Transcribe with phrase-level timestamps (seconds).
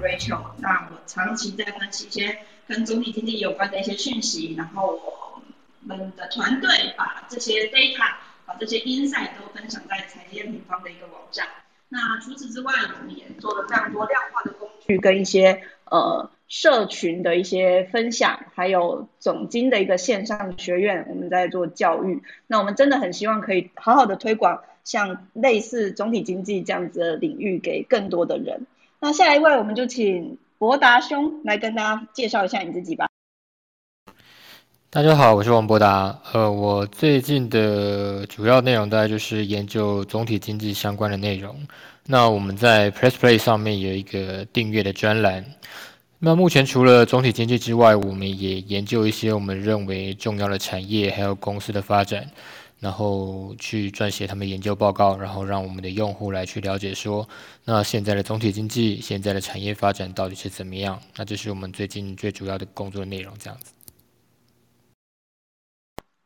[0.00, 0.40] Rachel。
[0.58, 5.42] 那我长期在分析一些跟总体经济有关的一些讯息，然后我
[5.80, 8.14] 们的团队把这些 data、
[8.46, 11.46] 把这些 insight 都分享在财经平方的一个网站。
[11.88, 22.22] 那除此之外，我们也做了非常多量化的工具跟一些呃社群的一些分享，还有总经的一个线上学院，我们在做教育。
[22.46, 28.66] 那我们真的很希望可以好好的推广像类似总体经济这样子的领域给更多的人。
[29.04, 33.08] 那下一位，我们就请博达兄来跟大家介绍一下你自己吧。
[34.90, 36.16] 大家好，我是王博达。
[36.32, 41.66] 呃，我最近的主要内容大概就是研究总体经济相关的内容。
[42.06, 45.44] 那我们在 Press Play 上面有一个订阅的专栏。
[46.20, 52.24] 那目前除了总体经济之外，我们也研究一些我们认为重要的产业还有公司的发展，
[52.82, 57.28] 然后去撰写他们研究报告，然后让我们的用户来去了解说，
[57.64, 61.00] 那现在的总体经济、现在的产业发展到底是怎么样？
[61.16, 63.72] 那这是我们最近最主要的工作内容，这样子。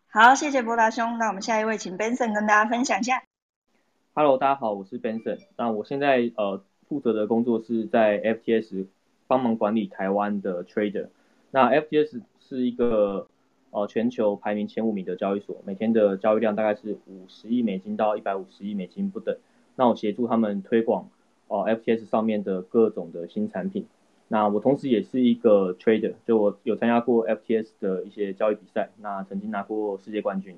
[0.08, 1.18] 好，谢谢博达兄。
[1.18, 3.22] 那我们下一位，请 Benson 跟大家分享一下。
[4.14, 5.40] Hello，大家好，我是 Benson。
[5.58, 8.86] 那我现在呃负责的工作是在 FTS
[9.26, 11.08] 帮忙管理台湾的 Trader。
[11.50, 13.28] 那 FTS 是一个
[13.76, 19.36] 呃全球排名前五名的交易所，每天的交易量大概是五十亿美金到一百五十亿美金不等。
[19.74, 21.10] 那我协助他们推广
[21.48, 23.84] 哦 FTS 上面的各种的新产品。
[24.28, 30.56] 那我同时也是一个 trader，就我有参加过 FTS 的一些交易比赛，那曾经拿过世界冠军。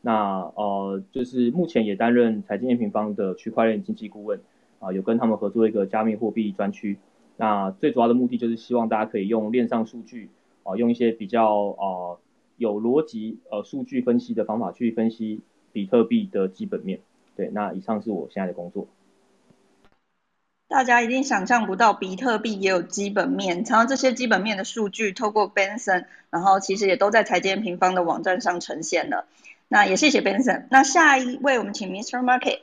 [0.00, 4.40] 那呃，就是目前也担任财经验平方的区块链经济顾问，
[4.78, 6.96] 啊，有跟他们合作一个加密货币专区。
[7.36, 10.30] 那最主要的目的就是希望大家可以用链上数据，
[10.62, 12.18] 啊，用一些比较呃
[12.62, 15.40] 有逻辑呃数据分析的方法去分析
[15.72, 17.00] 比特币的基本面。
[17.34, 18.86] 对，那以上是我现在的工作。
[20.68, 23.64] 大家一定想象不到，比特币也有基本面。
[23.66, 29.26] 然后这些基本面的数据，透过 Benson，然后其实也都在财经平方的网站上呈现了。
[29.66, 30.66] 那也谢谢 Benson。
[30.70, 32.22] 那下一位，我们请 Mr.
[32.22, 32.60] Market。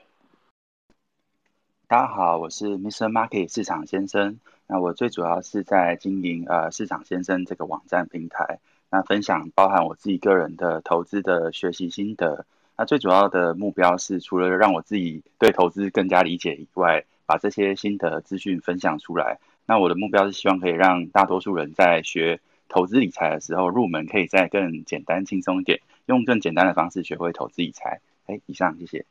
[1.88, 3.12] 大家好，我是 Mr.
[3.12, 4.40] Market 市场先生。
[4.66, 8.60] 那我最主要是在经营呃市场先生这个网站平台，
[8.92, 12.46] 那分享包含我自己个人的投资的学习心得。
[12.78, 28.00] 那最主要的目标是，除了让我自己对投资更加理解以外，把这些心得资讯分享出来，那我的目标是希望可以让大多数人在学投资理财的时候入门可以再更简单轻松一点，用更简单的方式学会投资理财。
[28.28, 29.06] 哎，以上谢谢。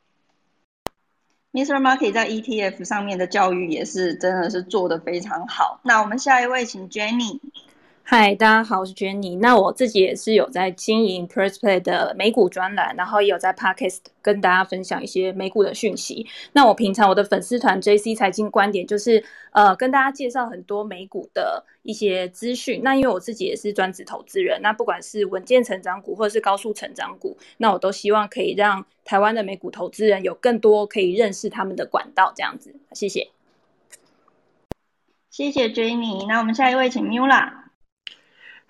[1.53, 1.81] Mr.
[1.81, 5.81] Market 在 ETF 上面的教育也是真的是做的非常好。
[5.83, 7.41] 那我们下一位请 Jenny。
[8.11, 9.39] 嗨，大家好，我是 Jenny。
[9.39, 16.27] 那我自己也是有在经营 Press Play 的美股专栏，然后也有在 Podcast 跟大家分享一些美股的讯息。
[16.55, 22.81] 那我平常我的粉丝团 JC 财经观点就是呃跟大家介绍很多美股的一些资讯。
[22.83, 32.33] 那因为我自己也是专职投资人，那不管是稳健成长股或者是高速成长股，那我都希望可以让台湾的美股投资人有更多可以认识他们的管道。
[32.35, 33.29] 这样子，谢谢。
[35.29, 36.27] 谢谢 Jenny。
[36.27, 37.68] 那我们下一位请 Mula。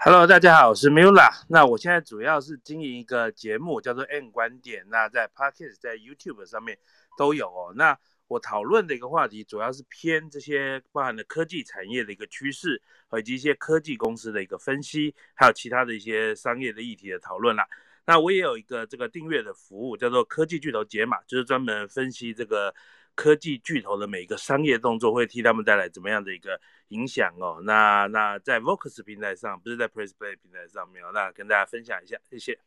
[0.01, 1.29] Hello，大家好，我是 Mula。
[1.49, 4.87] 那我现在主要是经营一个节目，叫做 N 观点。
[4.89, 6.79] 那在 Podcast、在 YouTube 上面
[7.19, 7.73] 都有哦。
[7.75, 7.99] 那
[8.29, 12.81] 我讨论的一个话题，主要是偏这些包含的科技产业的一个趋势，
[13.19, 17.67] 以及一些科技公司的一个分析，还有其他的一些商业的议题的讨论啦。
[18.07, 22.73] 那我也有一个这个订阅的服务，叫做科技巨头解码，就是专门分析这个
[23.19, 26.61] 科技巨头的每一个商业动作，会替他们带来怎么样的一个。
[26.91, 32.59] 影响哦，那那在 Vocus 平台上，不是在 Press Play 平台上面哦，那跟大家分享一下，谢谢。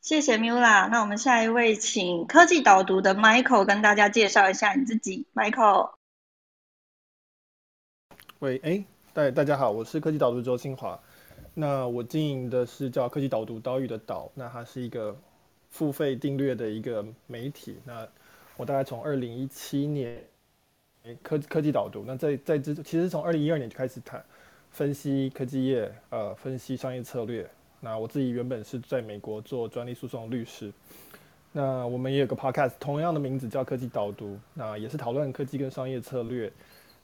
[0.00, 5.96] 谢谢 Mula，那我们下一位请科技导读的 Michael 跟大家介绍一下你自己，Michael。
[8.38, 8.82] 喂，哎，
[9.12, 10.98] 大大家好，我是科技导读周清华。
[11.52, 15.14] 那我经营的是叫科技导读岛屿的岛，那它是一个
[15.68, 17.78] 付费订阅的一个媒体。
[17.84, 18.08] 那
[18.58, 20.22] 我大概从二零一七年。
[21.22, 24.22] 科科技导读，那在在之其实从二零一二年就开始谈
[24.70, 27.48] 分析科技业，呃，分析商业策略。
[27.80, 30.70] 那我自己原本是在美国做专利诉讼律师。
[31.50, 36.52] 那我们也有个 podcast，同样的名字叫科技导读，那也是讨论科技跟商业策略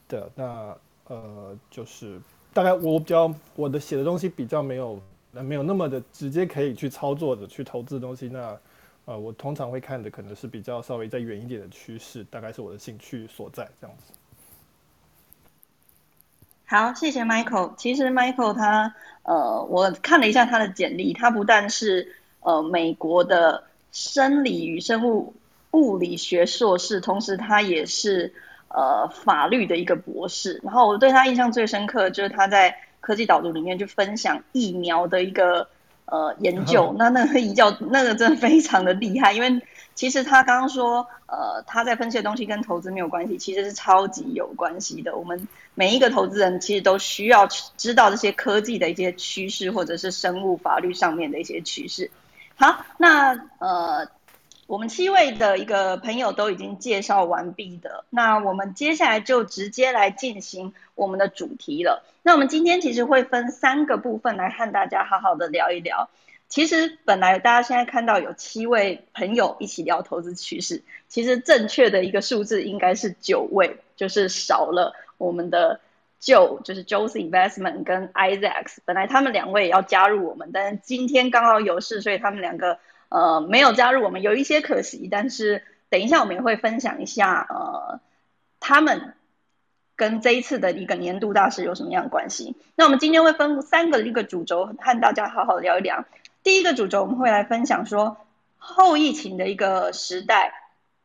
[0.07, 0.31] 的。
[0.35, 0.77] 那
[1.07, 2.21] 呃，就是
[2.53, 5.01] 大概我比较我的写的东西比较没有
[5.33, 8.29] 没有那么的直接可以去操作的去投资的东西。
[8.29, 8.55] 那
[9.07, 14.13] 呃，我通常会看的可能是比较稍微再远一点的趋势，大概是我的兴趣所在这样子。
[16.67, 17.75] 好，谢谢 Michael。
[17.77, 25.35] 其实 Michael 他呃，我看了一下他的简历，他不但是呃美国的生理与生物
[25.73, 28.35] 物理学硕士，同时他也是。
[28.77, 30.61] 呃法律的一个博士。
[30.65, 35.69] 然后我对他印象最深刻就是他在科技导读里面就分享疫苗的一个
[36.07, 39.63] 呃研究，那那个一教 那个真的非常的厉害，因为
[39.95, 45.17] 其实他刚刚说呃他在分析的东西跟投资没有关系，其实是超级有关系的。
[45.17, 47.47] 我们每一个投资人其实都需要
[47.77, 52.11] 知道这些科技的一些趋势，或者是生物法律上面的一些趋势。
[52.57, 54.09] 好，那呃。
[54.67, 62.03] 我们七位的一个朋友都已经介绍完毕的，那我们接下来就直接来进行我们的主题了。
[62.23, 66.09] 那我们今天其实会分三个部分来和大家好好的聊一聊。
[66.49, 75.79] 其实本来大家现在看到有七位朋友一起聊投资趋势，其实正确的一个数字应该是九位，就是少了我们的
[76.23, 78.79] Joe，就是 Joe's Investment 跟 Isaac。
[78.87, 82.79] 本来他们两位也要加入我们，但是今天刚好有事，所以他们两个。
[83.15, 88.01] 呃，没有加入我们有一些可惜，但是等一下我们也会分享一下，呃，
[88.59, 89.15] 他们
[89.95, 92.57] 跟这一次的一个年度大事有什么样的关系。
[92.75, 96.05] 那我们今天会分三个一个主轴和大家好好聊一聊。
[96.43, 98.17] 第一个主轴我们会来分享说，
[98.59, 100.53] 后疫情的一个时代，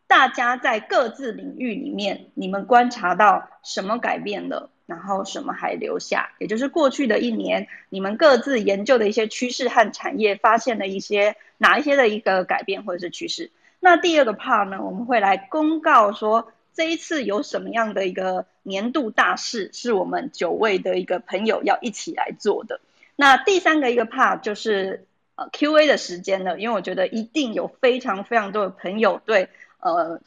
[0.08, 4.72] 大家在各自领域里面，你们观察到什么改变了？
[4.90, 6.32] 然后什么还留下？
[6.40, 13.52] 也就是过去的一年，你们各自研究的一些趋势和产业，发现了一些哪一些的一个改变或者是趋势。
[13.80, 22.82] 那第二个 part 呢，我们会来公告说这一次有什么样的一个年度大事，是我们九位的一个朋友要一起来做的。
[23.16, 25.06] 那第三个一个 part 就是
[25.36, 29.50] 呃 Q&A 的时间了，因为我觉得一定有非常非常多的朋友对
[29.82, 30.20] 呃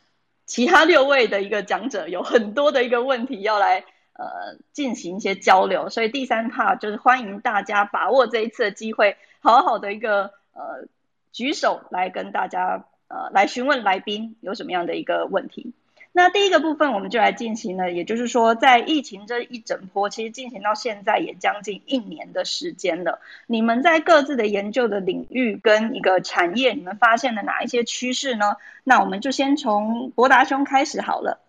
[0.46, 3.84] 其他六位的一个讲者有很多的一个问题要来。
[4.14, 10.86] 呃，进行一些交流，所以第三趴就是欢迎大家把握这一次的机会，好好的一个呃
[11.32, 15.72] 举手来跟大家呃来询问来宾有什么样的一个问题。
[16.14, 23.18] 那第一个部分我们就来进行了，也就是说在疫情这一整波，其实进行到现在也将近一年的时间了。
[23.46, 28.56] 你们在各自的研究的领域跟一个产业，你们发现了哪一些趋势呢？
[28.84, 31.40] 那我们就先从博达兄开始好了。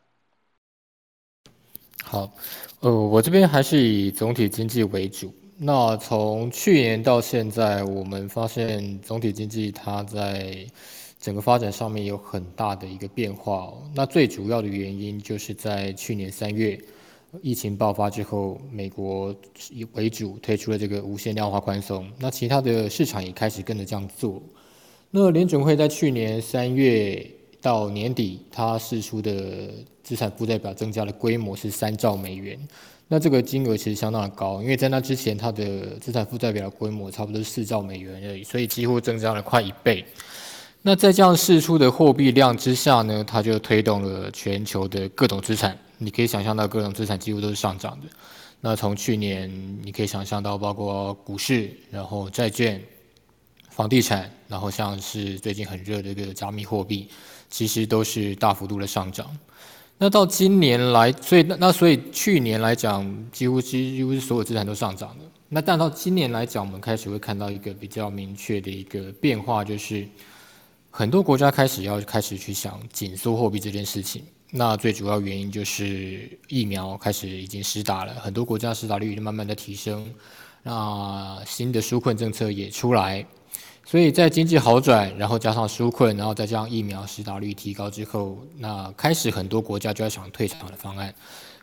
[2.13, 2.31] 好，
[2.81, 5.33] 呃，我这边还是以总体经济为主。
[5.57, 10.63] 那从去年到现在，我们发现总体经济它在
[11.19, 13.73] 整个发展上面有很大的一个变化。
[13.95, 16.79] 那最主要的原因就是在去年三月
[17.41, 19.35] 疫情爆发之后，美国
[19.71, 24.39] 以为主推出了这个无限量化宽松，那其他的市场也开始跟着这样做。
[25.09, 27.27] 那联准会在去年三月。
[27.63, 29.31] 到年底，它释出的
[30.03, 32.59] 资产负债表增加的规模是三兆美元，
[33.07, 40.03] 那这个金额其实相当的高，因为在那之前，它的资产负债表的规模差不多是四兆美元而已，所以几乎增加了快一倍。
[40.81, 48.07] 那在这样释出的货币量之下呢，它就推动了全球的各种资产，你可以想象到各种资产几乎都是上涨的。
[48.59, 49.49] 那从去年，
[49.81, 52.83] 你可以想象到包括股市，然后债券、
[53.69, 57.07] 房地产，然后像是最近很热的一个加密货币。
[57.53, 59.29] 其实都是大幅度的上涨。
[59.99, 65.23] 那到今年来，所以那所以去年来讲，几乎几乎是所有资产都上涨了。
[65.49, 70.03] 那但到今年来讲，我们开始会看到一个比较明确的一个变化，就是
[70.89, 74.23] 很多国家开始要开始去想紧缩货币这件事情。
[74.49, 80.11] 那最主要原因就是疫苗开始已经施打了，很多国家施打率已经慢慢的提升。
[80.63, 83.23] 那新的纾困政策也出来。
[83.85, 91.13] 所以在经济好转，然后加上纾困，然后再加上疫苗施打率提高之后，那开始很多国家就要想退场的方案。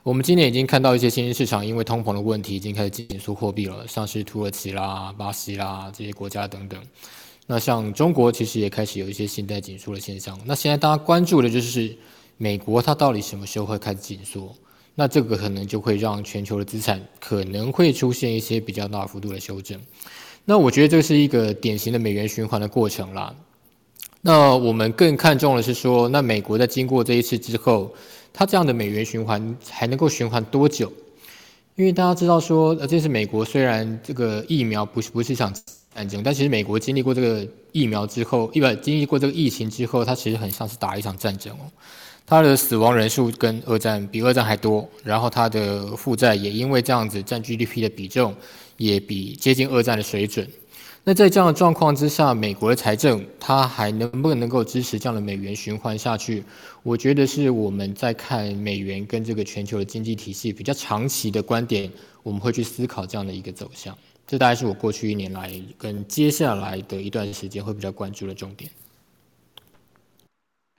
[0.02, 6.80] 我们今年已经看到一些新兴市场因为通膨的问题已经开始紧缩货币了，像是土耳其啦、巴西啦这些国家等等。
[7.46, 10.38] 那像中国其实也开始有一些信贷紧缩的现象。
[10.44, 11.96] 那现在大家关注的就是
[12.36, 14.54] 美国它到底什么时候会开始紧缩？
[14.94, 19.80] 那这个可能就会让全球的资产可能会出现一些比较大幅度的修正。
[20.44, 23.34] 那我觉得这是一个典型的美元循环的过程啦。
[24.22, 27.94] 那我们更看重的是说，那美国在经过这一次之后，
[28.32, 30.92] 它这样的美元循环还能够循环多久？
[31.76, 35.50] 因为大家知道说，呃，这是美国虽然这个疫苗不是不是一场
[35.94, 41.64] 战争，但其实美国经历过这个疫苗之后，一般经历过这个疫情之后，它其实很像是打一场战争哦。
[42.26, 48.34] 它的死亡人数跟二战比二战还多，然后它的负债也因为这样子占 GDP 的比重。
[48.80, 50.48] 也比接近二战的水准。
[51.04, 56.42] 那在这样的状况之下，美国的财政它还能不能够支持这样的美元循环下去？
[56.82, 61.90] 我觉得是我们在看美元跟这个全球的经济体系比较长期的观点，
[62.22, 63.96] 我们会去思考这样的一个走向。
[64.26, 68.70] 这大概是我过去一年来跟接下来的一段时间会比较关注的重点。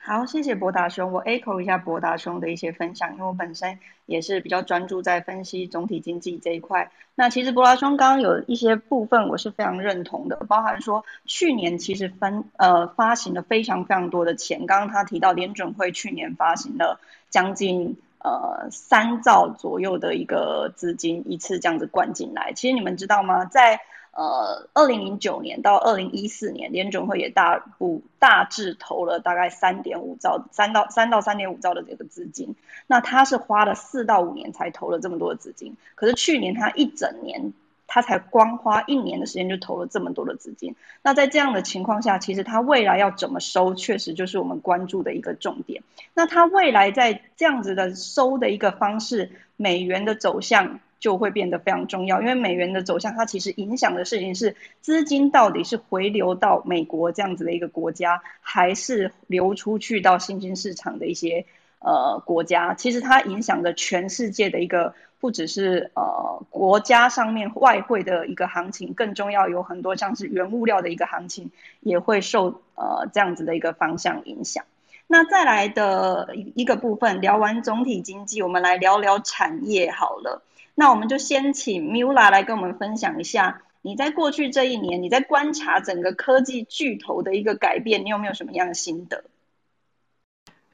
[0.03, 1.11] 好，谢谢博达兄。
[1.11, 3.77] 我 echo 一下博达兄的一些分享，因为我本身
[4.07, 6.91] 也是比较专注在分析总体经济这一块。
[7.13, 14.65] 那其实博达兄刚刚有一些部分我是非常认同的，包含说去年其实分呃发行了非常非常多的钱。
[14.65, 22.53] 刚刚他提到联准会去年发行了将近呃三兆左右的一个资金一次这样子灌进来。
[22.53, 23.45] 其实你们知道吗？
[23.45, 23.79] 在
[24.11, 32.55] 呃，二零零九年到二零一四年，联准会也大部大致投了大概三点五兆，三到三到三点五兆的这个资金。
[32.87, 37.53] 那他是花了四到五年才投了这么多的资金，可是去年他一整年，
[37.87, 40.75] 他才光花一年的时间就投了这么多的资金。
[41.01, 45.83] 那在这样的情况下，其实他未来要怎么收，确实就是我们关注的一个重点。
[46.13, 50.81] 那他未来在这样子的收的一个方式，美元的走向。
[51.01, 61.43] 就会变得非常重要，因为美元的走向，它其实影响的事情是资金到底是回流到美国这样子的一个国家，还是流出去到新兴市场的一些
[61.79, 62.75] 呃国家。
[62.75, 74.63] 其实它影响的全世界的一个，不只是呃国家上面外汇的一个行情，更重要有很多像是原物料的一个行情，也会受呃这样子的一个方向影响。
[75.07, 80.43] 那再来的一一个部分，聊完总体经济，我们来聊聊产业好了。
[80.73, 89.25] 那我们就先请 Mula 来跟我们分享一下，你在过去这一年，你在观察整个科技巨头的一个改变，你有没有什么样的心得？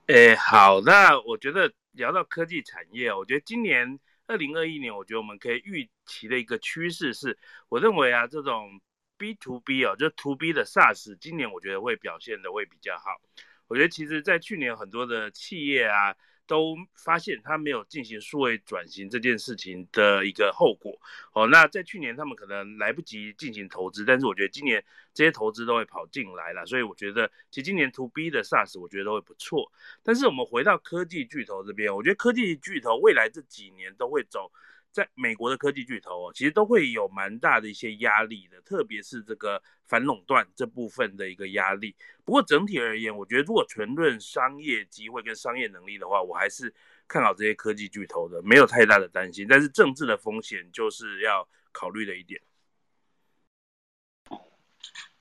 [0.05, 7.37] 诶，好，那我觉得聊到科技产业，我觉得今年二零二一年，我觉得我们可以预期的一个趋势是，
[7.67, 8.79] 我认为啊，这种
[9.17, 13.19] B to B 哦，就 to B 的 SaaS，今年我觉得会表现的会比较好。
[13.67, 16.15] 我觉得其实在去年很多的企业啊。
[16.47, 20.99] 都发现他没有进行数位转型这件事情的一个后果
[21.33, 21.45] 哦。
[21.47, 29.71] 那在去年他们可能来不及进行投资，但是我觉得今年这些投资都会跑进来了，所以我觉得其实今年 To B 的 SaaS 我觉得都会不错。
[30.01, 34.51] 但是我们回到科技巨头这边，我觉得科技巨头未来这几年都会走。
[34.97, 41.95] 在美国的科技巨头哦，其实都会有蛮大的一些压力的，特别是这个反垄断这部分的一个压力。
[42.25, 46.73] 不过整体而言，我觉得如果纯论商业机会跟商业能力的话，我还是
[47.07, 49.45] 看好这些科技巨头的，没有太大的担心。
[49.47, 52.41] 但是政治的风险就是要考虑的一点。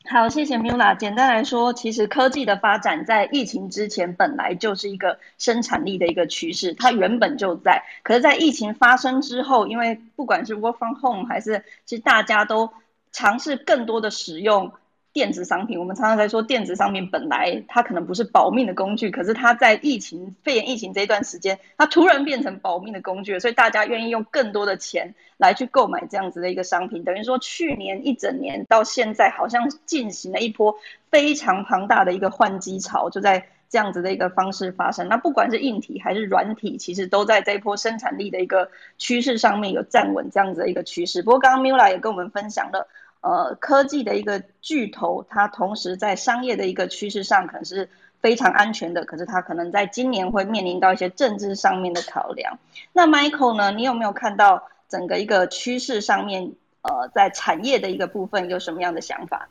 [0.09, 0.97] 好，谢谢 Mula。
[0.97, 7.83] 简单来说，其实科技的发展在疫情之前本来就是一个生产力的一个趋势，它原本就在。
[8.05, 12.71] 可是，在疫情发生之后，因为不管是 Work from Home 还是其实大家都
[13.11, 14.73] 尝试更多的使用。
[15.17, 27.03] 电子商品，我们常常在说电子商品本来它可能不是保命的工具，可是它在疫情肺炎疫情这一段时间，它突然变成保命的工具，所以大家愿意用更多的钱来去购买这样子的一个商品。
[27.03, 30.77] 等于说去年一整年到现在，好像进行了一波
[31.11, 35.09] 非常庞大的一个换机潮，就在这样子的一个方式发生。
[35.09, 41.23] 那不管是硬体还是软体，其实都在这一波生产力的一个趋势上面有站稳这样子的一个趋势。
[41.23, 42.87] 不过刚刚 Mila 也跟我们分享了。
[43.23, 47.89] 呃，科技的一个巨头，它同时在商业的一个趋势上可能是
[48.21, 52.57] 非常安全的，可是它可能在今年会面临到一些政治上面的考量。
[52.93, 53.73] 那 Michael 呢？
[53.73, 59.49] 你有没有看到整个一个趋势上面，呃，在产业的一个部分有什么样的想法？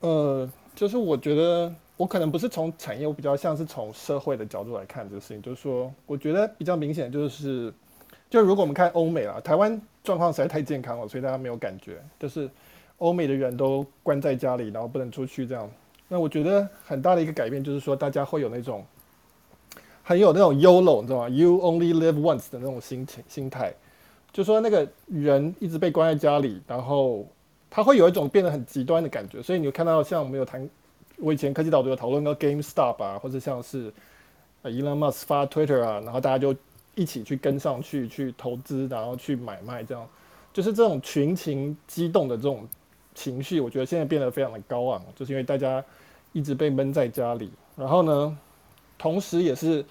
[0.00, 5.42] 呃，就是我觉得我可能不是从产业，我比较像是从社会的角度来看这个事情。
[5.42, 7.74] 就是说，我觉得比较明显就是，
[8.30, 9.78] 就如果我们看欧美啊，台湾。
[10.04, 12.02] 状况实在太健康了，所以大家没有感觉。
[12.18, 12.50] 就是
[12.98, 15.70] 欧美的人都关在家里，然后不能出去这样。
[16.08, 18.84] 那我觉得很大的一个改变就是说，大家会有那种
[20.02, 23.72] 很有那种 YOLO，你知道吗？You only live once 的那种心情心态。
[24.32, 27.26] 就说那个人一直被关在家里，然后
[27.70, 29.42] 他会有一种变得很极端的感觉。
[29.42, 30.68] 所以你看到像我们有谈，
[31.18, 33.92] 我以前科技导读有讨论过 GameStop 啊，或者像是
[34.64, 36.54] Elon Musk 发 Twitter 啊，然后大家就。
[36.94, 40.06] 一起去跟上去，去投资，然后去买卖，这样。
[40.52, 42.68] 就是这种群情激动的这种
[43.14, 45.82] 情绪，我觉得现在变得非常的高昂，就是因为大家
[46.32, 48.38] 一直被闷在家里，然后呢，
[48.98, 49.82] 同时也是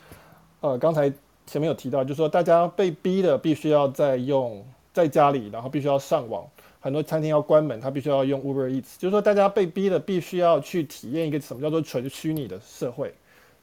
[0.59, 1.11] 呃，刚才
[1.47, 6.47] 前面有提到，就是说大家被逼的必须要在用在家里，然后必须要上网，
[6.79, 13.11] 很多餐厅要关门，他必须要用 Uber Eats，就是说大家被逼的必须要去体验一个什么叫做纯虚拟的社会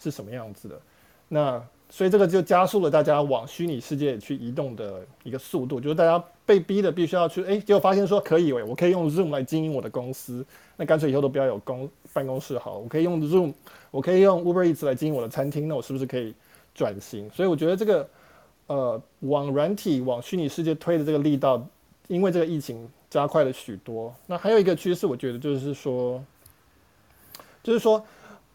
[0.00, 0.80] 是什么样子的，
[1.28, 1.64] 那。
[1.90, 10.44] 所以这个就加速了大家往虚拟世界去移动的一个速度，就是大家被逼的必须要去，哎，结果发现说可以，我可以用 Zoom 来经营我的公司，
[10.76, 13.54] 那干脆以后都不要有公办公室好，我可以用 Zoom，
[13.90, 16.34] 我可以用 Uber Eats 来经营我的餐厅，那我是不是可以
[16.74, 17.28] 转型？
[17.30, 18.08] 所以我觉得这个
[18.66, 21.66] 呃往软体往虚拟世界推的这个力道，
[22.08, 24.14] 因为这个疫情加快了许多。
[24.26, 26.22] 那还有一个趋势，我觉得就是说，
[27.62, 28.04] 就是说，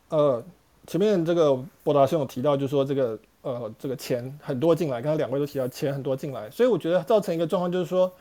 [0.09, 0.43] 呃。
[0.87, 8.11] 前面这个博达兄有提到，就是说这个呃这个钱很多进来，刚才两位都提到钱很多进来，所以我觉得造成一个状况就是说，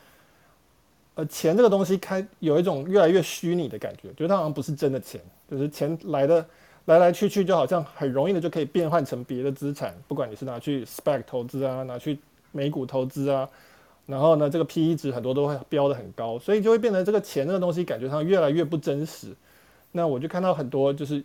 [1.15, 6.45] 呃钱这个东西开有一种越来越虚拟的感觉，觉得它好像不是真的钱，就是钱来的
[6.85, 12.17] 来来去去，就好像很容易的就可以变换成别的资产，不管你是拿去 spec 投资啊，拿去
[12.51, 13.49] 美股投资啊。
[14.05, 19.27] 然后呢，这个 P E 值很多都会标的很高，所以就会变成这个钱这个东西感觉上越来越不真实。
[19.93, 21.23] 那我就看到很多就是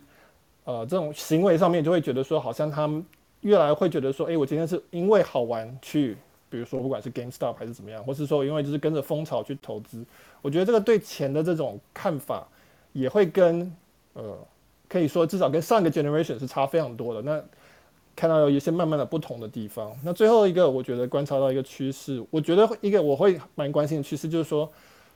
[0.69, 3.03] 呃这种行为上面就会觉得说，好像他们
[3.41, 6.15] 越来会觉得说，哎，我今天是因为好玩去，
[6.47, 10.05] 比如说不管是 GameStop 还是怎么样，或是说因为就是跟着风潮去投资，
[10.43, 12.47] 我觉得这个对钱的这种看法
[12.93, 13.75] 也会跟
[14.13, 14.37] 呃
[14.87, 17.21] 可以说至少跟上一个 generation 是差非常多的。
[17.23, 17.43] 那
[18.15, 19.91] 看到有一些慢慢的不同的地方。
[20.03, 24.69] 那最后一个，我觉得观察到一个趋势，我觉得一个我会蛮关心的趋势，就是说，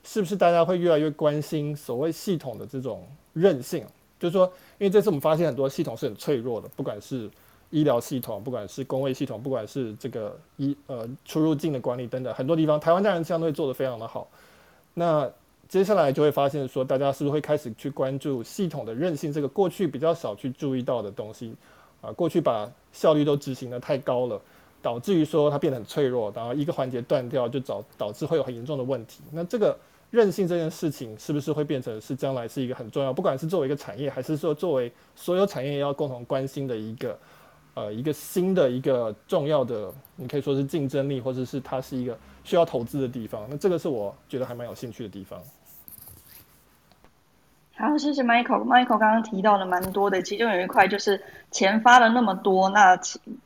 [0.04, 3.86] 是不是大家会越来越关心所谓系统的这种韧性？
[4.24, 4.46] 就是说，
[4.78, 7.30] 因为这次我们发现很多系统是很脆弱的，不管是
[7.72, 14.26] 医疗系统，不管是工位系统，不管是这个医呃出入境的管理等等，很多地方台湾当然相对做得非常的好。
[14.94, 15.30] 那
[15.68, 21.54] 接下来就会发现说，大家是不是会开始去关注系统的韧性这个过去比较少去注意到的东西？
[22.00, 24.42] 啊，过去把效率都执行的太高了，
[24.82, 29.22] 导致于说它变得很脆弱，然后一个环节断掉就导导致会有很严重的问题。
[29.32, 29.78] 那这个
[30.14, 37.20] 韧性这件事情是不是会变成是将来是一个很重要，不管是作为一个产业，还是说作为所有产业要共同关心的一个
[37.74, 43.48] 呃一个新的一个重要的，你可以说是竞争力，或者是它是一个需要投资的地方。
[43.50, 45.42] 那这个是我觉得还蛮有兴趣的地方。
[47.76, 48.64] 好，谢谢 Michael。
[48.64, 52.98] Michael 刚刚提到了蛮多的，其中有一块就是钱发了那么多，那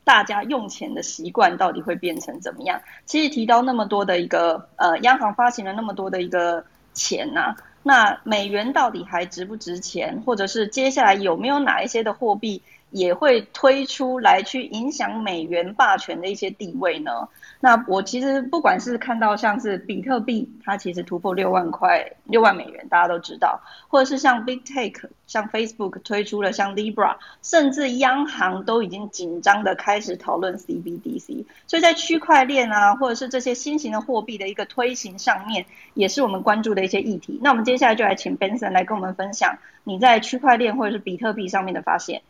[0.04, 2.78] 大家用钱的习惯到底会变成怎么样？
[3.06, 10.22] 其实提到那么多的一个呃，央行发行了那么多的一个钱呐，那美元到底还值不值钱？
[10.26, 12.62] 或者是接下来有没有哪一些的货币？
[12.90, 17.28] 也会推出来去影响美元霸权的一些地位呢？
[17.60, 37.40] 那我其实不管是看到像是比特币，它其实突破六万块、六万美元，大家都知道，或者是像 Big Take、像 Facebook 推出了像 Libra，甚至央行都已经紧张的开始讨论 CBDC，所以在区块链啊，或者是这些新型的货币的一个推行上面，也是我们关注的一些议题。
[37.42, 42.22] 那我们接下来就来请 Benson 来跟我们分享你在区块链或者是比特币上面的发现。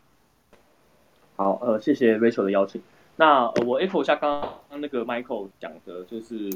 [1.39, 2.83] 好，呃，谢谢 Rachel 的邀请。
[3.15, 6.51] 那呃，我 echo 一下刚刚那个 Michael 讲的，就是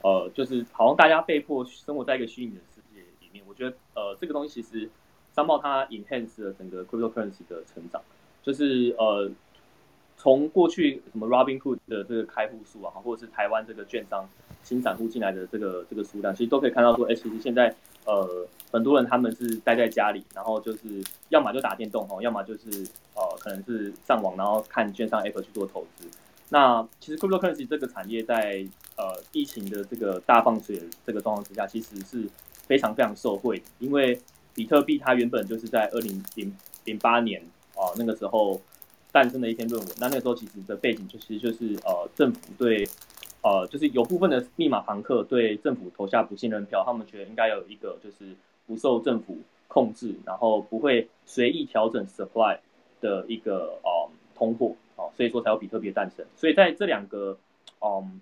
[0.00, 3.44] 呃，就是好像大家被迫生活在一个虚拟的世界里面。
[3.48, 4.88] 我觉得呃，这个东西其实
[5.34, 8.00] 商报它 enhance 了整个 cryptocurrency 的成长，
[8.44, 9.28] 就是呃，
[10.16, 14.30] 从过去什么 Robinhood 的这个开户数啊，或者是台湾这个券商
[14.62, 17.74] 新散户进来的这个这个数量，其实都可以看到说，哎，其实现在。
[18.08, 22.70] 呃，很多人他们是待在家里，然后就是要么就打电动哦，要么就是
[23.14, 26.08] 呃，可能是上网，然后看券商 App 去做投资。
[26.48, 28.66] 那其实 Cryptocurrency 这个产业在
[28.96, 32.26] 呃疫情的这个大放水的这个状况之下，其实是
[32.66, 34.18] 非常非常受惠，因为
[34.54, 37.42] 比特币它原本就是在二零零零八年
[37.74, 38.58] 啊那个时候
[39.12, 39.94] 诞生的一篇论文。
[40.00, 42.88] 那那个时候其实的背景就其实就是呃政府对。
[43.42, 48.34] 呃，就是有部分的密码房客对政府投下不信任票，他们觉得应该有一个就是
[48.66, 52.58] 不受政府控制，然后不会随意调整 supply
[53.00, 56.26] 的一个呃通货，哦，所以说才有比特币诞生。
[56.36, 57.38] 所以在这两个
[57.80, 58.20] 嗯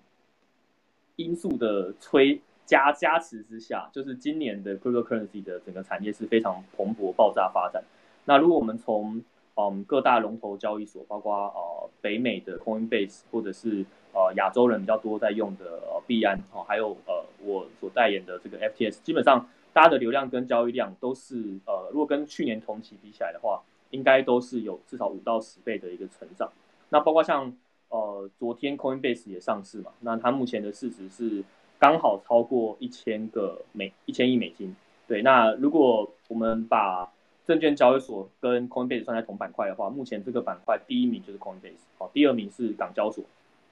[1.16, 7.82] 因素的催加加持之下，就是今年的 cryptocurrency 的整个产业是非常蓬勃爆炸发展。
[8.26, 9.22] 那如果我们从
[9.54, 21.34] 嗯各大龙头交易所，包括呃北美的 Coinbase 或者是呃，亚洲人比较多在用的呃币安哦，还有呃我所代言的这个 FTS，基本上大家的流量跟交易量都是
[21.66, 26.50] 呃，如果跟去年同期比起来的话，应该都是有至少五到十倍的一个成长。
[26.88, 27.54] 那包括像
[27.90, 31.44] 呃昨天 Coinbase 也上市嘛，那它目前的市值是
[31.78, 34.74] 刚好超过一千个美一千亿美金。
[35.06, 37.12] 对，那如果我们把
[37.46, 43.22] 证券交易所跟 Coinbase 算在同板块的话，目前这个板块第一名就是 Coinbase，好，第二名是港交所。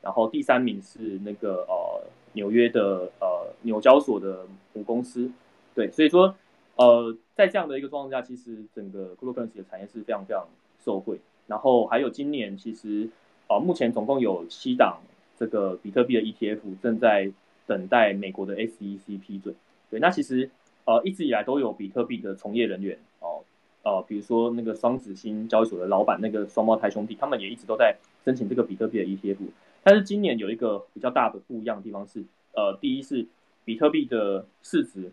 [0.05, 5.31] 然后第三名是那个呃纽约的呃纽交所的母公司，
[5.75, 6.35] 对，所以说
[6.77, 10.47] 呃在这样的一个状况下，其实整个 cryptocurrency 的产业是非常非常
[10.85, 11.19] 受惠。
[11.47, 13.09] 然后还有今年其实
[13.49, 14.99] 呃目前总共有七档
[15.38, 17.33] 这个比特币的 ETF 正在
[17.67, 19.55] 等待美国的 SEC 批准。
[19.90, 20.51] 对，那其实
[20.85, 23.40] 呃一直以来都有比特币的从业人员哦
[23.85, 29.38] 呃比如说那个双子星交易所的老板那个双胞胎兄弟，他们也一直都在申请这个比特币的 ETF。
[29.85, 33.27] 但是今年有一个比较大的不一样的地方是，呃，第一是
[33.64, 35.12] 比特币的市值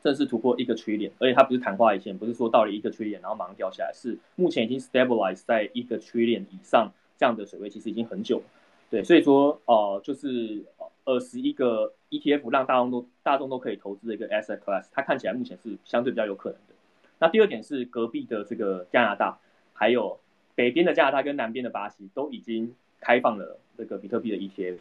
[0.00, 8.44] 正式突破一个区链而且它不是昙花一现，不是说到了一个区链然后马上掉下来，是目前已经 stabilize 在一个区链以上这样的水位，其实已经很久了。
[8.90, 10.64] 对，所以说呃，就是
[11.04, 16.74] 二十一个 ETF 让大众都大众都可以投资的一个 asset class，它看起来目前是相对比较有可能的。
[17.18, 19.38] 那第二点是隔壁的这个加拿大，
[19.72, 20.20] 还有
[20.54, 24.76] 北边的加拿大跟南边的巴西都已经开放了这个比特币的 ETF，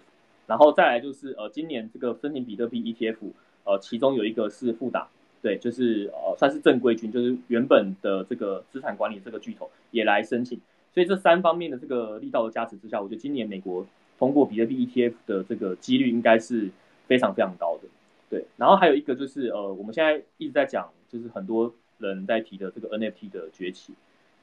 [0.45, 3.17] 然后再来就是呃今年这个申请比特币 ETF，
[3.63, 5.07] 呃其中有一个是富达，
[5.41, 10.59] 对，就是呃算是正规军，就是原本的这个资产管理这个巨头也来申请，
[10.93, 13.85] 所以这三方面的这个力道的加持之下，我觉得今年美国
[14.17, 16.69] 通过比特币 ETF 的这个几率应该是
[17.07, 17.87] 非常非常高的，
[18.29, 21.73] 对，然后还有一个就是呃我们现在一直在讲，就是很多。
[21.99, 23.91] 人在提的这个 NFT 的崛起，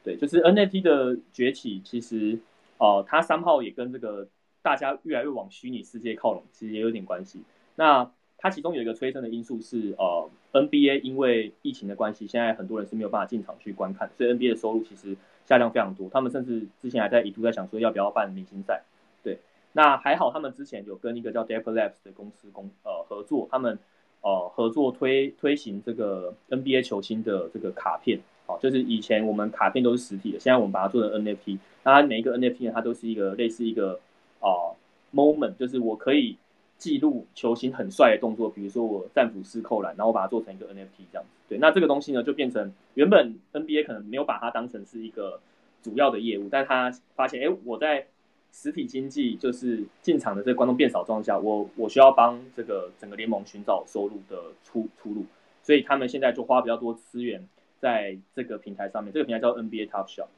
[0.02, 2.36] 对，就是 NFT 的崛起，其实，
[2.78, 4.26] 呃，它三号也跟这个
[4.62, 7.42] 大家越来越往虚拟世界靠拢，其实也有点关系。
[7.76, 16.08] 那它其中有一个催生的因素是，呃，NBA 因为疫情的关系，现在很多人是没有办法进场去观看，所以 NBA 的收入其实下降非常多。
[16.10, 18.82] 他们甚至之前还在一度在想说要不要办明星赛，
[19.22, 19.38] 对。
[19.72, 23.78] 那还好，他们之前有跟一个叫 Dapper Labs 的公司公呃合作，他们。
[24.26, 31.58] 呃，合作推推行这个 NBA 球星的这个卡片，哦，就是以前我们卡片都是实体的，现在我们把它做成 NFT。
[31.84, 34.00] 那每一个 NFT 呢，它都是一个类似一个
[34.40, 34.74] 啊
[35.14, 36.36] moment，就是我可以
[36.76, 41.30] 记录球星很帅的动作，比如说我战斧式扣篮，然后我把它做成一个 NFT 这样子。
[41.48, 45.38] 对，那这个东西呢，就变成原本 NBA 可能没有把它当成是一个
[45.82, 48.06] 主要的业务，但他发现，哎，我在
[48.50, 55.26] 实体经济就是进场的这个观众变少状况下，我我需要帮这个整个联盟寻找收入的出出路，
[55.62, 57.46] 所以他们现在就花比较多资源
[57.78, 59.12] 在这个平台上面。
[59.12, 60.28] 这个平台叫 NBA Top Shot，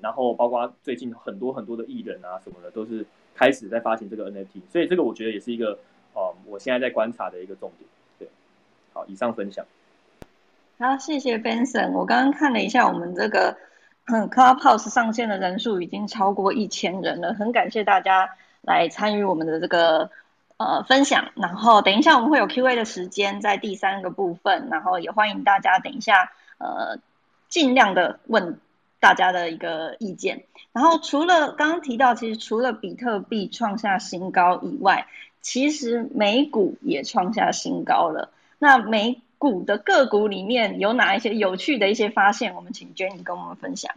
[0.00, 5.78] 然后包括最近很多很多的艺人啊什么的，都是开始在发行这个 NFT，所以这个我觉得也是一个
[6.14, 7.88] 呃，我现在在观察的一个重点。
[8.18, 8.28] 对，
[8.92, 9.64] 好，以上分享。
[10.78, 11.92] 好，谢谢 Benson。
[11.92, 13.56] 我刚刚看了一下我们这个。
[14.12, 18.28] 嗯，Clubhouse 上线的人数已经超过一千人了，很感谢大家
[18.60, 20.10] 来参与我们的这个
[20.56, 21.30] 呃分享。
[21.36, 26.98] 然后等一下我们会有 Q&A 的时间在第三个部分，然后也欢迎大家等一下呃
[27.48, 28.58] 尽量的问
[29.00, 30.44] 大家的一个意见。
[30.72, 35.08] 然后除了刚刚提到，其实除了比特币创下新高以外，
[35.42, 38.30] 其实美股也创下新高了。
[38.58, 42.54] 那美股的个股里面有哪一些有趣的一些发现？
[42.54, 43.94] 我们请 Jenny 跟我们分享。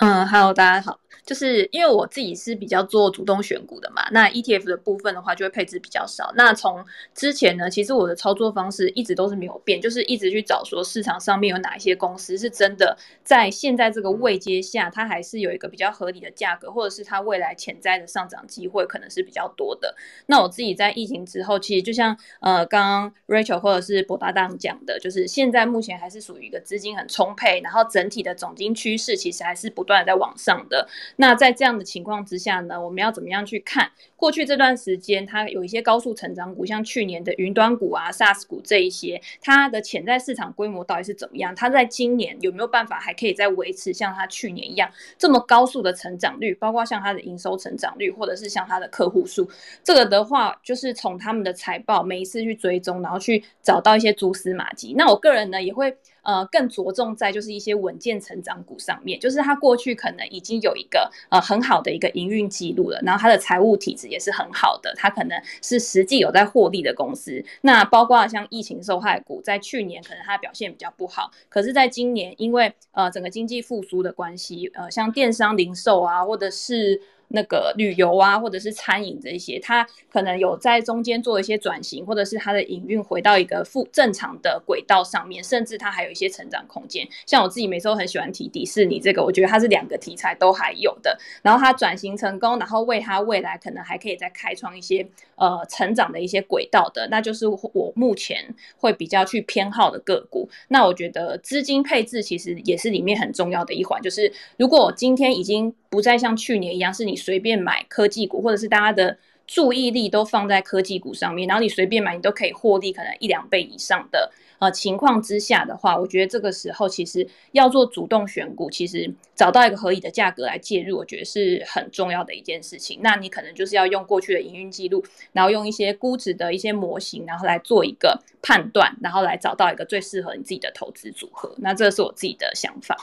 [0.00, 0.98] 嗯，Hello，大家好。
[1.26, 6.32] 就是因为我自己是比较做主动选股的嘛，那 ETF 的部分的话就会配置比较少。
[6.34, 6.82] 那从
[7.14, 19.94] 之前呢，其实我的操作方式一直都是没有变，就是一直去找说市场上面有哪一些公司是真的在现在这个位阶下，它还是有一个比较合理的价格，或者是它未来潜在的上涨机会可能是比较多的。
[20.26, 29.89] 那我自己在疫情之后，其实就像呃刚刚 Rachel 或者是博达当讲的，就是现在目前还是属于一个资金很充沛，然后整体的总金趋势其实还是不。
[29.90, 41.54] 断在往上的，那在这样的情况之下呢，我们要怎么样去看过去这段时间它有一些高速成长股，像去年的云端股啊、SaaS 股这一些，它的潜在市场规模到底是怎么样？
[41.54, 46.54] 它在今年有没有办法还可以再维持像它去年一样这么高速的成长率？
[46.54, 49.48] 包括像它的营收成长率，或者是像它的客户数，
[49.82, 54.94] 这个的话就是从他们的财报每一次去追踪，然后去找到一些蛛丝马迹。
[54.96, 55.96] 那我个人呢也会。
[56.22, 67.44] 呃，更着重在就是一些稳健成长股上面，就是它过去可能已经有一个呃很好的一个营运记录了，然后它的财务体质也是很好的，它可能是实际有在获利的公司。
[67.62, 77.00] 那包括像疫情受害股，在去年可能它表现比较不好，可是在今年因为呃整个经济复苏的关系，呃像电商零售啊，或者是。
[77.32, 87.06] 那个旅游啊，或者是餐饮这些，它可能有在中间做一些转型，或者是它的营运回到一个复正常的轨道上面，甚至它还有一些成长空间。
[87.26, 91.18] 像我自己每次都很喜欢提迪士尼这个，我觉得它是两个题材都还有的。
[91.42, 100.48] 然后它转型成功，然后为它未来可能还可以再开创一些呃成长的一些轨道的，那就是我目前会比较去偏好的个股。
[100.68, 107.16] 那我觉得资金配置其实也是里面很重要的一环，就是如果今天已经不再像去年一样是你。
[107.16, 123.00] 随便买科技股，或者是大家的注意力都放在科技股上面，然后你随便买，你都可以获利，可能一两倍以上的呃情况之下的话，我觉得这个时候其实要做主动选股，其实找到一个合理的价格来介入，我觉得是很重要的一件事情。
[123.02, 131.52] 那你可能就是要用过去的营运记录，然后用一些估值的一些模型，然后来做一个判断，然后来找到一个最适合你自己的投资组合。
[131.58, 132.96] 那这是我自己的想法。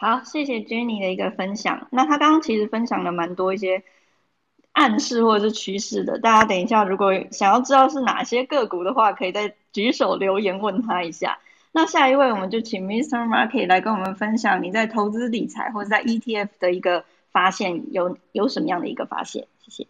[0.00, 1.88] 好，谢谢 Jenny 的一个分享。
[1.90, 3.82] 那他刚刚其实分享了蛮多一些
[4.70, 6.20] 暗示或者是趋势的。
[6.20, 11.40] 大家等一下，如果想要知道是哪些个股的话，可以再举手留言问他一下。
[11.72, 13.26] 那下一位，我们就请 Mr.
[13.26, 19.48] Market 来跟我们分享你在投资理财或者在 ETF 的一个发现，有有什么样的一个发现？
[19.62, 19.88] 谢谢。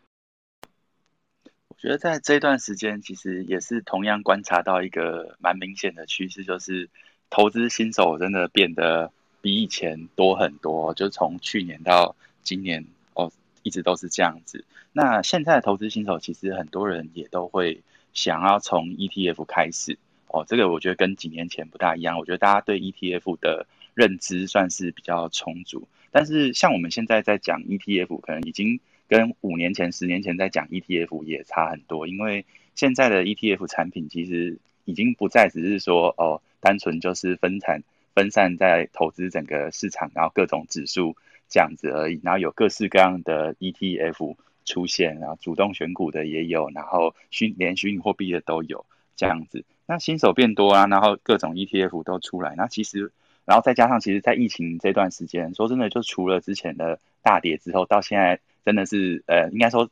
[1.68, 6.88] 我觉得在这段时间，其实也是同样观察到一个蛮明显的趋势，就是
[7.28, 13.30] 投资新手真的变得比以前多很多，就从去年到今年哦，
[13.62, 14.64] 一直都是这样子。
[14.92, 17.82] 那现在的投资新手，其实很多人也都会
[18.14, 19.98] 想要从 ETF 开始。
[20.28, 22.18] 哦，这个我觉得跟几年前不大一样。
[22.18, 32.06] 我觉得大家对 ETF 的认知算是比较充足，但是像我们现在在讲 ETF，可能已经跟五年前、十年前在讲 ETF 也差很多。
[32.06, 37.82] 因为现在的 ETF 产品其实已经不再只是说哦，单纯就是分散
[38.18, 41.14] 分散在投资整个市场，然后各种指数
[41.48, 42.20] 这样子而已。
[42.24, 49.64] 然后有各式各样的 ETF 出现，然后主动选股的也有，然后虚连虚拟货币的都有这样子。
[49.86, 53.12] 那新手变多啊，然后各种 ETF 都出来，那其实，
[53.44, 59.88] 然后再加上，其实，在疫情这段时间，说真的，就除了之前的大跌之后，到现在真的是，呃，应该说，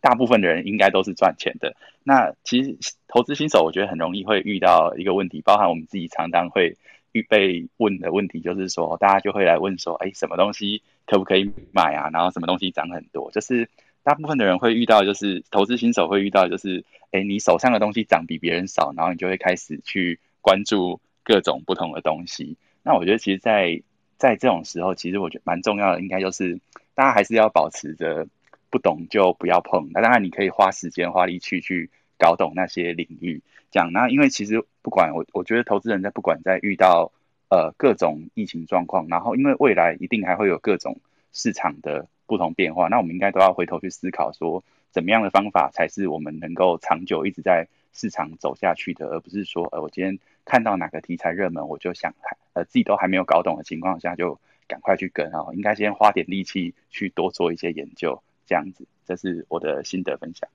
[0.00, 1.74] 大部分的人应该都是赚钱的。
[2.04, 6.76] 那其实投资新手，我觉得很容易会遇到一个问题，包含我们自己常常会
[7.14, 12.10] 预备问的问题，就是说，大家就会来问说，哎，什么东西可不可以买啊？
[12.12, 13.70] 然后什么东西涨很多，就是。
[14.06, 22.58] 大部分的人会遇到，就是投资新手会遇到，就是，哎，你手上的东西涨比别人少，然后你就会开始去关注各种不同的东西。
[22.82, 23.80] 那我觉得，其实，在
[24.18, 26.60] 在这种时候，其实我觉得蛮重要的，应该就是
[26.94, 28.26] 大家还是要保持着
[28.68, 29.88] 不懂就不要碰。
[29.94, 33.42] 那当然，你可以花时间花力气去搞懂那些领域。
[33.70, 37.12] 讲那，因为其实不管我，我觉得投资人在不管在遇到
[37.48, 40.98] 呃各种疫情状况，然后因为未来一定还会有各种
[41.32, 42.06] 市场的。
[42.26, 52.14] 不同变化，那我们应该都要回头去思考，说怎么样的方法才是我们能够长久一直在市场走下去的，而不是说，呃，我今天看到哪个题材热门，我就想，
[52.54, 60.48] 呃，自己都还没有搞懂的情况下，就赶快去跟啊，应该先花点力气去多做一些研究，这样子，这是我的心得分享。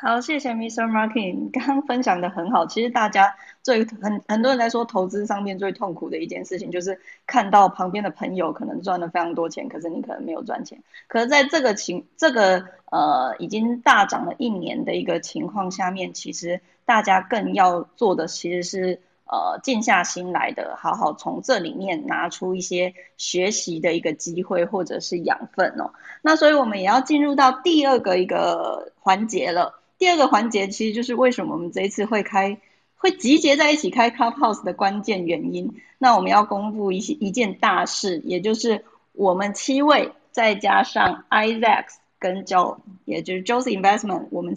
[0.00, 0.88] 好，谢谢 Mr.
[0.88, 2.64] Martin， 刚刚分享的很好。
[2.64, 3.34] 其实大家
[3.64, 10.80] 最很很多人来说，投资上面最痛苦的一件事情，就是看到旁边的朋友可能赚了非常多钱，可是你可能没有赚钱。
[11.08, 25.90] 可是在这个情这个呃已经大涨了一年的一个情况下面，其实大家更要做的其实是呃静下心来的，好好从这里面拿出一些学习的一个机会或者是养分哦。
[26.22, 29.74] 那所以我们也要进入到第二个一个环节了。
[29.98, 32.58] 第二个环节其实就是为什么我们这一次会开
[32.96, 35.80] 会集结在一起开 Clubhouse 的关键原因。
[35.98, 41.86] 那我们要公布一些一件大事，也就是我们七位再加上 Isaac
[42.20, 44.56] 跟 Joe，也就是 Joe's Investment，我们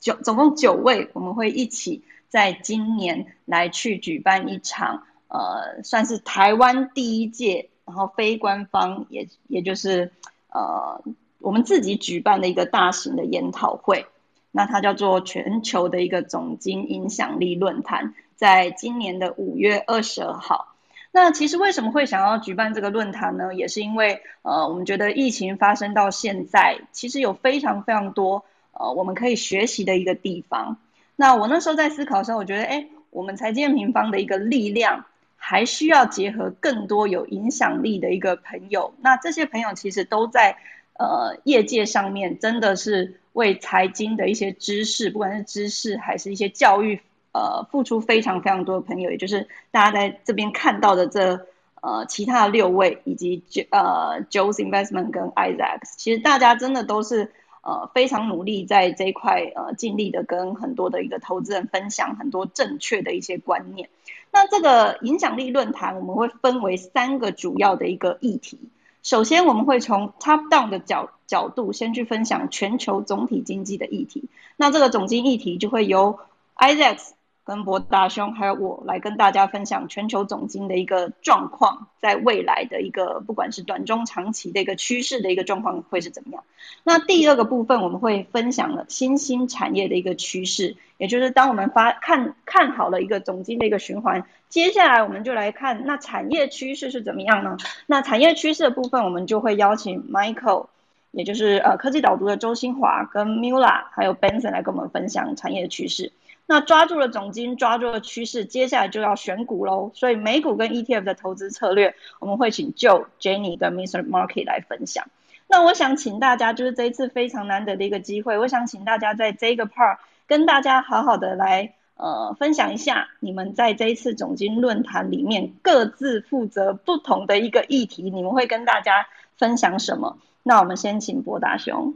[0.00, 10.10] 九总共九位，我们会一起在今年来去举办一场呃，算是台湾第一届，然后非官方也也就是
[10.48, 11.02] 呃
[11.38, 14.06] 我们自己举办的一个大型的研讨会。
[14.52, 20.74] 那它叫做全球的一个总经影响力论坛，在今年的五月二十二号。
[21.12, 23.54] 那其实为什么会想要举办这个论坛呢？
[23.54, 30.78] 也是因为呃，我们觉得疫情发生到现在，其实有非常非常多呃我们可以学习的一个地方。
[31.16, 35.04] 那我那时候在思考的时候，我觉得哎，我们财建平方的一个力量，
[35.36, 38.94] 还需要结合更多有影响力的一个朋友。
[39.00, 40.56] 那这些朋友其实都在
[40.98, 43.19] 呃业界上面，真的是。
[43.32, 47.00] 为财经的一些知识，不管是知识还是一些教育，
[47.32, 51.46] 呃，付出非常非常多的朋友，也就是大家在这边看到的这
[51.80, 57.30] 呃其他六位，以及呃 Joe's Investment 跟 Isaac，其实大家真的都是
[57.62, 63.88] 呃非常努力在这一块呃尽力的跟很多的一个投资人分享很多正确的一些观念。
[64.32, 68.58] 那这个影响力论坛我们会分为三个主要的一个议题。
[69.02, 74.24] 首先，我们会从 top down 的角角度先去分享全球总体经济的议题。
[74.56, 76.18] 那这个总经议题就会由
[76.56, 76.98] Isaac。
[77.44, 86.44] 跟博大兄还有我来跟大家分享全球总金的一个状况，在未来的一个不管是短中长期的一个趋势的一个状况会是怎么样？
[86.84, 97.56] 那第二个部分我们会分享了新兴产业的一个趋势，也就是当我们发看看好了一个总金的一个循环，接下来我们就来看那产业趋势是怎么样呢？
[97.86, 100.66] 那产业趋势的部分，我们就会邀请 Michael，
[101.10, 106.12] 也就是呃科技导读的周新华跟 Mula 还有 Benson 来跟我们分享产业趋势。
[106.50, 109.92] 那抓住了总金，抓住了趋势，接下来就要选股喽。
[109.94, 114.04] 所以美股跟 ETF 的投资策略，我们会请就、Jenny 跟 Mr.
[114.04, 115.06] Market 来分享。
[115.46, 129.06] 那我想请大家，就是这一次非常难得的一个机会，我想请大家在这个 part 跟大家好好的来呃分享一下你们在这一次总经论坛里面各自负责不同的一个议题，你们会跟大家
[129.38, 130.18] 分享什么？
[130.42, 131.94] 那我们先请博达兄。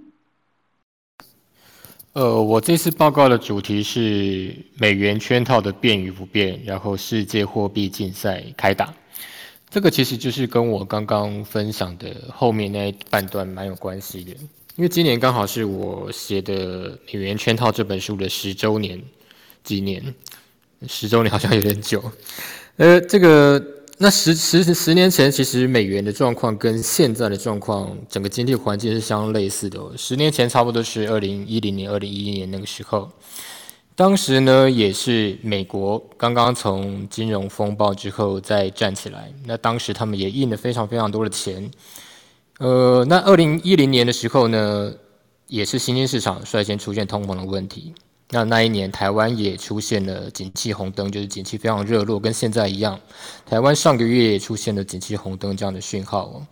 [2.14, 8.94] 呃，我这次报告的主题是美元圈套的变与不变，然后世界货币竞赛开打。
[9.68, 14.30] 这个其实就是跟我刚刚分享的后面那一半段蛮有关系的，
[14.76, 19.02] 因为今年刚好是我写的《美元圈套》这本书的十周年
[19.64, 20.14] 纪念，
[20.86, 22.00] 十周年好像有点久。
[22.76, 23.60] 呃，这个。
[23.98, 29.80] 那十十十年前，其实美元的状况跟现在的状况，整个经济环境是相类似的。
[29.96, 33.08] 十年前差不多是二零一零年、二零一一年那个时候，
[33.94, 41.70] 当时呢也是美国刚刚从金融风暴之后再站起来，那当时他们也印了非常非常多的钱。
[42.58, 44.92] 呃，那二零一零年的时候呢，
[45.46, 47.94] 也是新兴市场率先出现通膨的问题。
[48.34, 52.98] 那那一年，台湾也出现了景气红灯，就是景气非常热络，跟现在一样。
[53.46, 56.44] 台湾上个月也出现了景气红灯这样的讯号。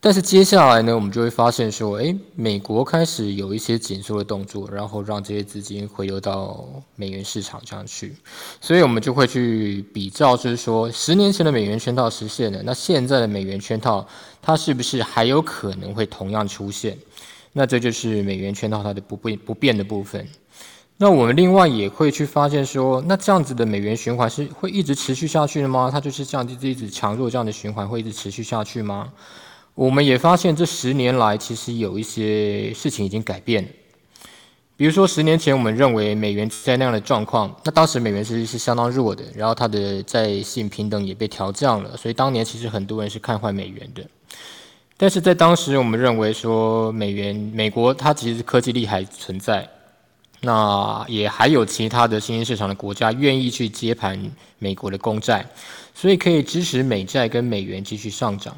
[0.00, 8.16] 但是接下来呢，我们就会发现说，诶，美国开始有一些紧缩的动作，然后让这些资金回流到美元市场上去。
[8.62, 14.08] 所以我们就会去比照，就是说，十年前的美元圈套实现了，那现在的美元圈套，
[14.40, 16.96] 它是不是还有可能会同样出现？
[17.52, 20.26] 那这就是美元圈套它的不变不变的部分。
[21.02, 25.88] 那我们另外也会去发现说，那这样子的美元循环是会一直持续下去的吗？
[25.90, 29.10] 它就是这样子一直强弱这样的循环会一直持续下去吗？
[29.74, 33.68] 我们也发现这十年来其实有一些事情已经改变了。
[34.76, 44.04] 比如说十年前我们认为美元在那样的状况，那当时美元其实是相当弱的，然后它的在性平等也被调降了，所以当年其实很多人是看坏美元的。
[44.98, 49.66] 但是在当时我们认为说美元美国它其实科技力还存在。
[50.40, 54.18] 那也还有其他的新兴市场的国家愿意去接盘
[54.58, 55.46] 美国的公债，
[55.94, 58.56] 所以可以支持美债跟美元继续上涨。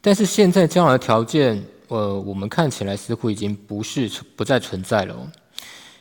[0.00, 5.14] 但是现在这样的条件，呃，我们看起来似乎已经不是不再存在了。
[5.14, 5.26] 哦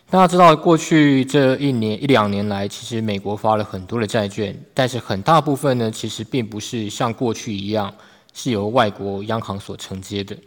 [0.10, 7.92] 大家知道，过去这一年一两年来，其实美国发了很多的债券，但是很大部分呢，其实并不是像过去一样
[8.32, 10.38] 是由外国央行所承接的。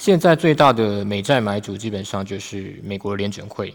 [0.00, 3.74] 现在最大的美债买主基本上就是美国联准会，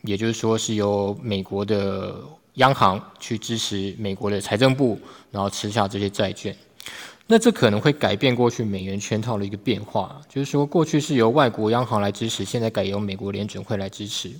[0.00, 2.16] 也就是说是由美国的
[2.54, 4.98] 央行去支持美国的财政部，
[5.30, 6.56] 然后吃下这些债券。
[7.26, 14.32] 那这可能会改变过去美元圈套的一个变化，就是说过去是由外国央行来支持，现在改由美国联准会来支持。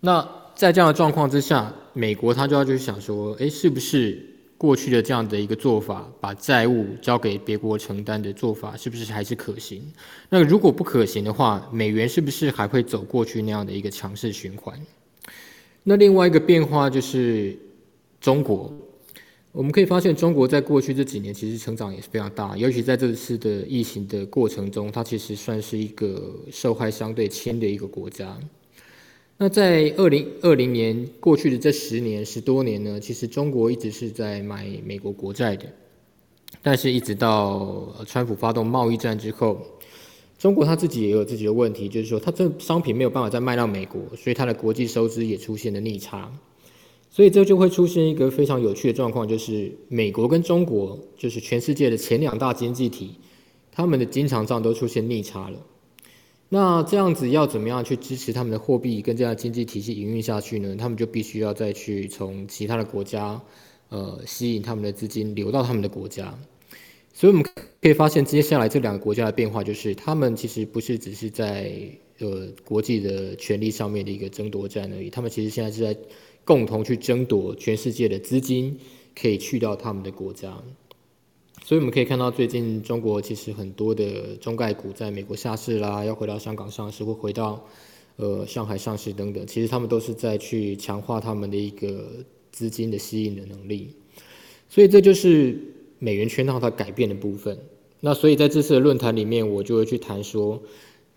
[0.00, 0.20] 那
[0.54, 4.34] 在这样的状况之下，美国他就要去想说，哎，是不是？
[4.58, 9.80] 过去的这样的一个做法，把债务交给别国承担的做法，是不是还是可行？
[10.28, 14.76] 那如果不可行的话，美元是不是还会走过去那样的一个强势循环？
[15.84, 17.56] 那另外一个变化就是
[18.20, 18.72] 中国，
[19.52, 28.36] 我们可以发现，中国在过去这几年其实成长也是非常大，尤其在这次的疫情的过程中，它其实算是一个受害相对轻的一个国家。
[29.40, 35.64] 那在二零二零年过去的这十年十多年呢，其实中国一直是在买美国国债的，
[36.60, 39.60] 但是一直到川普发动贸易战之后，
[40.36, 46.32] 中国他自己也有自己的问题，就是说它这商品没有办法再卖到美国，所以它的国际收支也出现了逆差，
[47.08, 53.14] 所以这就会出现一个非常有趣的状况，就是美国跟中国就是全世界的前两大经济体，
[53.70, 55.60] 他们的经常账都出现逆差了。
[56.50, 60.74] 那这样子要怎么样去支持他们的货币跟这样经济体系营运下去呢？
[60.76, 63.40] 他们就必须要再去从其他的国家，
[63.90, 66.38] 呃，吸引他们的资金流到他们的国家。
[67.12, 67.44] 所以我们
[67.82, 71.70] 可以发现，接下来这两个国家的变化就是，他们其实不是只是在
[72.18, 75.94] 呃国际的权力上面的一个争夺战而已，他们其实现在是在
[76.44, 78.78] 共同去争夺全世界的资金，
[79.20, 80.62] 可以去到他们的国家。
[81.68, 87.62] 所以我们可以看到，最近中国其实很多的中概股在美国下市啦，要回到香港上市或回到
[88.16, 92.08] 呃上海上市等等，其实他们都是在去强化他们的一个
[92.50, 93.90] 资金的吸引的能力。
[94.70, 95.60] 所以这就是
[95.98, 97.58] 美元圈套它改变的部分。
[98.00, 100.62] 那所以在这次的论坛里面，我就会去谈说，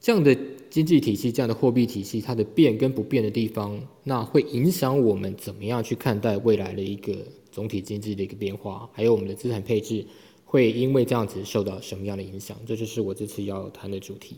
[0.02, 0.38] 这样的
[0.70, 7.16] 经济体系、这样的货币体系，它的变跟不变的地方，那会影响我们怎么样去看待未来的一个
[7.54, 10.06] 总体经济的一个变化，还有我们的资产配置。
[10.52, 12.58] 会因为这样子受到什么样的影响？
[12.68, 14.38] 这就是我这次要谈的主题。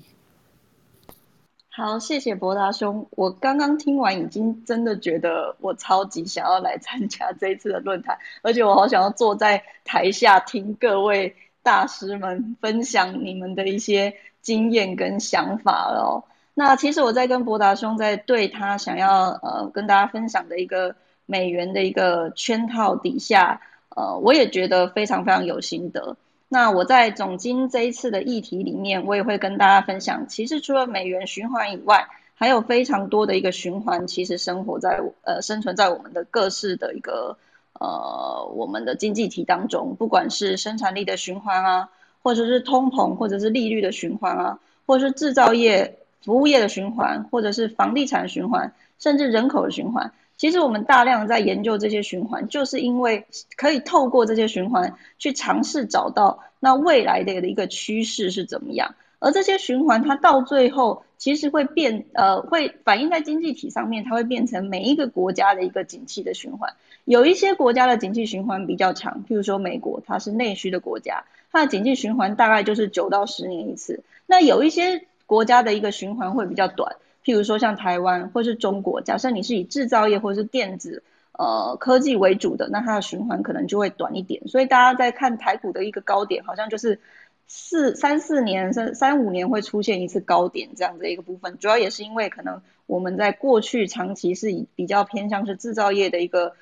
[1.70, 3.07] 好，谢谢博达兄。
[3.09, 16.24] 我刚刚听完，已经真的觉得我超级想要来参加这一次的论坛，而且我好想要坐在台下听各位大师们分享你们的一些经验跟想法哦。
[16.53, 20.95] 那其实我在跟博达兄在对他想要呃跟大家分享的一个
[21.26, 23.61] 美元的一个圈套底下，
[23.96, 26.18] 呃，我也觉得非常非常有心得。
[26.50, 37.38] 那我在总经这一次的议题里面，我也会跟大家分享，其实除了美元循环以外，还有非常多的一个循环，其实生活在呃生存在我们的各式的一个
[37.80, 41.89] 呃我们的经济体当中，不管是生产力的循环啊，
[42.22, 45.98] 或者是通膨，或者是利率的循环啊，或者是制造业。
[46.24, 50.14] 服务业的循环，或者是房地产循环，甚至人口的循环，
[50.44, 53.26] 其实我们大量在研究这些循环，就是因为
[53.56, 58.94] 可以透过这些循环去尝试找到那未来的一个趋势是怎么样。
[59.20, 66.74] 而这些循环，它到最后其实会变，呃，会反映在经济体上面，它会变成每一个国家的一个景气的循环。
[67.06, 71.24] 有一些国家的景气循环比较长，譬如说美国，它是内需的国家，
[71.54, 74.04] 它的景气循环大概就是九到十年一次。
[74.26, 75.06] 那有一些。
[75.26, 84.47] 国家的一个循环会比较短，譬如说像台湾或是中国，假设你是以制造业或是电子呃科技为主的，那它的循环可能就会短一点。
[84.47, 86.99] 所以大家在看台股的一个高点，好像就是
[87.47, 91.57] 四三四年、三三五年会出现一次高点这样的一个部分。
[91.59, 96.53] 主要也是因为可能我们在过去长期是以比较偏向是制造业的一个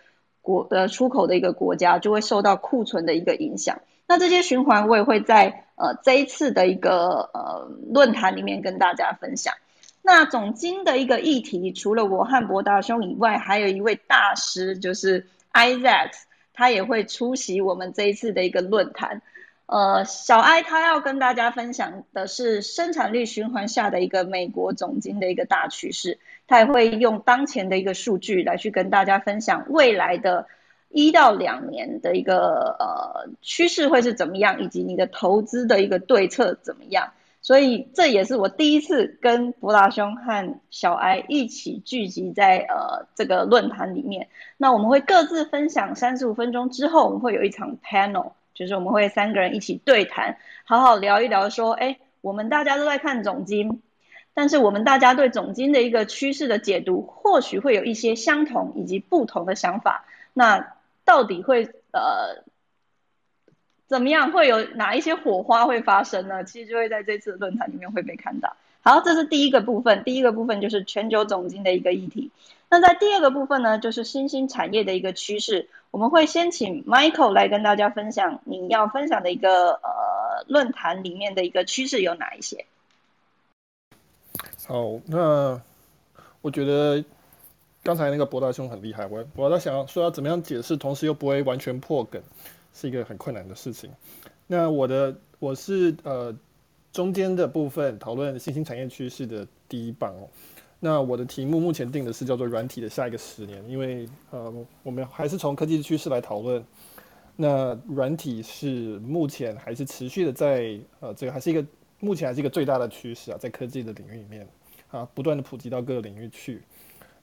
[0.42, 3.82] 国呃出口的一个国家，就会受到库存的一个影响。
[4.08, 9.56] 那这些循环我也会在呃这一次的一个呃论坛里面跟大家分享。
[10.02, 16.12] 那总经的一个议题，除了我和博大兄以外，还有一位大师就是 Isaac，
[16.54, 19.22] 他也会出席我们这一次的一个论坛。
[19.66, 30.48] 呃，小艾他要跟大家分享的是生产力循环下的一个美国总经的一个大趋势，他也会用当前的一个数据来去跟大家分享未来的。
[30.94, 37.14] 一到两年的一个呃趋势会是怎么样，以及你的投资的一个对策怎么样？
[37.42, 44.28] 所以这也是我第一次跟博大兄和小艾一起聚集在呃这个论坛里面。
[44.58, 53.82] 那我们会各自分享三十五分钟之后，我们会有一场 panel，就是我们会三个人一起对谈，好好聊一聊说，哎，我们大家都在看总金，
[54.36, 60.06] 但是我们大家对总金的一个趋势的解读，或许会有一些相同以及不同的想法。
[60.34, 62.44] 那到底会呃
[63.92, 64.32] 怎么样？
[64.32, 66.46] 会有哪一些火花会发生呢？
[66.46, 68.56] 其实就会在这次论坛里面会被看到。
[68.84, 70.06] 好，这是第一个部分。
[70.06, 72.32] 第一个部分就是全球总经的一个议题。
[72.70, 75.68] 那在第二个部分呢，就是新兴产业的一个趋势。
[75.92, 82.66] 我们会先请 Michael 来跟大家分享你要分享的一个呃论坛里面的一个趋势有哪一些。
[84.68, 85.62] 好，那
[86.42, 87.04] 我觉得。
[87.84, 92.22] 刚才那个博大兄很厉害，我我在想说要怎么样解释，同时又不会完全破梗，
[92.74, 93.90] 是一个很困难的事情。
[94.48, 96.36] 那我的我是呃
[96.92, 100.28] 中间的部分讨论新兴产业趋势的第一棒哦。
[100.80, 104.54] 那我的题目目前定的是叫做软体的下一个十年，因为呃
[104.84, 106.64] 我们还是从科技趋势来讨论。
[107.38, 111.66] 那软体是目前还是持续的在呃这个还是一个
[112.00, 114.48] 目前还是一个最大的趋势啊，在科技的领域里面
[114.90, 116.62] 啊不断的普及到各个领域去。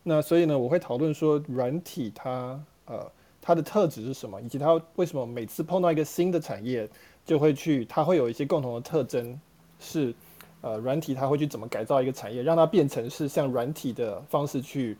[0.03, 3.11] 那所以呢，我会讨论说软体它呃
[3.49, 6.87] 它的特质是什么，以及它为什么每次碰到一个新的产业
[7.25, 9.41] 就会去，它会有一些共同的特征，
[9.81, 10.15] 是
[10.61, 14.99] 呃软体它会去怎么改造一个产业，让它变成是像软体的方式去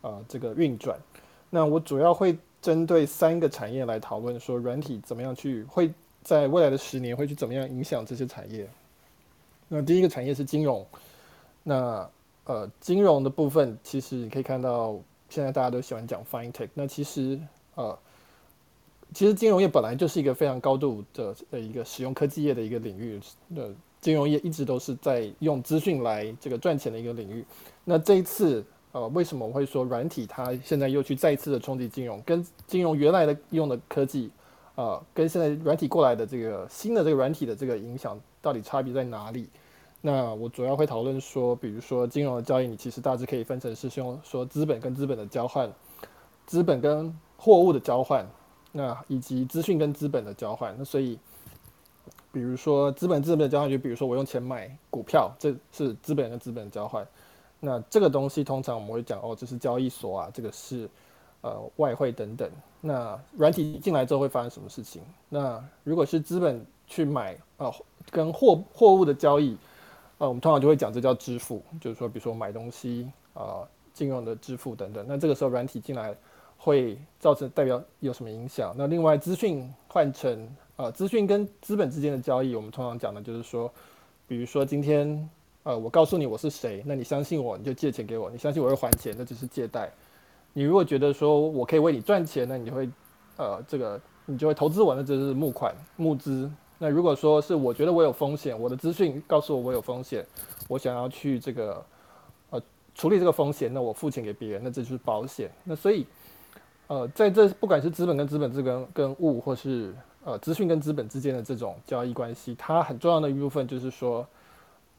[0.00, 0.98] 呃这个运转。
[1.50, 8.66] 那我主要会针对三个产业来讨论说软体怎么样去会在未来的十年会去怎么样影响这些产业。
[9.68, 10.86] 那第一个产业是金融，
[11.62, 12.08] 那。
[12.44, 14.96] 呃，金融的部分，其实你可以看到，
[15.28, 16.68] 现在大家都喜欢讲 FinTech。
[16.74, 17.38] 那其实，
[17.74, 17.98] 呃，
[19.14, 23.20] 其实金融业本来就是一个非常高度的的一个使用科技业的一个领域。
[23.48, 23.62] 那
[24.00, 27.44] 金融业一直都是在用资讯来这个赚钱的一个领域。
[27.84, 32.20] 那这一次，呃，为什么我会说软体它现在又去再一次的冲击金融？
[32.22, 34.30] 跟金融原来的用的科技，
[34.74, 39.48] 啊，跟现在软体过来的这个新的这个软体的这个影响，到底差别在哪里？
[40.00, 45.72] 那我主要会讨论说，比如说金融的交易，你其实大致可以分成是用说资本跟资本的交换，
[46.44, 48.24] 资本跟货物的交换，
[48.70, 50.72] 那以及资讯跟资本的交换。
[50.78, 51.18] 那所以，
[52.30, 57.04] 比如说资本资本的交换，就比如说我用钱买股票，这是资本跟资本的交换。
[57.58, 60.88] 那这个东西通常我们会讲哦，这是交易所啊，这个是
[61.40, 62.48] 呃外汇等等。
[62.80, 65.02] 那软体进来之后会发生什么事情？
[65.28, 67.72] 那如果是资本去买啊，
[68.10, 69.56] 跟货货物的交易。
[70.18, 75.04] 呃，我们通常就会讲这叫支付，就是说，比如说买东西啊，金融的支付等等。
[75.08, 76.16] 那这个时候软体进来
[76.64, 78.72] 会造成代表有什么影响？
[78.78, 83.68] 那另外资讯换成呃资讯跟资本之间的交易，我们通常讲的就是说，
[84.28, 85.28] 比如说今天
[85.64, 89.90] 呃，我告诉你我是谁，那你相信我，你就借钱给我，你相信我会还钱，那就是借贷。
[90.52, 92.88] 你如果觉得说我可以为你赚钱，那你就会，
[93.36, 96.48] 呃，这个你就会投资我，那就是募款募资。
[96.78, 100.24] 那如果说是我觉得我有风险，我的资讯告诉我我有风险，
[100.68, 101.84] 我想要去这个
[102.50, 102.62] 呃
[102.94, 105.50] 处理这个风险，那我付钱给别人，那这就是保险。
[105.64, 106.06] 那所以，
[106.86, 114.26] 呃，在这不管是资本跟资本之跟跟物，或是呃资讯跟资本之间的这种交易关系，它很重要的一部分就是说，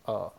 [0.05, 0.31] 呃。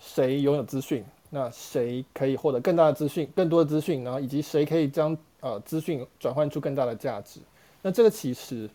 [0.00, 7.40] 谁拥有资讯，那谁可以获得更大的资讯、更多的资讯，然后以及谁可以将呃资讯转换出更大的价值？
[7.80, 8.68] 那这个其实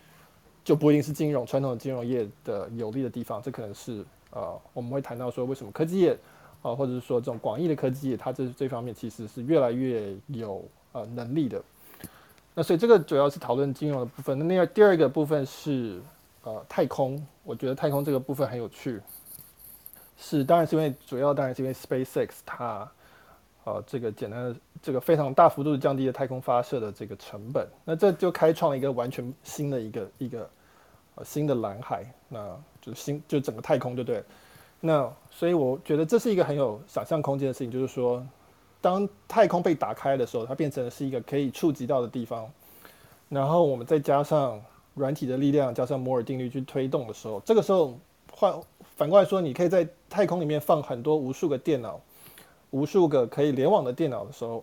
[0.64, 6.18] 就不一定是金融传统的金融业的有利的地方，这可能是呃我们会谈到说为什么科技业
[6.64, 10.64] 啊，或者是说这种广义的科技业，它这这方面其实是越来越有
[10.94, 11.62] 呃能力的。
[12.54, 14.38] 那所以这个主要是讨论金融的部分。
[14.38, 16.02] 那另外第二个部分是
[16.44, 19.02] 呃太空，我觉得太空这个部分很有趣。
[20.18, 22.92] 是，当然是因为主要当然是因为 SpaceX 它，
[23.64, 30.50] 呃，这个简单的这个非常大幅度降低了太空发射的这个成本，那这就开创了一个完全新的一个一个
[31.16, 34.22] 呃新的蓝海，那就新就整个太空就对，
[34.82, 38.26] 那所以我觉得这是一个很有想象空间的事情，就是说，
[38.82, 42.50] 当太空被打开的时候，它变成是一个可以触及到的地方，
[43.30, 44.62] 然后我们再加上
[44.96, 47.98] 软体的力量，加上摩尔定律去推动的时候，这个时候
[48.32, 48.54] 换。
[48.96, 52.02] 反过来说，你可以在太空里面放很多无数个电脑，
[52.72, 54.62] 无数个可以联网的电脑的时候，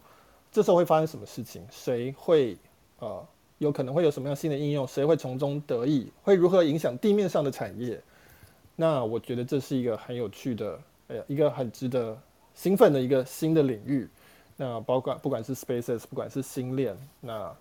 [0.52, 1.66] 这时候会发生什么事情？
[1.70, 2.54] 谁会
[2.98, 4.86] 呃有可能会有什么样新的应用？
[4.86, 6.12] 谁会从中得益？
[6.22, 7.98] 会如何影响地面上的产业？
[8.74, 12.18] 那我觉得这是一个很有趣的，呃，一个很值得
[12.56, 14.08] 兴奋的一个新的领域。
[14.56, 17.54] 那包括不管是 Spaces，不管是星链，那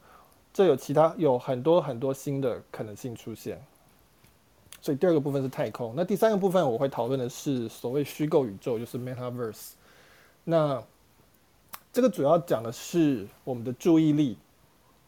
[0.52, 3.62] 这有其他有很多很多新的可能性出现。
[4.82, 9.72] 所以第二个部分是太空，那第三个部分我会讨论的是所谓虚构宇宙，就是 Metaverse。
[10.44, 10.82] 那
[11.92, 14.38] 这个主要讲的是我们的注意力，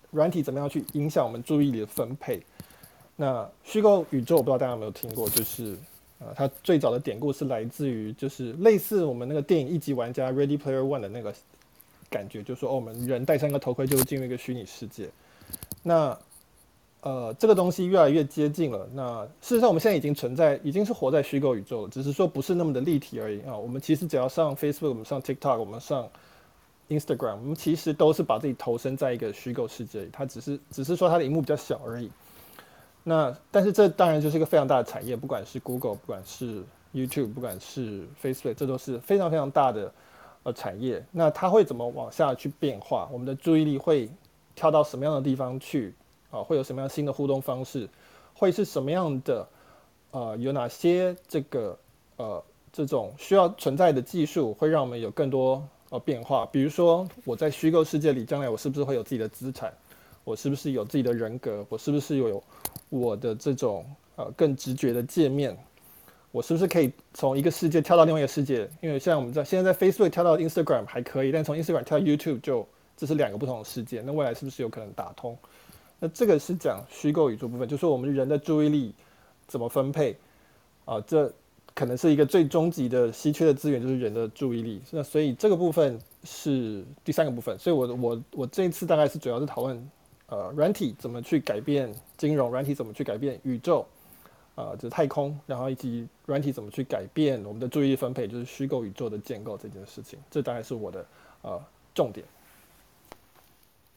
[0.09, 2.41] 软体怎么样去影响我们注意力的分配。
[3.15, 5.77] 那虚构宇宙我不知道大家有没有听过，就是
[6.19, 11.33] 呃，它最早的典故是来自于就是类似我们那个电影一级玩家 Ready Player One 的那个
[12.09, 15.09] 感觉，就是说哦，我们人戴上一个头盔就会进入一个虚拟世界。
[15.83, 16.17] 那
[17.01, 18.89] 呃，这个东西越来越接近了。
[18.93, 23.55] 那事实上，我们现在已经存在，已经是活在虚构宇宙了，只是说不是那么的立体而已啊。
[23.55, 26.09] 我们其实只要上 Facebook，我们上 TikTok，我们上
[26.89, 30.09] Instagram，我们其实都是把自己投身在一个虚构世界里。
[30.11, 32.09] 它只是，只是说它的荧幕比较小而已。
[33.09, 36.61] 那但是这当然就是一个非常大的产业，不管是 Google，不管是
[36.93, 39.89] YouTube，不管是 Facebook，这都是非常非常大的
[40.43, 41.01] 呃产业。
[41.09, 43.07] 那它会怎么往下去变化？
[43.09, 44.09] 我们的注意力会
[44.55, 45.93] 跳到什么样的地方去？
[46.31, 47.87] 啊，会有什么样新的互动方式？
[48.33, 49.47] 会是什么样的？
[50.11, 51.77] 呃，有哪些这个
[52.17, 52.43] 呃
[52.73, 56.45] 这种需要存在的技术，会让我们有更多呃变化？
[56.45, 59.71] 比如说，我在虚构世界里，将来我是不是会有自己的资产？
[60.23, 61.65] 我是不是有自己的人格？
[61.69, 62.43] 我是不是有
[62.89, 63.85] 我的这种
[64.15, 65.57] 呃更直觉的界面？
[66.31, 68.69] 我是不是可以从一个世界跳到另外一个世界？
[68.81, 74.01] 因为像我们在现在在 Facebook 跳到 Instagram 还可以，但从 Instagram 跳到 YouTube 就这是两个不同的世界。
[74.05, 75.35] 那未来是不是有可能打通？
[75.99, 78.93] 那这个是讲虚构宇宙部分，就是我们人的注意力
[79.47, 80.15] 怎么分配
[80.85, 81.01] 啊？
[81.01, 81.33] 这
[81.73, 84.79] 可能是一个最终极的稀缺的资源，就是人的注意力。
[84.91, 87.57] 那所以这个部分是第三个部分。
[87.57, 89.89] 所以我我我这一次大概是主要是讨论
[90.27, 93.85] 呃软体怎么去改变金融，软体怎么去改变宇宙
[94.55, 100.19] 啊，就是太空，然后以及软体怎么去改变我们的注意力分配，就是虚构宇宙的建构这件事情。
[100.29, 101.05] 这大概是我的
[101.41, 101.61] 呃
[101.95, 102.25] 重点。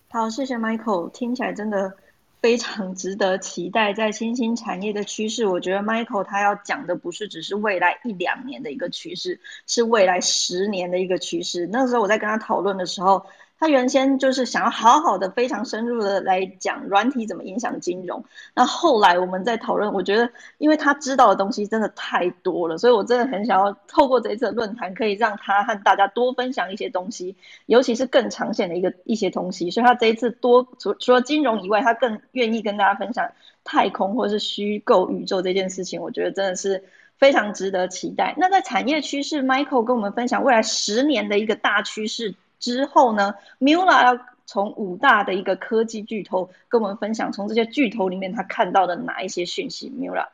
[0.09, 1.97] 好，谢谢 Michael，听起来真的
[2.41, 3.93] 非常值得期待。
[3.93, 11.67] 在新兴产业的趋势，我觉得 Michael 他要讲的不是只是未来一两年的一个趋势，是未来十年的一个趋势。
[11.67, 13.27] 那时候我在跟他讨论的时候。
[13.61, 18.25] 他原先就是想要好好的、非常深入的来讲软体怎么影响金融。
[18.55, 27.37] 那后来我们在讨论，我觉得因为他知道的东西真的太多了，所以我真的很想要透过这一次论坛，可以让他和大家多分享一些东西，
[27.67, 29.71] 尤其是更长线的一个一些东西。
[29.71, 33.31] 所以他这一次多除除了金融以外，他更愿意跟大家分享
[33.63, 36.01] 太空或者是虚构宇宙这件事情。
[36.01, 36.83] 我觉得真的是
[37.19, 38.35] 非常值得期待。
[38.39, 42.35] 那在产业趋势，Michael 跟我们分享未来十年的一个大趋势。
[42.61, 50.29] 之后呢，Mula 要从五大的一个科技巨头跟我们分享，从这些巨头里面他看到的哪一些讯息？Mula，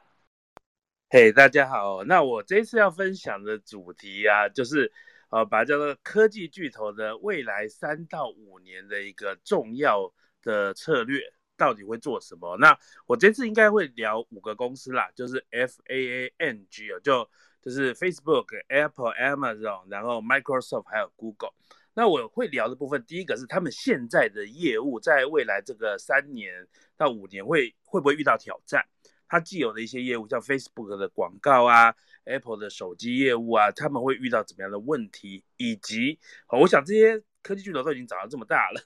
[1.09, 4.93] 嘿，大家好，那我这次要分享的主题啊，就是
[5.31, 10.12] 呃，把这个科技巨头的未来三到五年的一个重要
[10.43, 12.57] 的策略到底会做什么？
[12.59, 17.29] 那我这次应该会聊五个公司啦，就是 F A A N G 哦，就。
[17.62, 21.51] 就是 Facebook、Apple、Amazon，然后 Microsoft 还有 Google。
[21.99, 26.53] 那我会聊的部分，第一个是他们现在的业务，在未来这个三年
[26.94, 28.86] 到五年会会不会遇到挑战？
[29.26, 31.94] 它既有的一些业务，像 Facebook 的广告啊、
[32.24, 35.42] Apple 的手机业务啊，他们会遇到怎么样的问题？
[35.57, 36.18] 以及，
[36.49, 38.80] 我想这些科技巨头都已经长到这么大了，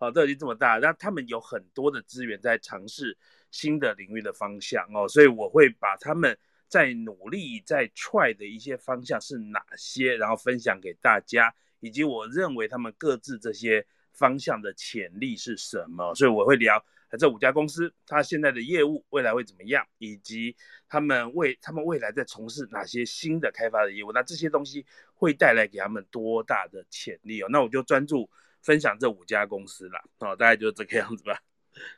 [0.00, 3.16] 哦，都已经这么大，那他们有很多的资源在尝试
[3.52, 6.36] 新的领域的方向哦，所以我会把他们
[6.66, 16.84] 在努力在 try 的一些方向是哪些，然后分享给大家，以及我认为他们各自这些方向的潜力是什么，所以我会聊。
[17.18, 20.54] 这五家公司，它现在的业务未来会怎么样，以及
[20.88, 24.12] 他们未他们未来在从事哪些新的开发的业务？
[24.12, 27.46] 那这些东西会带来给他们多大的潜力哦？
[27.48, 28.28] 那我就专注
[28.60, 31.40] 分享这五家公司了哦，大概就这个样子吧。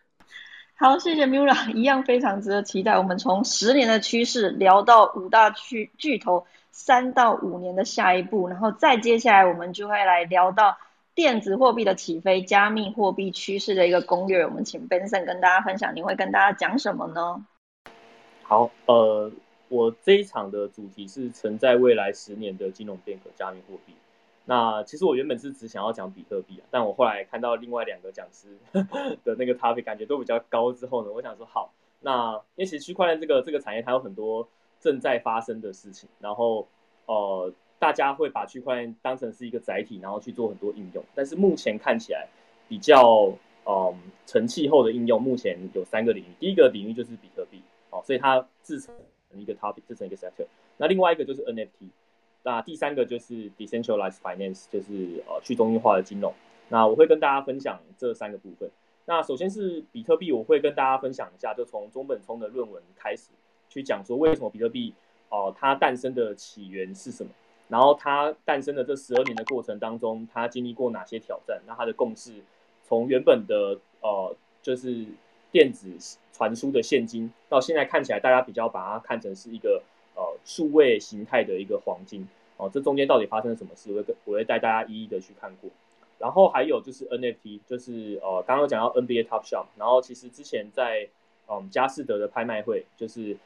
[0.76, 2.96] 好，谢谢 Mira，一样非常值得期待。
[2.96, 6.46] 我们从十年的趋势聊到五大巨巨头
[6.78, 10.78] 三到五年的下一步，然后再接下来我们就会来聊到。
[11.14, 15.92] 电子货币的起飞，加密货币趋势的一个攻略，我们请 Benson 跟大家分享。
[15.96, 17.44] 你会跟大家讲什么呢？
[18.44, 19.28] 好，呃，
[19.68, 23.94] 我这一场的主题是存在未来十年的金融变革，加密货币。
[24.44, 28.56] 那其实我原本是只想要讲比特币啊，但我后来看到另外两个讲师
[29.24, 34.48] 的那个 topic 感觉都比较高之后呢，我想说好，那因为其实区块链这个这个产业它有很多
[34.80, 36.66] 正在发生的事情，然后
[37.06, 37.52] 呃。
[37.80, 41.04] 大家会把区块链当成是一个载体，然后去做很多应用。
[41.14, 42.26] 但是目前看起来
[42.66, 43.32] 比较
[43.64, 46.26] 嗯成气候的应用，目前有三个领域。
[46.40, 48.92] 第一个领域就是比特币，哦，所以它制成
[49.36, 50.44] 一个 topic，制成一个 sector。
[50.76, 51.90] 那另外一个就是 NFT。
[52.42, 56.34] 那第三个就是 decentralized finance，就是呃去中心化的金融。
[56.68, 58.68] 那我会跟大家分享这三个部分。
[59.04, 63.30] 那首先是比特币，我会跟大家分享一下，就从中本聪的论文开始
[63.68, 64.94] 去讲说为什么比特币
[65.28, 67.30] 哦它诞生的起源是什么。
[67.68, 71.60] 然后它诞生的这十二年的过程当中，它经历过哪些挑战？
[71.66, 72.32] 那它的共识
[72.82, 75.04] 从原本的呃就是
[75.52, 75.94] 电子
[76.32, 79.82] 传输的现金，到现在看起来大家比较把它看成是一个
[80.14, 82.70] 呃数位形态的一个黄金哦。
[82.72, 83.92] 这中间到底发生了什么事？
[83.92, 85.68] 我会我会带大家一一的去看过。
[86.18, 91.06] 然后还有就是 NFT，就是呃刚刚讲到 NBA Top Shop，然后其实之前在
[91.46, 93.36] 嗯佳士得的拍卖会就是。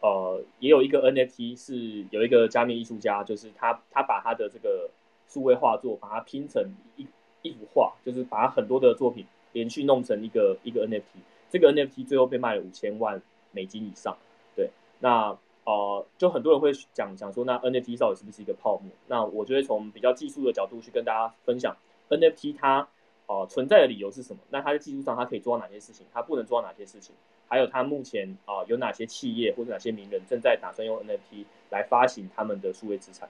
[0.00, 4.90] 呃，也有一个 NFT 是有一个加密艺术家，就是他他把他的这个
[5.28, 7.06] 数位画作，把它拼成一
[7.42, 11.02] 一幅画，就是把很多的作品连续弄成一个一个 NFT。
[11.50, 13.20] 这个 NFT 最后被卖了五千万
[13.52, 14.16] 美金以上。
[14.56, 14.70] 对，
[15.00, 18.90] 那呃，就很多人会讲讲说，那 NFT 到底是不是一个泡沫？
[19.08, 21.76] 那我就会从比较技术的角度去跟大家分享
[22.08, 22.88] NFT 它
[23.30, 24.40] 呃存在的理由是什么？
[24.50, 26.04] 那它在技术上它可以做到哪些事情？
[26.12, 27.14] 它不能做到哪些事情？
[27.46, 33.28] 还有，它目前啊有哪些企业或者哪些名人正在打算用 NFT 来发行他们的数位资产？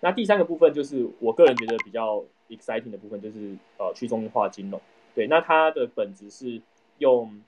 [0.00, 4.80] 那第三个部分就是我个人觉得比较 exciting 的部分，就是呃去中心化金融。
[5.14, 6.60] 对，那它的本质是
[6.98, 7.42] 用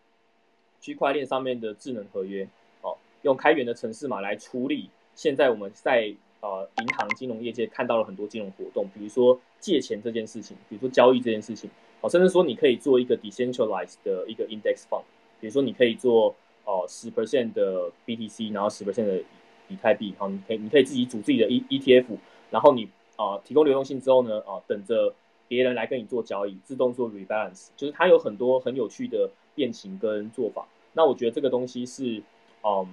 [0.81, 2.47] 区块链上面的智能合约，
[2.83, 11.69] 哦，用开源的城市码来处理现在我们在呃银行金融业界看到了很多金融活动，比如说借钱这件事情，比如说交易这件事情，
[12.09, 15.03] 甚至说你可以做一个 decentralized 的一个 index fund。
[15.41, 16.35] 比如说，你可以做
[16.65, 19.23] 哦十 percent 的 BTC，然后十 percent 的
[19.69, 22.07] 以太币，好，你可以你可以自己组自己的 E ETF，
[22.51, 25.13] 然后你啊提供流动性之后呢，啊等着
[25.47, 30.67] 别人来跟你做交易，自动做 rebalance，就是它有很多很有趣的变形跟做法。
[30.95, 32.23] 那我觉得这个东西是
[32.63, 32.87] 嗯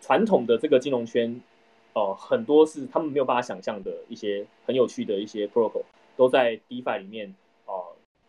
[0.00, 1.38] 传统的这个金融圈
[1.92, 5.82] 哦很多是他们没有办法想象的一些很有趣的一些 protocol，
[6.16, 7.34] 都在 DeFi 里面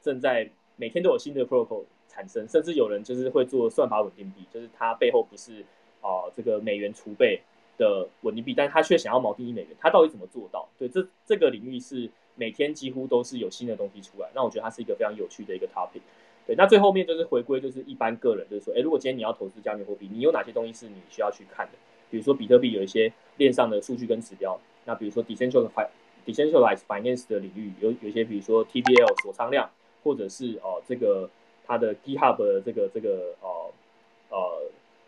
[0.04, 1.86] 正在每天都有新的 protocol。
[2.16, 5.66] 产生，甚至有人就是会做算法稳定币，就是它背后不是
[5.99, 7.41] 啊这个美元储备
[7.76, 10.70] 的稳定币，但是他却想要锚定一美元，他到底怎么做到？
[10.78, 16.01] 对，这这个领域是每天几乎都是有新的东西出来，那我觉得它是一个非常有趣的一个 topic。
[16.45, 21.80] 对，那最后面就是回归，就是一般个人，就是说，哎，如果今天你要投资加密货币，你有哪些东西是你需要去看的？
[22.12, 25.88] 比如说比特币有一些链上的数据跟指标，那比如说 decentralized
[26.28, 29.68] decentralized finance 的领域有有一些，比如说 TBL 锁仓量，
[30.04, 31.30] 或者是哦这个。
[31.66, 33.72] 它的 GitHub 的这个这个呃
[34.32, 34.62] 呃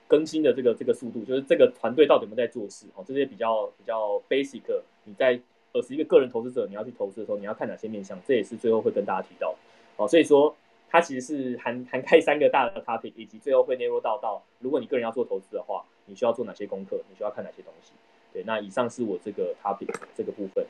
[0.08, 3.04] 更新的这个这个速度，就是这个团队到底有没有在做事哦？
[3.06, 4.62] 这些比较比较 basic，
[5.04, 5.38] 你在
[5.74, 8.18] 呃是一个个人投资者，你要去投资的时候，你要看哪些面向？
[8.26, 9.54] 这也是最后会跟大家提到
[9.98, 10.08] 哦。
[10.08, 10.56] 所以说，
[10.90, 16.96] 它其实是涵涵盖三个大的 topic，以及最后会内入到到，如果你个人要做投资的话，你需要做哪些功课？
[17.10, 17.92] 你需要看哪些东西？
[18.32, 20.66] 对，那以上是我这个 topic 这个部分。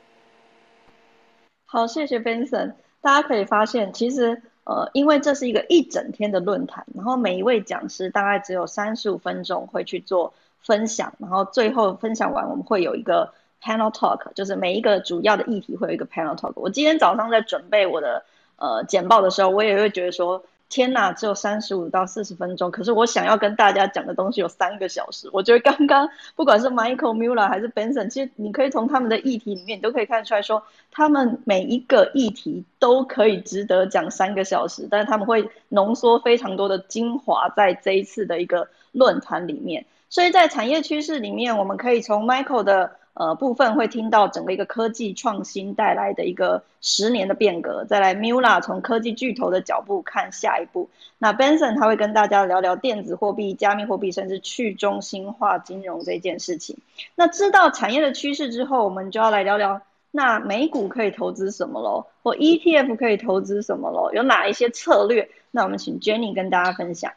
[1.66, 2.74] 好，谢谢 Benson。
[3.06, 4.42] 大家可以发现，其实。
[4.68, 13.32] 呃，因为这是一个一整天的论坛，然后每一位讲师大概只有三十五分钟会去做分享，然后最后分享完我们会有一个
[13.62, 16.50] panel talk，就是每一个主要的议题会有一个 panel talk。
[16.56, 18.24] 我今天早上在准备我的
[18.56, 20.42] 呃简报的时候，我也会觉得说。
[20.68, 25.30] 天呐，只有三十五到四十分钟，可是我想要跟大家讲的东西有三个小时。
[25.32, 39.86] 我觉得刚刚不管是 Michael Muller 还是 Benson，其实你可以从他们的议题里面，你都可以看出来说，他们每一个议题都可以值得讲三个小时，但是他们会浓缩非常多的精华在这一次的一个论坛里面。
[40.08, 42.92] 所以在产业趋势里面，我们可以从 Michael 的。
[43.18, 50.90] 呃，部分会听到整个一个科技创新带来的一个十年的变革，再来 Mula 从科技巨头的脚步看下一步。
[51.16, 56.76] 那 Benson 他会跟大家聊聊电子货币、加密货币，甚至去中心化金融这件事情。
[57.14, 62.04] 那知道产业的趋势之后，我们就要来聊聊，那美股可以投资什么喽？
[62.22, 64.12] 或 ETF 可以投资什么喽？
[64.12, 65.30] 有哪一些策略？
[65.50, 67.10] 那我们请 Jenny 跟大家分享。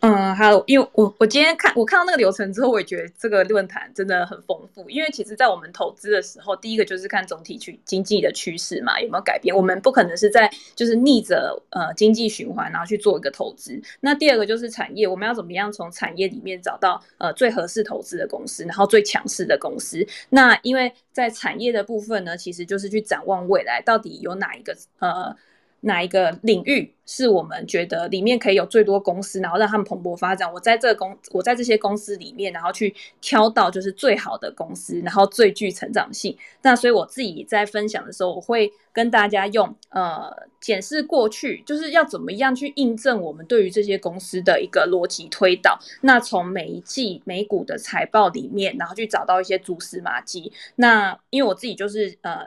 [0.00, 4.88] 嗯，还有，因为我我今天看我看到那个流程之后，我也觉得这个论坛真的很丰富。
[4.88, 9.54] 因为其实，在我们投资的时候，第一个就是看总体去经济的趋势嘛，有没有改变。
[9.54, 13.78] 我们不可能是在就是逆着呃经济循环，然后去做一个投资。
[14.00, 20.06] 那第二个就是产业，我们要怎么样从产业里面找到呃最合适投资的公司，然后最强势的公司。
[20.30, 25.36] 那因为在产业的部分呢，其实就是去展望未来，到底有哪一个呃。
[25.82, 30.52] 哪一个领域是我们觉得里面可以有最多公司，然后让他们蓬勃发展？
[30.52, 36.36] 我在这个公，我在这些公司里面，然后去挑到就是最好的公司，然后最具成长性。
[36.62, 45.78] 那所以我自己在分享的时候，我会跟大家用呃检视过去，就是要怎么样去印证我们对于这些公司的一个逻辑推导。
[46.02, 50.52] 那从每一季美股的财报里面，然后去找到一些蛛丝马迹。
[50.76, 52.44] 那因为我自己就是呃。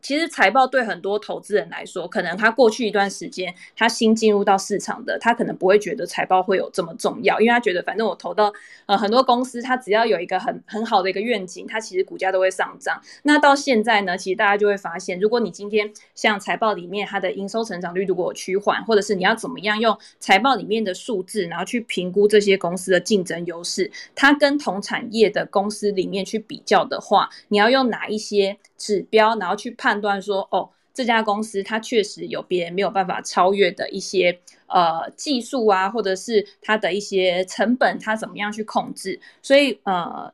[0.00, 8.52] 其实财报对很多投资人来说，可能他过去一段时间他新进入到市场的，他可能不会觉得财报会有这么重要，因为他觉得反正我投到
[8.86, 13.02] 呃很多公司，他只要有一个很很好的一个愿景，它其实股价都会上涨。
[13.24, 28.56] 那到现在呢，其实大家就会发现，如果你今天像财报里面它的营收成长率如果有趋缓，或者是你要怎么样用财报里面的数字，然后去评估这些公司的竞争优势，它跟同产业的公司里面去比较的话，你要用哪一些？
[28.78, 39.20] 指标，然后去判断说，哦，这家公司它确实有别人没有办法超越的一些呃技术啊，或者是它的一些成本，它怎么样去控制？
[39.42, 40.32] 所以呃，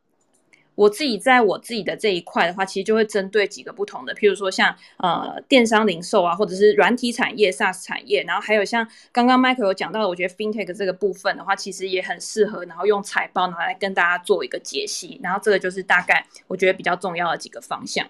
[0.74, 15.20] 我自己在我自己的这一块的话，其实就会针对几个不同的，譬如说像呃电商零售啊，或者是软体产业、SaaS 产业，然后还有像刚刚 Michael 有讲到的，我觉得 FinTech 这个部分的话，其实也很适合，然后用财报拿来跟大家做一个解析。
[15.22, 18.04] 然后这个就是大概我觉得比较重要的几个方向。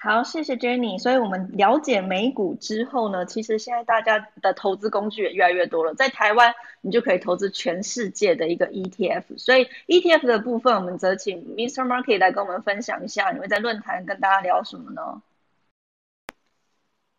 [0.00, 0.96] 好，谢谢 Jenny。
[0.96, 5.92] 所以我们了解美股之后呢，其实现在大家的投资工具也越来越多了。
[5.92, 9.36] 在台湾，你就可以投资全世界的一个 ETF。
[9.38, 11.84] 所以 ETF 的部分，我们则请 Mr.
[11.84, 15.20] Market 来跟我们分享一下，你会在论坛跟大家聊什么呢？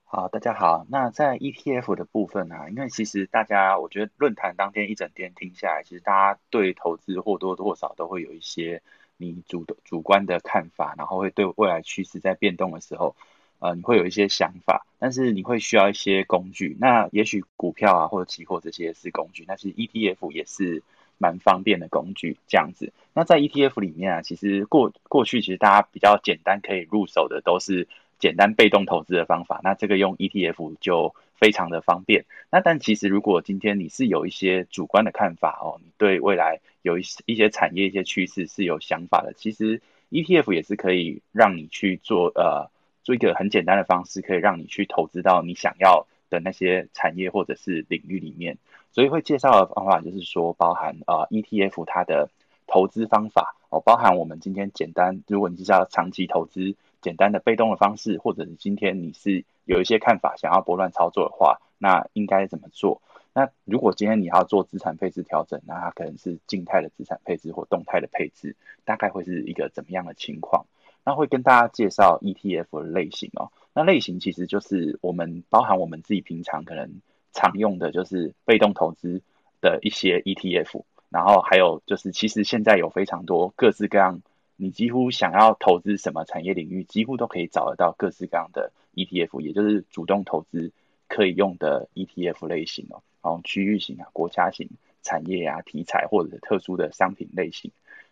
[0.06, 0.86] 好，大家好。
[0.90, 8.82] 那在 ETF 的部分呢，因为其实大家，我觉得论坛当天一整天听下来，其实大家对投资或多或少都会有一些。
[9.20, 13.16] 你主的主观的看法，然后会对未来趋势在变动的时候，
[13.60, 16.78] 呃，你会有一些想法，但是你会需要一些工具。
[16.80, 20.82] 那也许股票啊或者期货这些是工具，但是 ETF 也是
[21.18, 22.38] 蛮方便的工具。
[22.48, 27.88] 这样子，那在 ETF 里面啊，其实过过去其实大家比较简单可以入手的都是
[28.20, 29.60] 简单被动投资的方法。
[29.64, 31.14] 那这个用 ETF 就。
[31.40, 32.26] 非常的方便。
[32.52, 39.82] 那但其实如果今天你是有一些主观的看法哦，你对未来有一一些产业一些趋势是有想法的，其实
[40.12, 42.70] ETF 也是可以让你去做呃
[43.04, 48.58] 做一个很简单的方式，可以让你去投资到你想要的那些产业或者是领域里面。
[48.92, 52.30] 所以会介绍的方法就是说，包含啊 ETF 它的
[52.68, 56.76] 投资方法哦，包含我们今天简单，如果你是要长期投资。
[57.02, 63.02] 简单的被动的方式，或者是今天你是有一些看法想要拨乱操作的话，那应该怎么做？
[63.32, 70.66] 那如果今天你要做资产配置调整，那它可能是静态的资产配置或动态的配置，大概会是一个怎么样的情况？
[71.06, 73.52] 那会跟大家介绍 ETF 的类型哦。
[73.74, 79.22] 那类型其实就是我们包含我们自己平常可能常用的，就是被动投资
[79.62, 84.22] 的一些 ETF，然后还有就是其实现在有非常多各式各样。
[84.62, 90.74] 你几乎想要投资什么产业领域，几乎都可以找得到各式各样的 ETF，也就是主动投资
[91.08, 94.70] 可以用的 ETF 类型哦，然后区域型啊、国家型、
[95.02, 97.72] 产业啊、题材或者特殊的商品类型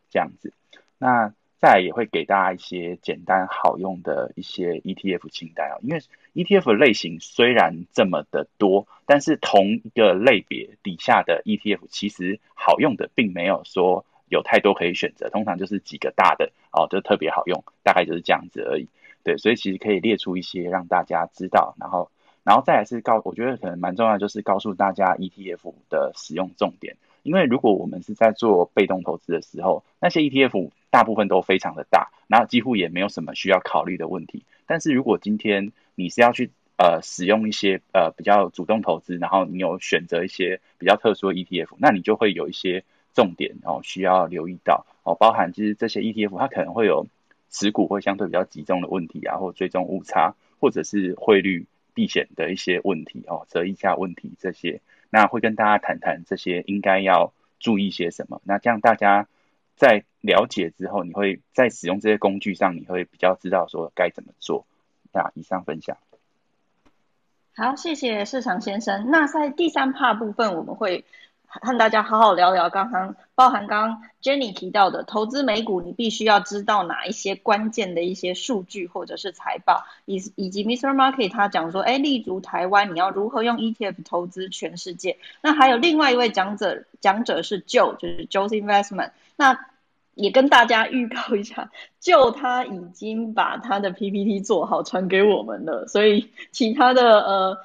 [0.09, 0.53] 这样子。
[0.97, 6.01] 那再也会给大家一些简单好用的一些 ETF 清单啊，因为
[6.33, 18.87] ETF 类型虽然这么的多，但是同一个类别底下的 ETF 其实好用的并没有说有太多可以选择，通常就是几个大的哦，就特别好用，大概就是这样子而已。
[19.23, 22.09] 对，所以其实可以列出一些让大家知道，然后，
[22.43, 26.95] 然后再来是告，我觉得可能蛮重要，就是告诉大家 ETF 的使用重点。
[27.23, 34.45] 因为如果我们是在做被动投资的时候，那些 ETF 大部分都非常的大，然后几乎也没有什么需要考虑的问题。
[34.65, 42.85] 但是如果今天你是要去呃使用一些呃比较主动投资，然后你有选择一些比较特殊的 ETF，那你就会有一些
[43.17, 47.07] 重点哦需要留意到哦，包含就是这些 ETF 它可能会有
[47.49, 51.65] 持股会相对比较集中的问题啊，或追踪误差，或者是汇率
[51.95, 54.81] 避险的一些问题哦，折溢价问题这些。
[55.09, 58.39] 那会跟大家谈谈这些应该要注意些什么。
[58.43, 59.27] 那这样大家
[59.75, 64.67] 在了解之后，你会在使用这些工具上，你会比较知道说该怎么做。
[65.11, 65.97] 那以上分享。
[67.55, 69.09] 好，谢谢市场先生。
[69.09, 71.03] 那在第三 part 部分，我们会。
[71.49, 80.93] 和大家好好聊聊，刚刚包含刚刚 Jenny 提到的投资美股，你必须要知道哪一些关键的一些数据或者是财报，以以及 Mr.
[80.93, 85.17] Market 他讲说，哎，立足台湾，你要如何用 ETF 投资全世界？
[85.41, 89.57] 那还有另外一位讲者，讲者是 Joe，就是 Joe's Investment，那
[90.15, 91.71] 也跟大家预告一下
[92.01, 97.57] 就他已经把他的 PPT 做好传给我们了，所以其他的呃。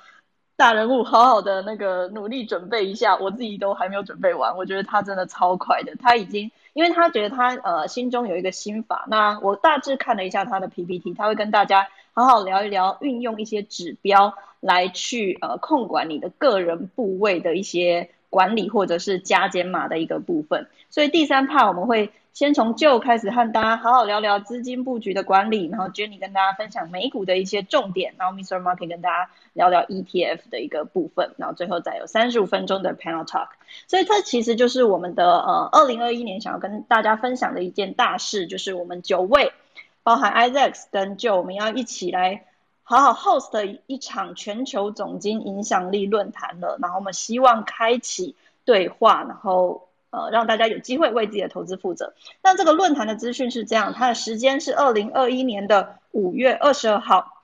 [0.63, 4.57] 大人物，好好的那个努力准备一下，我自己都还没有准备完。
[4.57, 9.05] 我觉得他真的超快的，他已经，因为他觉得他呃心中有一个心法。
[9.09, 20.69] 那我大致看了一下他的 PPT，他会跟大家好好聊一聊，运用一些指标来去呃控管你的个人部位的一些管理或者是加减码的一个部分。
[20.91, 22.13] 所以第三 part 我们会。
[22.33, 28.59] 先从旧开始和大家好好聊聊资金布局的管理，然后 Jenny 跟大家分享美股的一些重点，然后 Mr.
[28.59, 33.49] Market 跟大家聊聊 ETF 的一个部分，然后最后再有三十五分钟的 Panel Talk。
[33.87, 39.53] 所以这其实就是我们的呃二零二一年想要跟大家分享的一件大事，就是我们九位，
[40.03, 42.47] 包含 Isaac 跟 Joe，我们要一起来
[42.83, 46.79] 好好 host 一场全球总经影响力论坛了。
[46.81, 49.87] 然后我们希望开启对话，然后。
[50.13, 52.13] 呃，让大家有机会为自己的投资负责。
[52.43, 57.43] 那这个论坛的资讯是这样，它的时间是二零二一年的五月二十二号，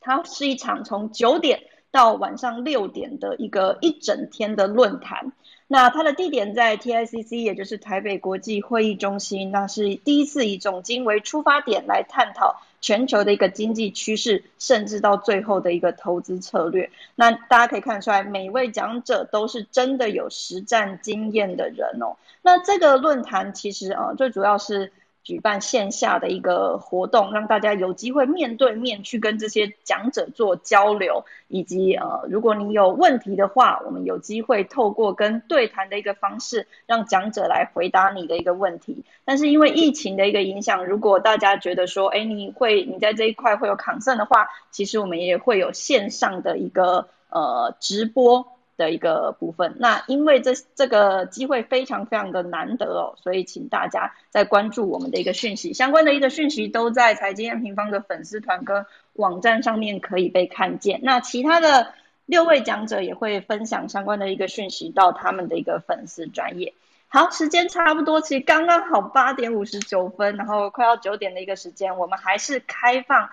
[0.00, 5.32] 它是一场从九点到晚上六点的一个一整天的论坛。
[5.66, 9.50] 那它的地点在 TICC，也就是台北国际会议中心。
[9.50, 16.90] 那是第一次以总经为出发点来探讨全球的一个经济趋势，甚至到最后的一个投资策略。
[17.14, 22.16] 那大家可以看出来，每一位讲者都是真的有实战经验的人哦。
[22.42, 24.92] 那这个论坛其实啊，最主要是。
[25.28, 39.04] 举办线下的一个活动，让大家有机会面对面去跟这些讲者做交流，以及呃，如果你有问题的话，我们有机会透过跟对谈的一个方式，让讲者来回答你的一个问题。
[39.26, 48.46] 但是因为疫情的一个影响，如果大家觉得说，哎，你会你在这一块会有抗胜的话，其实我们也会有线上的一个呃直播。
[48.78, 61.00] 的一个部分，那因为这这个机会非常非常的难得哦，所以请大家在关注我们的一个讯息，相关的一个讯息都在财经验平方的粉丝团跟网站上面可以被看见。
[61.02, 61.92] 那其他的
[62.24, 66.72] 六位讲者也会分享相关的一个讯息到他们的一个粉丝专业。
[67.08, 73.28] 好，时间差不多，其实刚刚好八点五十九分，然后快要九点的一个时间，我们还是开放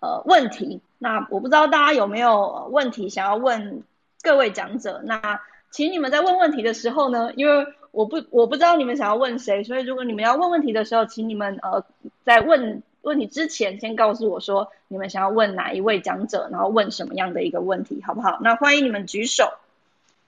[0.00, 0.80] 呃问题。
[0.98, 3.84] 那我不知道大家有没有问题想要问？
[4.22, 5.40] 各位讲者，那
[5.70, 11.84] 请你们在问问题的时候呢，因为我不我不知道你们想要问谁，所以如果你们要问问题的时候，请你们呃
[12.24, 18.38] 在问问题之前先告诉我说你们想要问哪一位讲者，然后问什么样的一个问题，好不好？
[18.42, 19.52] 那欢迎你们举手。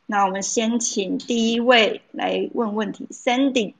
[0.06, 3.74] 那我们先请第一位来问问题，Sandy。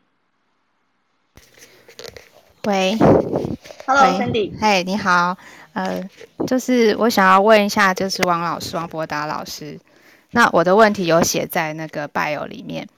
[2.64, 2.96] 喂
[3.86, 4.52] ，Hello，Sandy。
[4.60, 5.36] 嘿，你好，
[5.72, 6.08] 呃，
[6.46, 9.80] 就是我想要问一下，就是王老师，王博达老师。
[10.32, 12.88] 那我的问题有写在那个 bio 里面，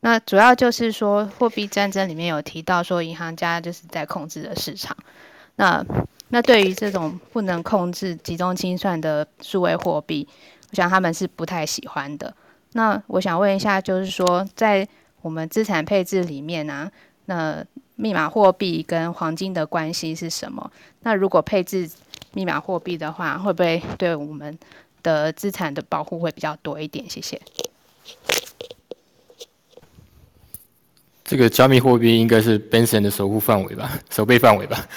[0.00, 4.96] 那主要就是说货币战争里面有提到说银行家就是在控制的市场，
[5.56, 5.84] 那
[6.28, 10.28] 那对于这种不能控制集中清算的数位货币，
[10.70, 12.32] 我想他们是不太喜欢的。
[12.74, 14.86] 那我想问一下，就是说在
[15.20, 16.88] 我们资产配置里面呢，
[17.24, 17.64] 那
[17.96, 20.70] 密码货币跟黄金的关系是什么？
[21.00, 21.90] 那如果配置
[22.34, 24.56] 密码货币的话，会不会对我们？
[25.02, 27.40] 的资产的保护会比较多一点，谢谢。
[31.24, 34.88] 这个加密货币应该是 Benson 的守护范围吧， 守备范围吧。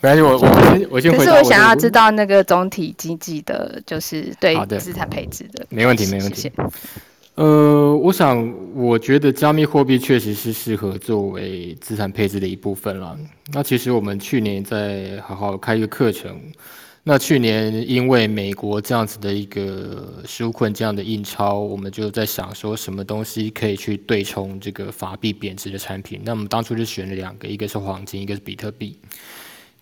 [0.00, 1.24] 没关系，我我先我先回答。
[1.24, 5.66] 可是我想要知道那个总体经济的，就是对资产配置的。
[5.68, 6.50] 没问题，没问题。
[7.34, 13.16] 呃，我想，我觉得加密货币确实是适合作为资产配置的一部分了。
[13.52, 16.40] 那其实我们去年在好好开一个课程。
[17.08, 26.20] 那去年因为美国这样子的一个纾困这样的印钞，我们就在想说什么东西可以去对冲这个法币贬值的产品。
[26.24, 28.98] 那我们当初就选了两个，一个是黄金，一个是比特币。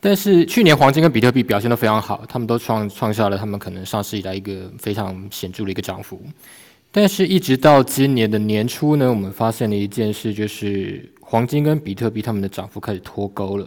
[0.03, 6.20] 但是去年黄金跟比特币表现都非常好，他们都创创下了他们可能上市以来一个非常显著的一个涨幅。
[6.93, 13.66] 但是，一直到今年的年初呢，我们发现了一件事，就是黄金跟比特币他们的涨幅开始脱钩了。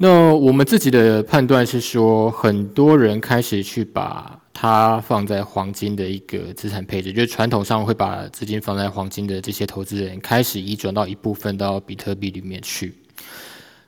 [0.00, 12.94] 那我们自己的判断是说，很多人开始去把它放在黄金的一个资产配置，就是传统上会把资金放在黄金的这些投资人，开始移转到一部分到比特币里面去。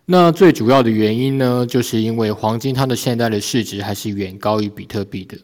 [0.05, 5.39] 那最主要的原因呢，就是因为黄金它的现在的市值还是远高于比特币的，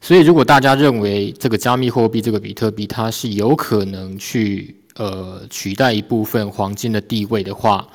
[0.00, 7.86] 所以如果大家认为这个加密货币这个比特币它是有可能去呃取代一部分黄金的地位的话，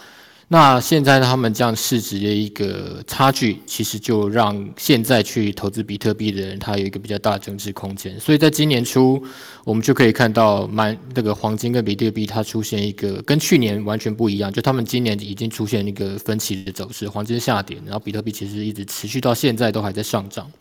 [0.52, 8.20] 那现在他们这样市值的一个差距，其实就让现在去投资比特币的人，他有一个比较大的增值空间。
[8.20, 9.24] 所以在今年初，
[9.64, 20.52] 我们就可以看到，蛮那个黄金跟比特币它出现一个跟去年完全不一样，就他们今年已经出现一个分歧的走势，黄金下跌，然后比特币其实一直持续到现在都还在上涨。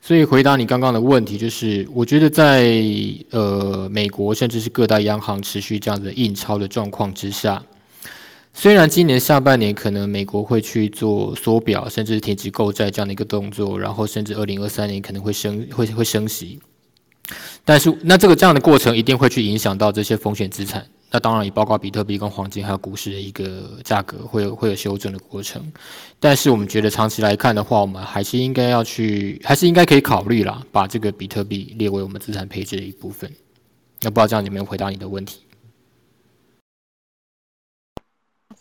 [0.00, 2.72] 所以回答你刚刚的问题，就是我觉得在
[3.30, 7.60] 呃美国甚至是各大央行持续这样的印钞的状况之下。
[8.56, 16.60] 虽然今年下半年可能美国会去做缩表，甚至停止购债这样的一个动作，然后甚至二零二三年可能会升会会升息，
[17.64, 25.60] 但是那这个这样的过程一定会去影响到这些风险资产，那当然也包括比特币跟黄金还有股市的一个价格会有会有修正的过程，
[26.20, 33.28] 但是我们觉得长期来看的话，我们还是应该要去，还是应该可以考虑啦，把这个比特币列为我们资产配置的一部分。
[34.00, 35.40] 那不知道这样有没有回答你的问题？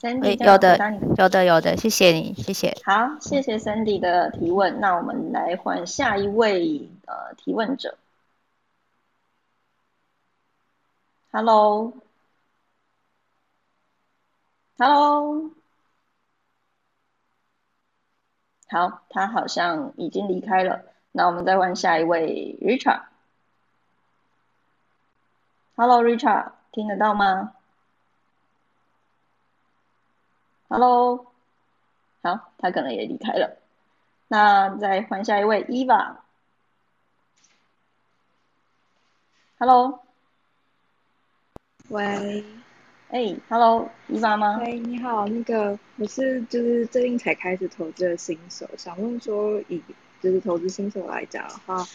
[0.04, 0.78] 有的，
[1.18, 2.76] 有的，有的，谢谢你，谢谢。
[2.84, 4.82] 好，谢谢 Sandy 的提问。
[4.82, 7.98] 那我们来换下一位呃提问者。
[11.32, 11.92] Hello，Hello，
[18.68, 20.84] 好，他好像已经离开了。
[21.14, 23.04] 那我们再换下一位 Richard。
[25.78, 27.54] Hello，Richard，听得到吗
[30.74, 31.28] ？Hello，
[32.24, 33.60] 好，他可能也离开了。
[34.28, 36.16] 那再换下一位，Eva。
[39.60, 40.00] Hello，
[41.90, 42.44] 喂，
[43.10, 44.58] 哎，Hello，Eva 吗？
[44.64, 49.80] 喂，你好，那个我是就是最近才开始投资的新手，想问说以
[50.22, 51.86] 就是投资新手来讲的话，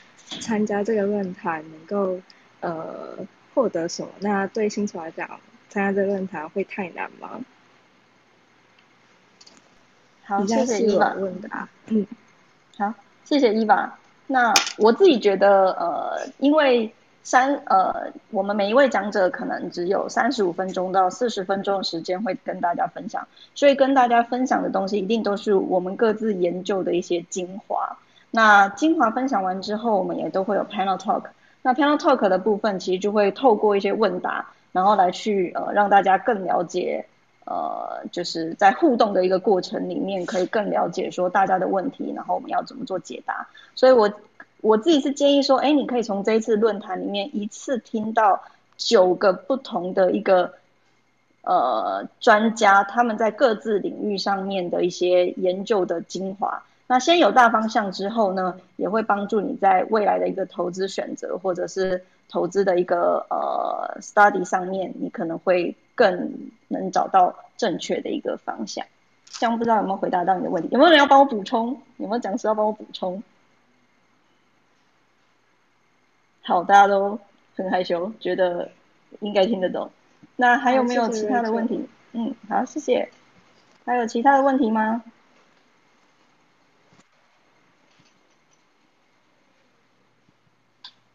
[0.40, 2.22] 参加这个论坛能够
[2.60, 3.18] 呃
[3.56, 4.12] 获得什么？
[4.20, 5.28] 那对新手来讲，
[5.68, 7.40] 参加这个论坛会太难吗？
[10.28, 11.66] 好，谢谢伊娃问的啊。
[11.86, 12.06] 嗯，
[12.76, 12.92] 好，
[13.24, 13.90] 谢谢伊娃。
[14.26, 27.96] 那我自己觉得，呃，因为三呃，我们每一位讲者可能只有三十五分钟到四十分钟的时间会跟大家分享，所以跟大家分享的东西一定都是我们各自研究的一些精华。
[28.30, 31.22] 那精华分享完之后，我们也都会有 panel talk。
[31.62, 37.06] 那 panel talk 的部分其实就会透过一些问答，然后来去呃让大家更了解。
[37.50, 43.48] 呃，就是在互动的一个过程里面，可以更了解说大家的问题，然后我们要怎么做解答。
[43.74, 44.12] 所以，我
[44.60, 48.42] 我自己是建议说，哎，你可以从这一次论坛里面一次听到
[48.76, 50.52] 九个不同的一个
[51.40, 56.62] 呃专家，他们在各自领域上面的一些研究的精华。
[56.86, 65.76] 那先有大方向之后呢，也会帮助你在未来的一个投资选择，或者是投资的一个呃 study 上面，你可能会。
[65.98, 68.86] 更能找到正确的一个方向，
[69.30, 70.68] 这样不知道有没有回答到你的问题？
[70.70, 71.76] 有没有人要帮我补充？
[71.96, 73.20] 有没有讲师要帮我补充？
[76.42, 77.18] 好，大家都
[77.56, 78.70] 很害羞，觉得
[79.18, 79.90] 应该听得懂。
[80.36, 81.88] 那还有没有其他的问题？
[82.12, 83.10] 嗯，好，谢谢。
[83.84, 85.02] 还有其他的问题吗？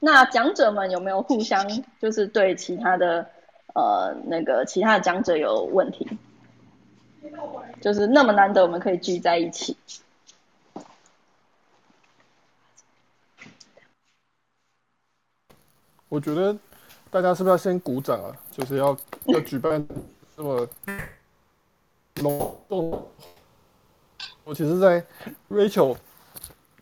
[0.04, 1.66] 那讲者们有没有互相
[2.02, 3.26] 就是对其他的？
[3.76, 6.08] 呃，那个其他的讲者有问题，
[7.82, 9.76] 就是那么难得我们可以聚在一起。
[16.08, 16.56] 我觉得
[17.10, 18.30] 大家是不是要先鼓掌啊？
[18.52, 18.96] 就是要
[19.26, 19.84] 要举办
[20.38, 20.70] 这么
[22.18, 23.08] 隆重。
[24.44, 25.04] 我其实，在
[25.50, 25.98] Rachel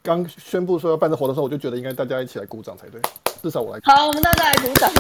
[0.04, 3.00] 刚宣布说要办这活动的时候，我就觉得应该大家一起来鼓掌才对，
[3.42, 3.80] 至少我来。
[3.84, 4.92] 好，我们大家来鼓掌。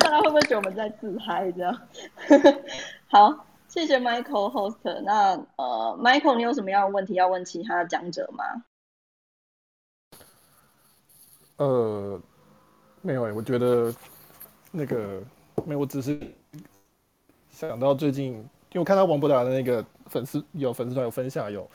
[0.00, 1.80] 大家会不会觉得我们在自嗨这样？
[3.10, 4.76] 好，谢谢 Michael host。
[5.02, 8.44] 那呃，Michael，你有什么样的问题要问其他的讲者吗？
[11.56, 12.20] 呃，
[13.02, 13.92] 没有哎，我觉得
[14.70, 15.22] 那个
[15.64, 16.20] 没有，我只是
[17.50, 21.68] 想到最近，因为我看到王博达的那个粉丝有粉丝团有分享，有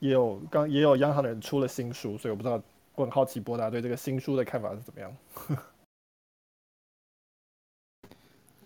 [0.00, 2.60] 也有刚也有央行的人出了新书，所以我不知道，
[2.96, 5.16] 我很好奇博达对这个新书的看法是怎么样。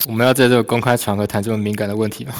[0.07, 2.35] 我们要在这个公开场合谈这么敏感的问题吗？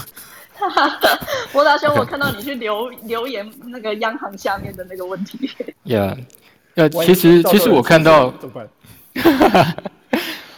[1.53, 5.51] 博达兄，我看到你去留留言那个央行下面的那个问题。
[5.84, 6.24] Yeah，
[6.74, 8.32] 呃其实其实我看到，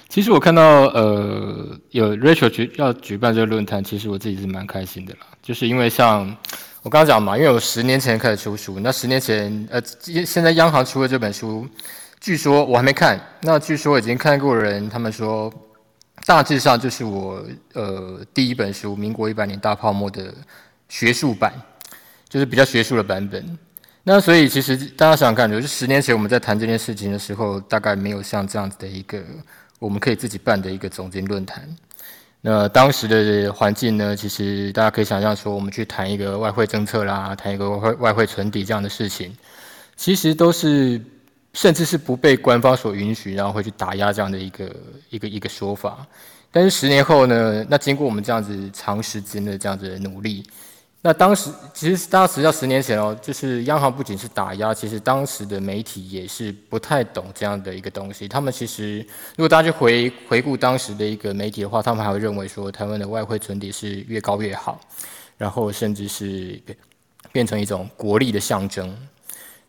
[0.09, 5.21] 其实我看到呃有 Rachel 举要举办这个论坛，其实我自己是蛮开心的啦。
[5.43, 6.37] 就是因为像
[6.87, 9.83] 我刚讲嘛，因为我十年前开始出书，那十年前呃
[10.25, 11.67] 现在央行出的这本书，
[12.21, 15.53] 据说我还没看，那据说已经看过的人，他们说。
[16.25, 20.33] 大致上就是我呃第一本书《民国一百年大泡沫》的
[20.89, 21.53] 学术版，
[22.29, 23.59] 就是比较学术的版本。
[24.03, 29.21] 那所以其实大家想想看，就是十年前我们在谈这件事情的时候，大概没有像这样子的一个
[29.81, 31.69] 我们可以自己办的一个总经论坛。
[32.49, 39.37] 那当时的环境呢，其实大家可以想象说，我们去谈一个外汇政策啦，谈一个外外汇存底这样的事情，
[39.97, 41.01] 其实都是。
[41.57, 44.71] 甚至是不被官方所允许，然后会去打压这样的一个
[45.09, 46.07] 一个一个说法。
[46.53, 47.65] 但是十年后呢？
[47.71, 50.45] 那经过我们这样子长时间的这样子的努力，
[51.07, 58.27] 那当时其实当时要十年前哦，就是央行不仅是打压，其实当时的媒体也是不太懂这样的一个东西。
[58.27, 58.99] 他们其实
[59.37, 64.81] 如果大家去回回顾当时的一个媒体的话，他们还会认为说台湾的外汇存底是越高越好，
[65.39, 66.61] 然后甚至是
[67.31, 68.93] 变成一种国力的象征。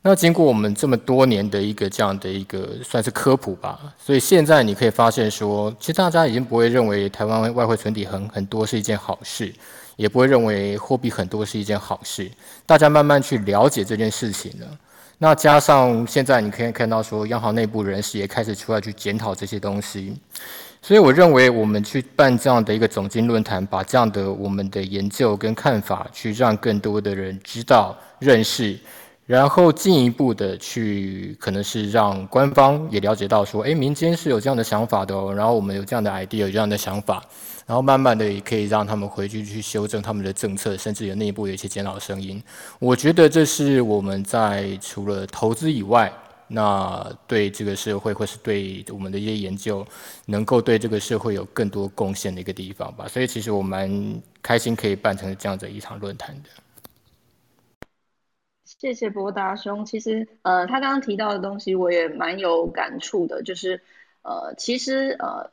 [0.02, 9.54] 那经过我们这么多年的一个这样的一个算是科普吧，所以现在你可以发现说，其实大家已经不会认为台湾外汇存底很很多是一件好事，
[9.98, 12.32] 也不会认为货币很多是一件好事。
[12.66, 14.68] 大家慢慢去了解这件事情了。
[15.18, 20.16] 那加上现在你可以看到说，央行内部人士也开始出来去检讨这些东西，
[20.82, 28.78] 所以我认为我们去办这样的一个总经论坛，把这样的我们的研究跟看法，去让更多的人知道认识。
[29.28, 35.34] 然后进一步的去，可能是让官方也了解到说，哎，民间是有这样的想法的哦。
[35.36, 37.22] 然后我们有这样的 idea，有这样的想法，
[37.66, 42.42] 然后慢慢的也可以让他们回去去修正他们的政策，甚至有内部有一些检讨声音。
[42.80, 46.10] 我觉得这是我们在除了投资以外，
[46.48, 49.86] 那对这个社会或是对我们的一些研究，
[50.28, 53.06] 能够对这个社会有更多贡献的一个地方吧。
[53.10, 53.92] 所以其实我蛮
[54.42, 56.50] 开心可以办成这样的一场论坛的。
[58.78, 59.86] 谢谢博达兄。
[59.86, 63.42] 其实，呃，他刚刚提到的东西，我也蛮有感触的。
[63.42, 63.82] 就是，
[64.22, 65.50] 呃，其实，呃，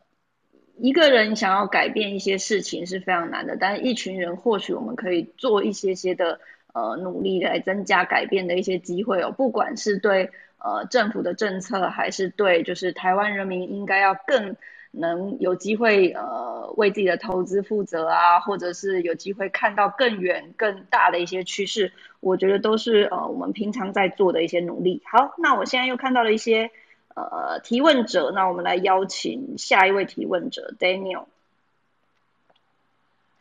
[0.76, 6.38] 一个人想要改变一些事情是非常难的，但是一群人或许我们可以做一些些的，
[6.74, 9.30] 呃，努力来增加改变的一些机会哦。
[9.30, 14.56] 不管是对，呃，政府的政策，还是对，就是台湾人民应该要更。
[14.96, 25.02] 能有机会呃为自己的投资负责啊，或者是有机会看到更远更大的一些趋势，我觉得都是呃我们平常在做的一些努力。
[25.04, 26.70] 好，那我现在又看到了一些
[27.14, 31.24] 呃提问者，那我们来邀请下一位提问者 Daniel。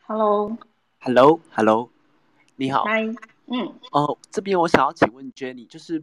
[0.06, 1.90] Hello，Hello，Hello，
[2.56, 2.84] 你好。
[2.84, 3.02] 嗨，
[3.46, 3.74] 嗯。
[3.92, 6.02] 哦，这边我想要请问 Jenny，就是。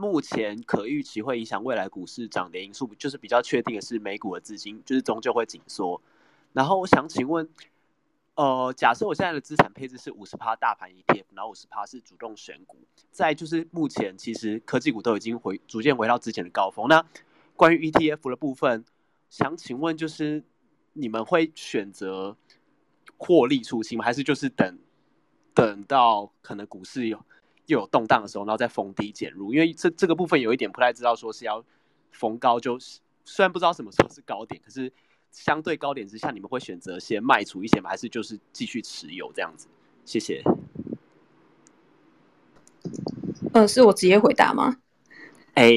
[0.00, 6.00] 目前可预期会影响未来股市涨跌因素，就是比较确定的是美股的资金就是终究会紧缩。
[6.54, 7.46] 然后我想请问，
[8.34, 12.78] 呃，假设我现在的资产配置是五十趴大盘 ETF，然后五十趴是主动选股，
[13.12, 16.88] 在就是目前其实科技股都已经回逐渐回到之前的高峰。
[16.88, 17.04] 那
[17.54, 18.82] 关于 ETF 的部分，
[19.28, 20.42] 想请问就是
[20.94, 22.38] 你们会选择
[23.18, 24.04] 获利出清吗？
[24.06, 24.78] 还是就是等
[25.52, 27.22] 等到可能股市有？
[27.70, 31.64] 又有动荡的时候，然后再逢低减入，因为这这个部分有一点不太知道，说是要
[32.10, 34.92] 逢高，就是虽然不知道什么时候是高点，可是
[35.30, 37.88] 相对高点之下，你们会选择先卖出一些吗？
[37.88, 39.68] 还是就是继续持有这样子？
[40.04, 40.42] 谢谢。
[43.52, 44.78] 呃，是我直接回答吗？
[45.54, 45.70] 哎，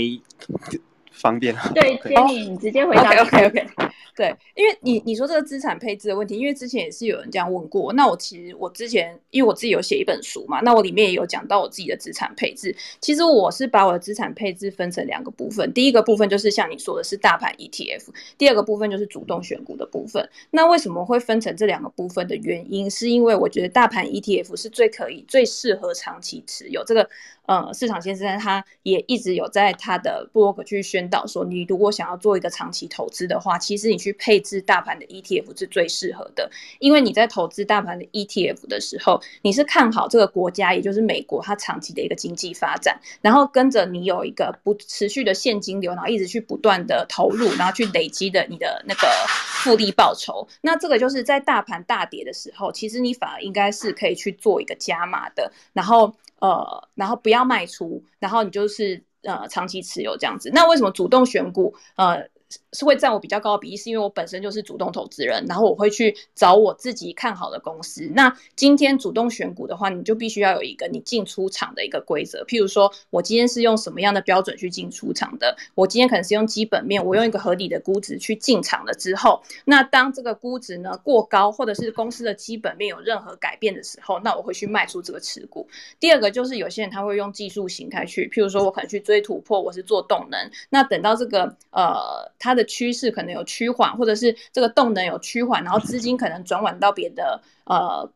[1.13, 1.55] 方便。
[1.73, 2.15] 对， 接
[2.49, 3.09] 你直接回答。
[3.21, 3.67] OK OK OK。
[4.15, 7.91] 对，因为你你说这个资产配置的问题，因为之前也是有人这样问过。
[7.93, 12.75] 那我其实我之前因为我自己有写一本书嘛，那我里面也有讲到我自己的资产配置。
[13.01, 18.05] 其实我是把我的资产配置分成两个部分，第一个部分就是像你说的是大盘 ETF，
[18.37, 20.29] 第二个部分就是主动选股的部分。
[20.51, 27.09] 那为什么会分成这两个部分的原因，是因为我觉得大盘 ETF 是最可以、最适合长期持有这个。
[27.45, 36.49] 呃，市场先生他也一直有在他的博客去宣导说，你如果想要做一个长期投资的话，其实你去配置大盘的 ETF 是最适合的，
[36.79, 50.47] 因为你在投资大盘的 ETF 的时候，你是看好这个国家，也就是美国它长期的一个经济发展，然后跟着你有一个不持续的现金流，然后一直去不断的投入，然后去累积的你的那个复利报酬。
[50.61, 56.13] 那这个就是在大盘大跌的时候，其实你反而应该是可以去做一个加码的，然后。
[56.43, 60.51] 呃，然后不要卖出，然后你就是呃长期持有这样子。
[60.53, 61.73] 那为什么主动选股？
[61.95, 62.27] 呃。
[62.71, 68.09] 是会占我比较高的比例，是因为我本身就是主动投资人，然后我会去找我自己看好的公司。
[68.13, 72.43] 那今天主动选股的话，你就必须要有一个你进出场的一个规则。
[72.45, 75.55] 譬如说，我今天是用什么样的标准去进出场的？
[75.75, 85.67] 我今天可能是用基本面，我用一个合理的估值去进场了之后，那当这个估值呢过高，或者是公司的基本面有任何改变的时候，那我会去卖出这个持股。
[85.99, 90.51] 第二个就是有些人他会用技术形态去，譬如说我可能去追突破，我是做动能。
[90.69, 92.31] 那等到这个呃。
[92.43, 98.11] 它的趋势可能有趋缓，或者是这个动能有趋缓，然后资金可能转往到别的呃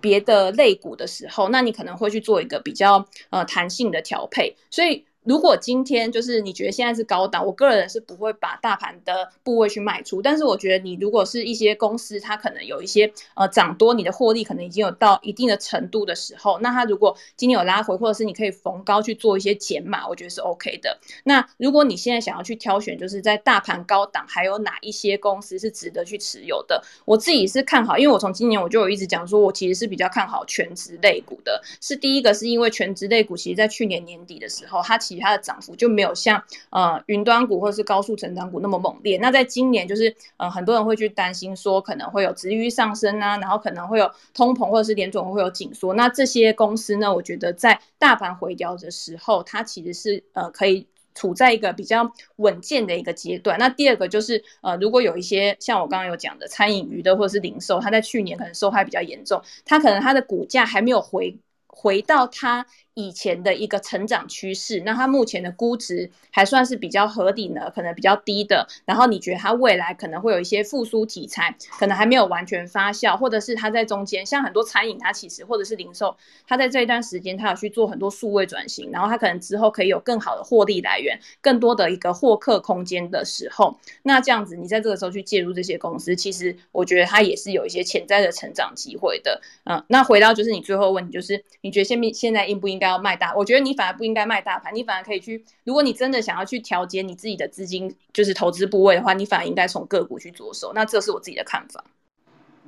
[0.00, 5.06] 别的类股的时候，那你可能会去做一个比较呃弹性的调配，所以。
[5.24, 10.20] 如果今天就是你觉得现在是高档，我个人是不会把大盘的部位去卖出。
[10.20, 20.98] 但是我觉得你如果是一些公司，它可能有一些呃涨多，你的获利可能已经有到一定的程度的时候，那它如果今天有拉回，或者是你可以逢高去做一些减码，我觉得是 OK 的。
[21.24, 31.62] 那如果你现在想要去挑选，就是在大盘高档还有哪一些公司是值得去持有的，我自己是看好，因为我从今年我就有一直讲说，我其实是比较看好全职类股的。
[31.80, 39.18] 是第一个是因为全职类股，其实在去年年底的时候，它其其他的涨幅就没有像呃云端股或是高速成长股那么猛烈。
[39.18, 45.92] 那在今年，就是呃很多人会去担心说可能会有值域上升啊，然后可能会有通膨或者是联总会有紧缩。
[45.94, 53.58] 那这些公司呢，我觉得在大盘回调的时候，它其实是呃可以处在一个比较稳健的一个阶段。
[53.58, 61.36] 那第二个就是呃如果有一些像我刚刚有讲的餐饮、娱乐或者是零售，它在去年可能受害比较严重，它可能它的股价还没有回
[61.66, 62.66] 回到它。
[62.94, 68.68] 以前的一个成长趋势，那它目前的估值还算是比较合理呢，可能比较低的。
[68.84, 76.16] 然后你觉得它未来可能会有一些复苏题材，可能还没有完全发酵，或者是它在中间，像很多餐饮，它其实或者是零售，
[76.46, 89.40] 它在这一段时间它有去做很多数位转型，然后它可能之后可以有更好的获利来源，更多的一个获客空间的时候，那这样子你在这个时候去介入这些公司，其实我觉得它也是有一些潜在的成长机会的。
[89.64, 93.32] 嗯，那回到就是你最后问题，就是你觉得现现在应不应该要卖大？
[93.36, 95.44] 我觉得你反而不应该卖大盘，你反而可以去。
[95.62, 100.72] 如果你真的想要去调节你自己的资金，就是投资部位的话，你反而应该从个股去着手。
[100.74, 101.84] 那这是我自己的看法。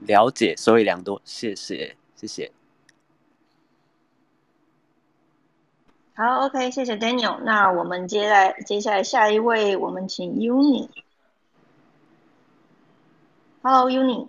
[0.07, 2.53] 了解，所以良多，谢谢，谢谢。
[6.15, 7.41] 好，OK，谢谢 Daniel。
[7.43, 10.89] 那我们接来接下来下一位，我们请 Uni。
[13.63, 14.29] Hello，Uni。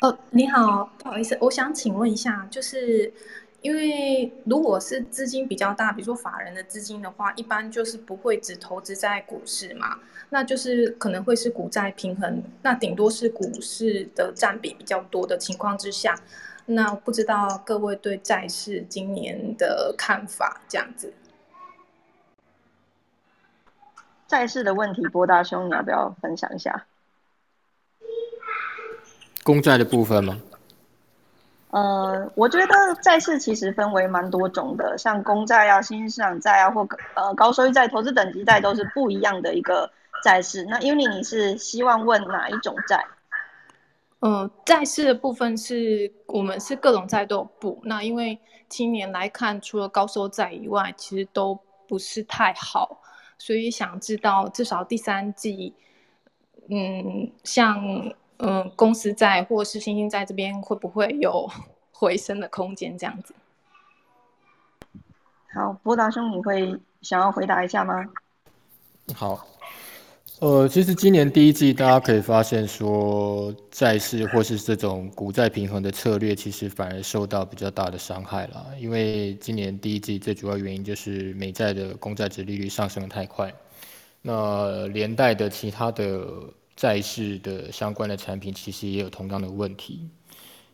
[0.00, 3.12] 哦，你好，不好意思，我想请问一下，就是。
[3.64, 16.14] 因为如果是资金比较大，比如说法人的资金的话，一般就是不会只投资在股市嘛，那就是可能会是股债平衡，那顶多是股市的占比比较多的情况之下，
[16.66, 21.14] 那不知道各位对债市今年的看法这样子。
[24.28, 26.84] 债市的问题，波大兄，你要不要分享一下？
[29.42, 30.38] 公债的部分吗？
[31.74, 39.90] 呃，我觉得债市其实分为蛮多种的，像公债啊、新兴市场债啊，或呃高收益债、投资等级债都是不一样的一个
[40.22, 40.64] 债市。
[40.66, 43.04] 那 Uni，你是希望问哪一种债？
[44.20, 47.80] 嗯，债市的部分是我们是各种债都有布。
[47.82, 48.38] 那因为
[48.68, 53.00] 今年来看，除了高收债以外，其实都不是太好，
[53.36, 55.74] 所以想知道至少第三季，
[56.70, 58.14] 嗯，像。
[58.38, 61.48] 嗯，公司在或是新兴在这边会不会有
[61.92, 62.98] 回升的空间？
[62.98, 63.32] 这样子。
[65.52, 68.04] 好，波达兄，你会想要回答一下吗？
[69.14, 69.46] 好，
[70.40, 78.66] 呃，其实今年第一季大家可以发现说，债市或是这种股债平衡的策略，其实反而受到比较大的伤害了。
[78.80, 83.54] 因为今年第一季最主要原因就是美债的公债值利率上升太快，
[84.20, 86.26] 那连带的其他的。
[86.76, 90.08] 在世的相关的产品，其实也有同样的问题。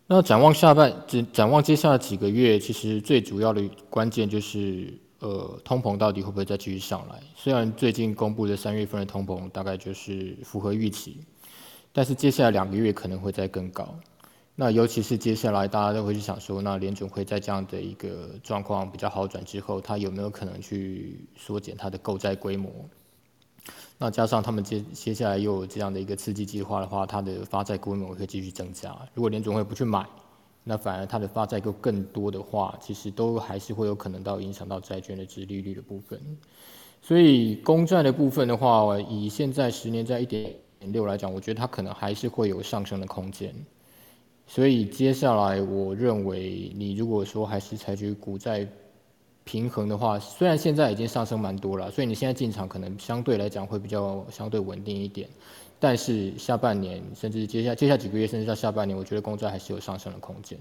[0.06, 0.92] 那展望下半，
[1.32, 7.22] 展望接下来几个月，其实最主要的关键就是，呃，通膨到底会不会再继续上来？
[7.36, 11.18] 虽然最近公布的三月份的通膨大概就是符合预期，
[11.92, 13.94] 但是接下来两个月可能会再更高。
[14.56, 22.70] 那尤其是接下来大家都会去想说，那联准会在这样的一个状况比较好转之后，它有没有可能去缩减它的购债规模？
[24.02, 28.96] 那加上他们接接下来又有这样的一个刺激计划的话，它的发债规模会继续增加。
[29.12, 30.06] 如果联总会不去买，
[30.64, 36.18] 那反而它的发债够更多的话，其实都还是会有可能到影响到债券的值利率的部分。
[37.02, 43.54] 所以公债的部分的话，以现在十年在一点六来讲，我觉得它可能还是会有上升的空间。
[44.46, 48.66] 所以接下来我认为，你如果说还是采取股债。
[49.50, 55.28] 平衡的话，虽然现在已经上升蛮多了，所以你现在进场可能相对来讲会比较相对稳定一点。
[55.80, 60.56] 但是下半年甚至接下接下几个月，甚至到下半年，我觉得公债还是有上升的空间。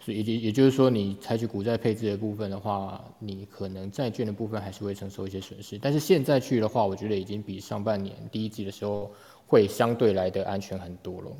[0.00, 5.78] 所以也也就是说，你采取股债配置的部分的话，你可能债券的部分还是会承受一些损失。
[5.78, 9.10] 但是现在去的话，我觉得已经比上半年第一季的时候
[9.46, 11.30] 会相对来的安全很多了。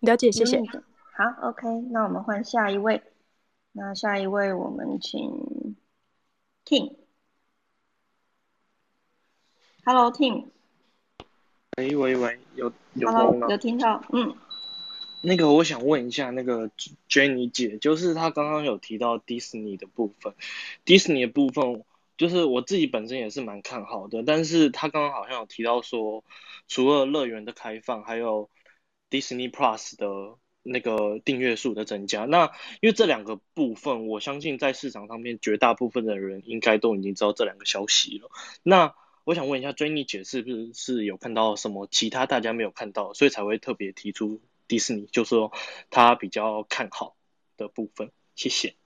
[0.00, 0.60] 了解，谢谢。
[1.20, 3.02] 好，OK，那我们换下一位。
[3.72, 5.76] 那下一位，我们请
[6.64, 6.96] Tim。
[9.84, 10.46] Hello，Tim。
[11.76, 13.48] 喂喂喂，有有吗？
[13.50, 14.34] 有听到，嗯。
[15.20, 16.70] 那个，我想问一下，那个
[17.06, 20.34] Jenny 姐，就是她刚刚有提到迪士尼的部分，
[20.86, 21.84] 迪士尼的部分，
[22.16, 26.24] 就是我自己本身也是蛮看好的，但是她刚刚好像有提到说，
[26.66, 28.48] 除了乐园的开放，还有
[29.10, 30.38] Disney Plus 的。
[30.62, 38.30] 那个订阅数的增加，那因为这两个部分，我相信在市场上面绝大部分的人应该都已经知道这两个消息了。
[38.62, 45.52] 那我想问一下追妮姐是不是是有看到什么其他大家没有看到，所以才会特别提出迪士尼，就说
[45.88, 47.16] 他比较看好
[47.56, 48.10] 的部分？
[48.34, 48.79] 谢谢。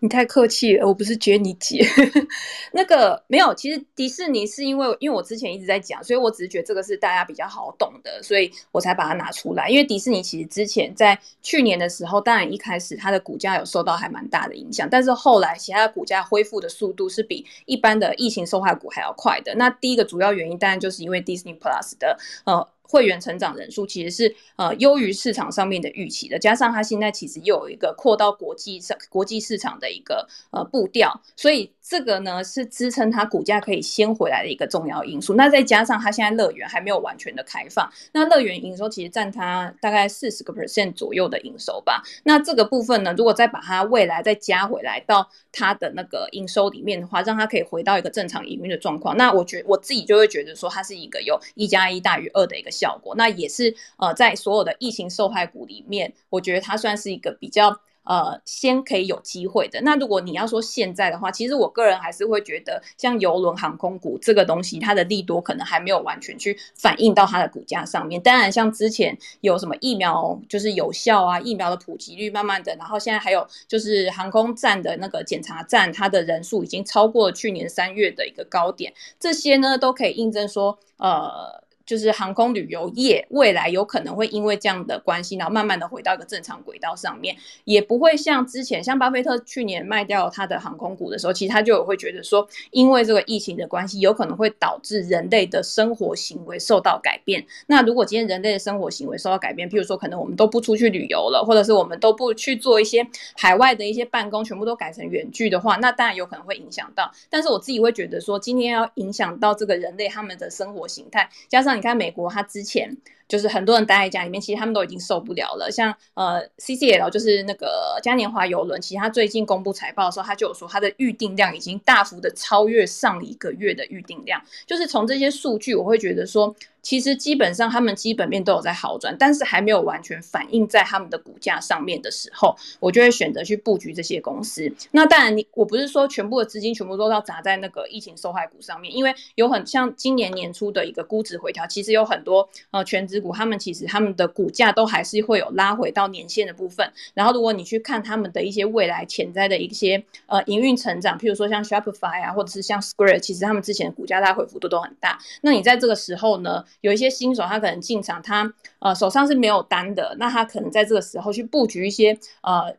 [0.00, 1.84] 你太客气了，我不是觉得你姐，
[2.72, 9.68] 那个没有，其实迪士尼是因为，因为我之前一直在讲，所以我只是觉得这个是大家比较好懂的，所以我才把它拿出来。
[9.68, 19.54] 因为迪士尼其实之前在去年的时候，当然一开始它的股价有受到还蛮大的影响，但是后来其他的股价恢复的速度是比一般的疫情受害股还要快的。
[19.56, 22.68] 那第一个主要原因当然就是因为 Disney Plus 的呃。
[22.88, 35.34] 会员成长人数其实是呃优于市场上面的预期的，加上它现在其实又有一个扩到国际上国际市场的一个呃步调，所以这个呢是支撑它股价可以先回来的一个重要因素。
[35.34, 42.02] 那再加上它现在乐园还没有完全的开放，那乐园营收其实占它大概四十个 percent 左右的营收吧。
[42.24, 52.70] 那这个部分呢，如果再把它未来再加回来到它的那个营收里面的话，让它可以回到一个正常营运的状况，那我觉我自己就会觉得说它是一个有一加一大于二的一个。
[52.78, 59.80] 效果那也是呃，在所有的疫情受害股里面，我觉得它算是一个比较呃先可以有机会的。
[59.82, 68.18] 那如果你要说现在的话，其实我个人还是会觉得，像邮轮航空股这个东西，它的利多可能还没有完全去反映到它的股价上面。
[68.22, 78.90] 当然，像之前有什么疫苗就是有效啊，疫苗的普及率慢慢的，然后现在还有就是航空站的那个检查站，它的人数已经超过去年三月的一个高点，
[79.20, 81.67] 这些呢都可以印证说呃。
[81.88, 87.34] 就是航空旅游业未来有可能会因为这样的关系，然后慢慢的回到一个正常轨道上面，
[87.64, 97.42] 也不会像之前，像巴菲特去年卖掉他的航空股的时候，其实他就有会觉得说，因为这个疫情的关系，有可能会导致人类的生活行为受到改变。
[97.68, 107.10] 那如果今天人类的生活行为受到改变，譬如说可能我们都不出去旅游了，或者是我们都不去做一些海外的一些办公，全部都改成远距的话，那当然有可能会影响到。
[107.30, 111.77] 但是我自己会觉得说，今天要影响到这个人类他们的生活形态，加上。
[111.78, 112.96] 你看美国，它之前
[113.28, 115.70] 就是很多人待在家里面，其实他们都已经受不了了。
[115.70, 124.42] 像呃，CCL 就是那个嘉年华游轮，其实它最近公布财报的时候，它就有说它的预订量已经大幅的超越上一个月的预订量。
[124.66, 126.56] 就是从这些数据，我会觉得说。
[126.80, 134.72] 其实基本上他们基本面都有在好转，但是还没有完全反映在他们的股价上面的时候，我就会选择去布局这些公司。
[134.92, 146.92] 那当然，你我不是说全部的资金全部都要砸在那个疫情受害股上面，因为有很像今年年初的一个估值回调，其实有很多呃全职股，他们其实他们的股价都还是会有拉回到年线的部分。
[147.14, 155.18] 然后如果你去看他们的一些未来潜在的一些呃营运成长，譬如说像 Shopify 啊，或者是像 Square，其实他们之前股价拉回幅度都很大。
[155.42, 156.64] 那你在这个时候呢？
[156.80, 162.74] 有一些新手，他可能进场，他呃手上是没有单的，那他可能在这个时候去布局一些呃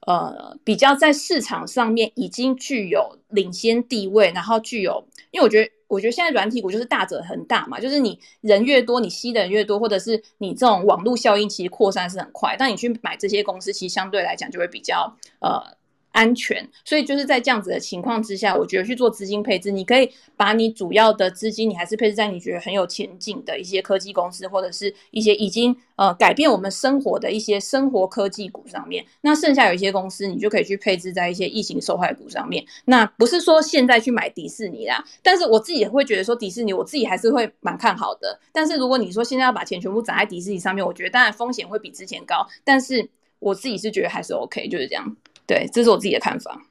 [0.00, 15.62] 呃比较在市场上面已经具有领先地位，然后具有，因为我觉得我觉得现在软体股就是大者恒大嘛，就是你人越多，你吸的人越多，或者是你这种网络效应其实扩散是很快，但你去买这些公司，其实相对来讲就会比较呃。
[16.14, 29.04] 安全，所以就是在这样子的情况之下，我觉得去做资金配置，你可以把你主要的资金，你还是配置在你觉得很有前景的一些科技公司，或者是一些已经呃改变我们生活的一些生活科技股上面。
[29.22, 32.64] 那剩下有一些公司，你就可以去配置在一些疫情受害股上面。
[32.84, 38.38] 那不是说现在去买迪士尼啦，但是我自己也会觉得说迪士尼，我自己还是会蛮看好的。
[38.52, 43.10] 但是如果你说现在要把钱全部砸在迪士尼上面，我觉得当然风险会比之前高，但是
[43.40, 45.16] 我自己是觉得还是 OK，就是这样。
[45.46, 46.62] 对，这是我自己的看法。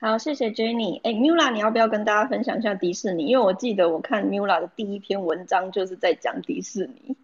[0.00, 1.00] 好，谢谢 Jenny。
[1.02, 3.26] 哎，Mula，你要不要跟大家分享一下迪士尼？
[3.26, 7.16] 因为我记得我看 Mula 的第一篇文章就是在讲迪士尼。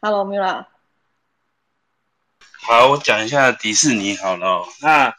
[0.00, 0.66] Hello，Mula。
[2.68, 4.64] 好，我讲一下迪士尼好了。
[4.80, 5.16] 那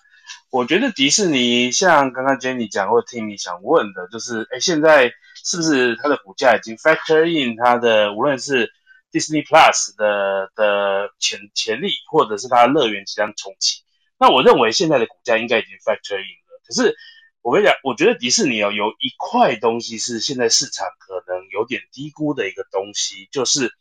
[0.49, 5.11] 我觉得迪士尼像刚刚 Jenny 讲或听你想问的，就是哎，现在
[5.43, 8.72] 是不是它的股价已经 factor in 它的无论是
[9.18, 13.81] Disney Plus 的的潜潜力，或者是它的乐园即将重启，
[14.19, 16.61] 那我认为现在的股价应该已经 factor in 了。
[16.64, 16.95] 可是
[17.41, 23.72] 我跟你讲，我觉得迪士尼哦，有一块东西是现在市场可能有点低估的一个东西，就是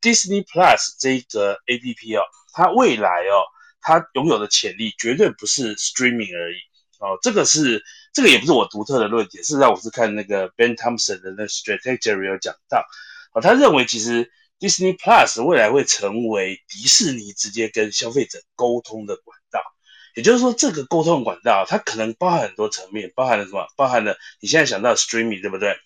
[0.00, 2.22] Disney Plus 这个 A P P 哦，
[2.52, 3.46] 它未来哦，
[3.80, 6.56] 它拥有的潜力绝对不是 streaming 而已
[6.98, 7.16] 哦。
[7.22, 12.84] 这个是这个也不是我独特的论点，事实上我是看那个 Ben Thompson 的那 Strategy 有讲到
[13.34, 14.32] 哦，他认为其实。
[14.60, 19.60] Disney Plus 未来会成为迪士尼直接跟消费者沟通的管道，
[20.14, 23.66] 也就是说，这个沟通管道它可能包含很多层面，包含了什么？
[23.76, 25.76] 包含了你现在想到 Streaming，对不对？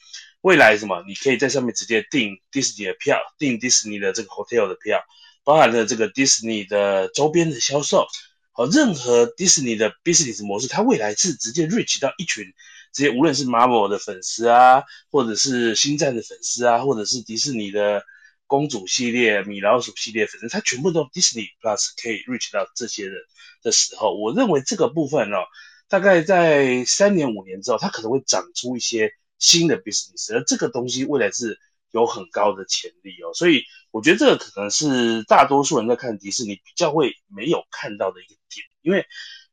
[0.42, 1.02] 未来什么？
[1.08, 5.02] 你可以在上面直接订迪士尼的票，订迪士尼的这个 Hotel 的票，
[5.44, 8.06] 包含了这个迪士尼的周边的销售，
[8.52, 12.44] 好，任何迪士尼的 Business 模式，它未来是直接 reach 到一群
[12.92, 18.04] 直接无论是 Marvel 的粉丝啊，或者是星战的粉丝啊，或者是迪士尼的。
[18.48, 23.14] 公主系列、米老鼠系列，反正它全部都 Disney Plus 可以 reach 到这些人
[23.62, 25.44] 的时候，我认为这个部分哦，
[25.86, 31.60] 大概在三年五年之后，它可能会长出一些新的 business，而这个东西未来是
[31.92, 33.62] 有很高的潜力哦，所以
[33.92, 39.06] 我觉得这个可能是大多数人在看迪士尼比较会没有看到的一个点，因为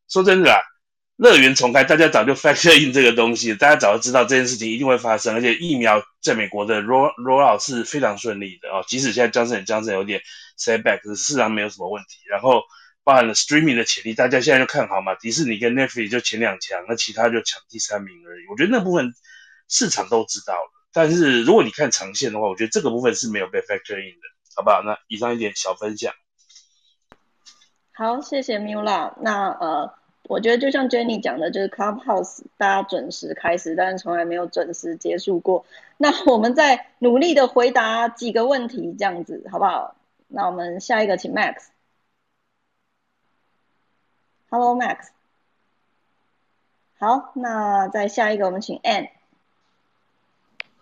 [0.07, 0.61] 说真的啦。
[1.17, 8.83] 乐园重开，大家早就 factor in 这个东西，大家早就知道这件事情一定会发生，而且疫苗在美国的 roll roll out 是非常顺利的哦。
[8.85, 10.21] 即使现在江森江森有点
[10.59, 12.19] setback，可是市场没有什么问题。
[12.29, 12.63] 然后
[13.05, 15.15] 包含了 streaming 的潜力，大家现在就看好嘛。
[15.15, 18.45] 迪士尼跟 Netflix 就前两强，那其他就抢第三名而已。
[18.51, 19.13] 我觉得那部分
[19.69, 24.81] 市场都知道了，但是如果你看长线的话，我觉得这个部分是没有被 factor in 的，好不好？
[24.83, 26.13] 那以上一点小分享。
[27.93, 29.13] 好，谢谢 Mula。
[29.21, 29.93] 那呃。
[30.27, 35.65] 我觉得就像 Jenny 讲的，就是 Clubhouse 大家准时开始，但是从来没有准时结束过。
[35.97, 39.95] 那我们再努力的回答几个问题，这样子好不好？
[40.27, 41.67] 那我们下一个请 Max。
[44.49, 45.09] Hello Max。
[46.97, 49.09] 好，那再下一个我们请 Ann。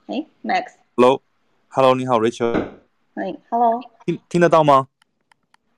[0.08, 0.74] 哎，Max。
[0.96, 2.70] Hello，Hello，你好，Rachel。
[3.14, 3.82] 欢迎，Hello。
[4.06, 4.88] 听听得到吗？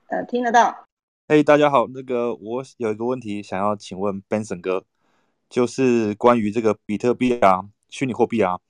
[0.08, 0.85] 呃，听得到。
[1.28, 4.84] 嘿，大家好，那个我有一个问题想要请问 Benson 哥，
[5.50, 8.60] 就是关于这个比特币啊，虚拟货币啊，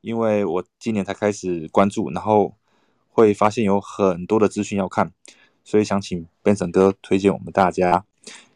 [0.00, 2.54] 因为我今年才开始关注，然后
[3.10, 5.12] 会发现有很多的资讯要看，
[5.62, 8.06] 所以想请 Benson 哥推荐我们大家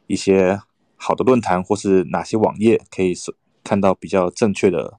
[0.07, 0.59] 一些
[0.97, 3.13] 好的论坛或是哪些网页可以
[3.63, 4.99] 看到比较正确的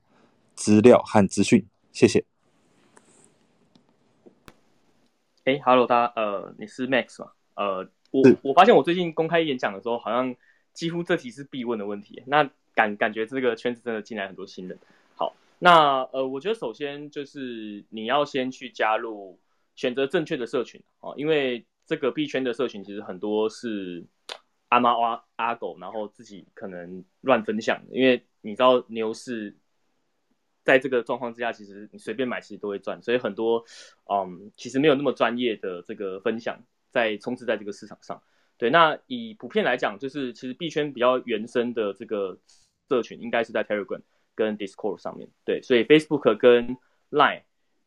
[0.53, 2.23] 资料和资讯，谢谢。
[5.45, 7.31] 哎，Hello，大家，呃，你是 Max 吗？
[7.55, 7.89] 呃。
[8.13, 10.35] 我我发现我最近公开演讲的时候，好像
[10.71, 12.21] 几乎这题是必问的问题。
[12.27, 14.77] 那感感觉这个圈子真的进来很多新人。
[15.15, 19.39] 好，那呃，我觉得首先就是你要先去加入，
[19.75, 24.05] 选择正确的社群哦，因为这个币圈的社群其实很多是
[24.69, 27.81] 阿猫阿阿狗，然后自己可能乱分享。
[27.89, 29.55] 因为你知道牛市
[30.63, 33.65] 在这个状况之下，其实你随便买其实都会赚，所以很多
[34.05, 36.63] 嗯，其实没有那么专业的这个分享。
[36.93, 38.21] 在充斥在这个市场上，
[38.57, 42.37] 对，那以普遍来讲，就是其实币圈比较原生的这个
[42.87, 43.99] 社群，应该是在 Telegram
[44.35, 46.77] 跟 Discord 上面，对，所以 Facebook 跟
[47.09, 47.41] Line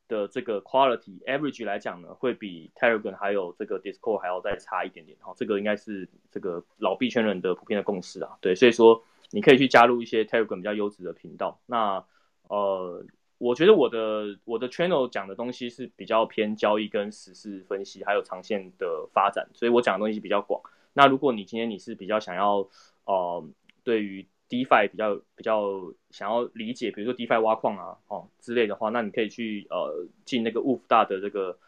[0.08, 12.04] 的这个 quality average 来讲呢，会比 Telegram 还有这个 Discord 还要再差一点点，哈，这个应该是这个老币圈人的普遍的共识啊，对，所以说你可以去加入一些 Telegram 比较优质的频道，那
[12.48, 13.04] 呃，
[13.38, 20.60] 我觉得我的我的 channel 讲的东西是比较偏交易跟时事分析，还有长线的发展，所以我讲的东西比较广。
[20.94, 22.66] 那如果你今天你是比较想要
[23.04, 23.44] 呃
[23.84, 31.58] 对于 DeFi 比较比较想要理解，比如说 DeFi 挖矿啊哦之类的话，那你可以去呃进那个 Wolf 大的这个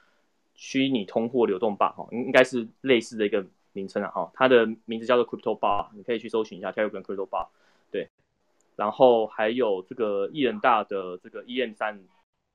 [0.54, 7.48] 虚拟通货流动吧哈，应应该是类似的一个名称啊哈，它的名字叫做 Crypto Bar，你可以去搜寻一下 Telegram Crypto Bar。
[8.78, 12.00] 然后还有这个艺人大的这个 EM 三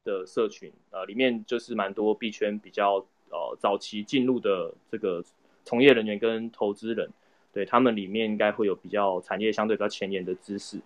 [0.06, 5.22] 的社群，呃，里面就是蛮多币圈比较呃早期进入的这个
[5.66, 7.12] 从业人员跟投资人，
[7.52, 10.80] 对他们里面应该会有比较产业相对比较前沿的知识，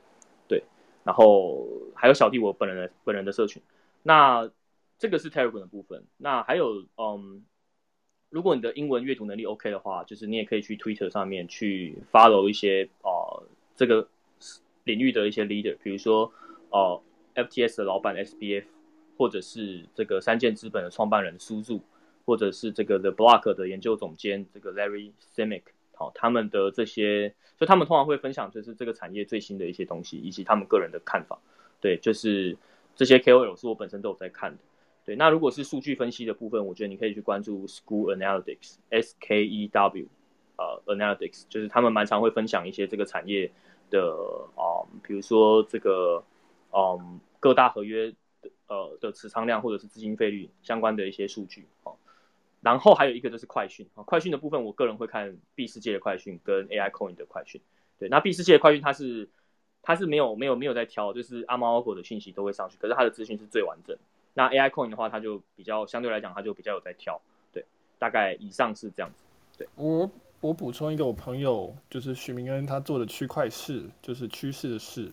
[0.47, 0.63] 对。
[1.03, 3.61] 然后还有小弟我本人的本人的社群，
[4.01, 4.49] 那
[4.97, 6.03] 这个是 Telegram 的部分。
[6.17, 7.45] 那还有嗯，
[8.31, 13.43] 如果你的英文阅读能力 OK 的话，就是你也可以去 Twitter 上面去 follow 一些呃
[13.75, 14.09] 这个。
[14.87, 16.31] 领域的一些 leader，比如说，
[16.71, 16.99] 呃
[17.35, 18.63] ，FTS 的老板 SBF，
[19.17, 21.81] 或者是这个三箭资本的创办人苏柱，
[22.25, 31.37] 或者是这个 The Block 的研究总监这个 Larry Simic，好，他们的这些，所以他们通常会分享就是这个产业最新的一些东西，以及他们个人的看法。
[31.79, 32.57] 对，就是
[32.95, 34.57] 这些 KOL 是我本身都有在看的。
[35.05, 40.07] 对，那如果是数据分析的部分，我觉得你可以去关注 School Analytics，S K E W，
[40.57, 43.51] 呃，Analytics，就是他们蛮常会分享一些这个产业。
[43.89, 44.13] 的
[44.55, 46.23] 啊，比如说这个，
[46.71, 51.91] 嗯，各大合约的呃的持仓量或者是资金费率相关的一些数据啊，
[52.61, 57.61] 然后还有一个就是快讯啊，快讯的部分我个人会看 B 世界的快讯跟 AI Coin 的快讯，
[57.99, 59.29] 对，那 B 世界的快讯它是
[59.81, 63.97] 它是没有没有没有在挑，就是阿猫阿狗的讯息都会上去，可是它的资讯是最完整。
[64.33, 67.19] 那 AI Coin 的话，它就比较相对来讲，它就比较有在挑，
[67.51, 67.65] 对，
[67.97, 69.23] 大概以上是这样子，
[69.57, 69.67] 对。
[69.75, 70.07] 我
[70.39, 75.11] 我补充一个，我朋友就是许明恩，他做的区块市就是趋势的势，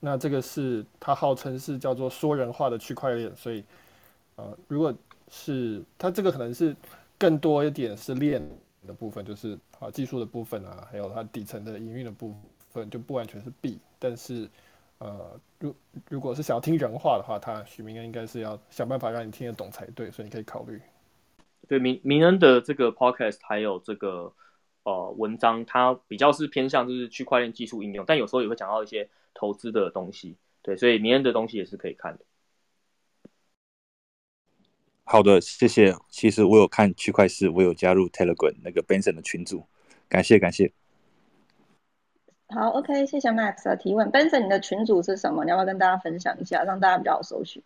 [0.00, 3.62] 那这个是他号称是叫做说人话的区块链，所以
[4.34, 4.92] 呃，如果
[5.30, 6.74] 是他这个可能是
[7.16, 8.42] 更多一点是链
[8.84, 12.34] 的部分，就是啊技术的部分啊，还有它底层的营运的部
[12.72, 14.48] 分，就不完全是币，但是
[14.98, 15.74] 呃，如
[16.08, 20.82] 如果是想要听人话的话，他许明恩应该是要想办法让你听得懂才对，所以你可以考虑。
[21.68, 24.32] 对明明恩的这个 podcast 还有这个。
[24.88, 32.24] 呃，文章它比较是偏向就是区块链技术应用，但有时候也会讲到一些投资的东西，对，所以明恩的东西也是可以看的。
[35.04, 35.94] 好的，谢谢。
[36.08, 39.66] 其实我有看区块市，我有加入 Telegram 那个 Benson 的群组，
[40.08, 40.72] 感谢感谢。
[42.48, 44.10] 好，OK，谢谢 Max 的提问。
[44.10, 45.44] Benson，你的群组是什么？
[45.44, 47.62] 你要不要跟大家分享一下，让大家比较好搜寻？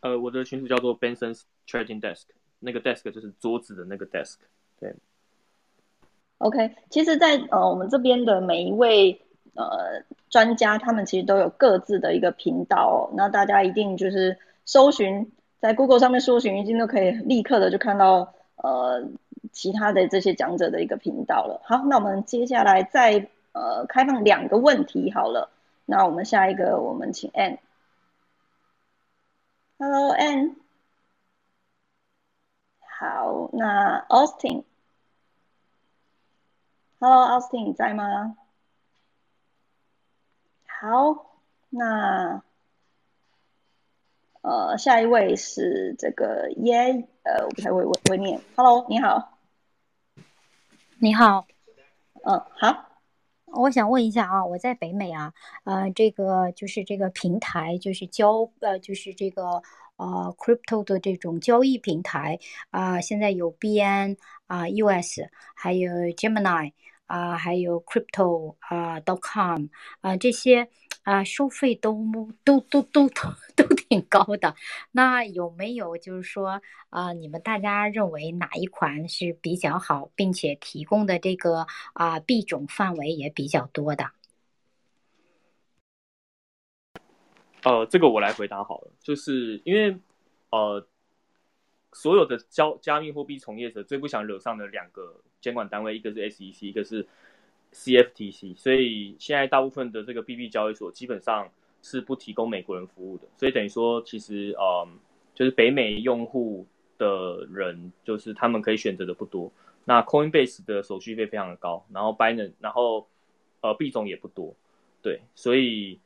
[0.00, 2.24] 呃，我的群组叫做 Benson's Trading Desk，
[2.58, 4.34] 那个 desk 就是桌子的那个 desk，
[4.78, 4.94] 对。
[6.44, 9.18] OK，其实，在呃我们这边的每一位
[9.54, 13.08] 呃专家，他们其实都有各自的一个频道。
[13.14, 19.02] 那大家一定就是搜寻在 Google 上面搜寻，一定都可以立刻的就看到呃
[19.52, 21.62] 其他的这些讲者的一个频道了。
[21.64, 25.48] 好，那我们接下来再呃开放两个问题好了。
[25.86, 27.56] 那我们下一个，我们请 Ann。
[29.78, 30.56] Hello Ann。
[32.98, 34.64] 好，那 Austin。
[37.00, 38.36] Hello，Austin，你在吗？
[40.66, 42.42] 好，那
[44.42, 48.40] 呃，下一位是这个耶，呃，我不太会会会念。
[48.56, 49.38] Hello，你好。
[50.98, 51.46] 你好。
[52.24, 52.90] 嗯，好。
[53.46, 55.34] 我想问一下啊，我在北美啊，
[55.64, 59.62] 呃，这个就是这个平台，就是交呃，就是这个
[59.96, 62.38] 呃，crypto 的这种交易平台
[62.70, 64.16] 啊，现在有 BN
[64.46, 66.72] 啊，US，还有 Gemini。
[67.06, 69.66] 啊，还有 crypto 啊，dot com
[70.00, 70.68] 啊，这些
[71.02, 71.94] 啊，收费都
[72.44, 74.54] 都都都都都挺高的。
[74.92, 84.10] 那有没有就是说啊，你们大家认为哪一款是比较好，并且提供的这个啊币种范围也比较多的？
[87.62, 89.98] 呃，这个我来回答好了，就是因为
[90.50, 90.86] 呃。
[91.96, 97.06] 所有的交加密货币从业者最不想惹上的两个监管单位，一个是 SEC，一个是
[97.72, 98.56] CFTC。
[98.56, 101.48] 所以现在大部分的这个币币交易所基本上
[101.82, 103.24] 是不提供美国人服务的。
[103.36, 104.98] 所以等于说，其实嗯，
[105.34, 106.66] 就是北美用户
[106.96, 109.52] 的人，就是他们可以选择的不多。
[109.84, 113.06] 那 Coinbase 的手续费非常的高，然后 Binance，然后
[113.60, 114.56] 呃币种也不多，
[115.02, 116.00] 对，所以。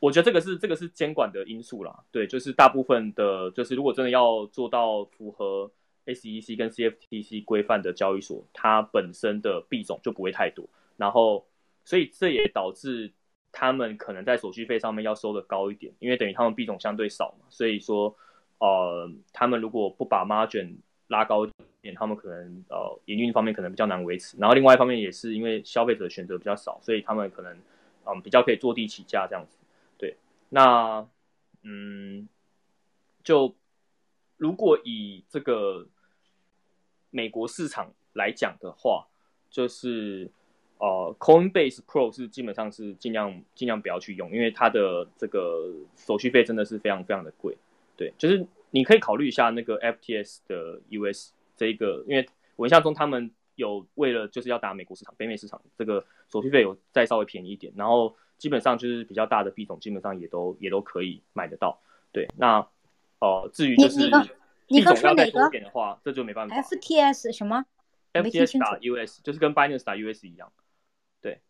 [0.00, 5.70] 我觉得这个是这个是监管的因素啦，对，就是大部分的，就是如果真的要做到符合
[6.06, 11.46] SEC 跟 CFTC 规范的交易所，它本身的币种就不会太多，然后
[11.84, 13.12] 所以这也导致
[13.52, 18.14] 他们可能在手续费上面要收的高一点，因为等于他们币种相对少嘛，所以说
[18.58, 20.76] 呃，他们如果不把 margin
[21.08, 21.50] 拉高一
[21.82, 24.36] 点，他们可能呃营运方面可能比较难维持。
[24.38, 27.56] 然后另外一方面也是因为消费者选择比较少，所以他们可能
[28.06, 29.58] 嗯比较可以坐地起价这样子。
[29.98, 30.16] 对，
[30.48, 31.06] 那
[31.62, 32.28] 嗯
[33.22, 33.54] 就
[34.36, 35.86] 如果以这个
[37.14, 39.06] 美国市场来讲的话，
[39.48, 40.28] 就是
[40.78, 47.56] 呃，Coinbase Pro 是基本上是尽量尽量不要去用，因为它的这个手续费真的是非常非常的贵。
[47.96, 61.80] 对，就是你可以考虑一下那个 FTS 的 US 这一个，因为我印象中他们有为了就是要打美国市场、北美市场，这个手续费有再稍微便宜一点，然后基本上就是比较大的币种，基本上也都也都可以买得到。
[62.10, 62.66] 对，那
[63.20, 64.10] 呃，至于就是
[64.68, 66.56] 种要再哪个一点的话，这就没办法。
[66.56, 67.64] FTS 什么
[68.12, 70.52] ？FTS 打 US 就是跟 Binance 打 US 一样。
[71.20, 71.40] 对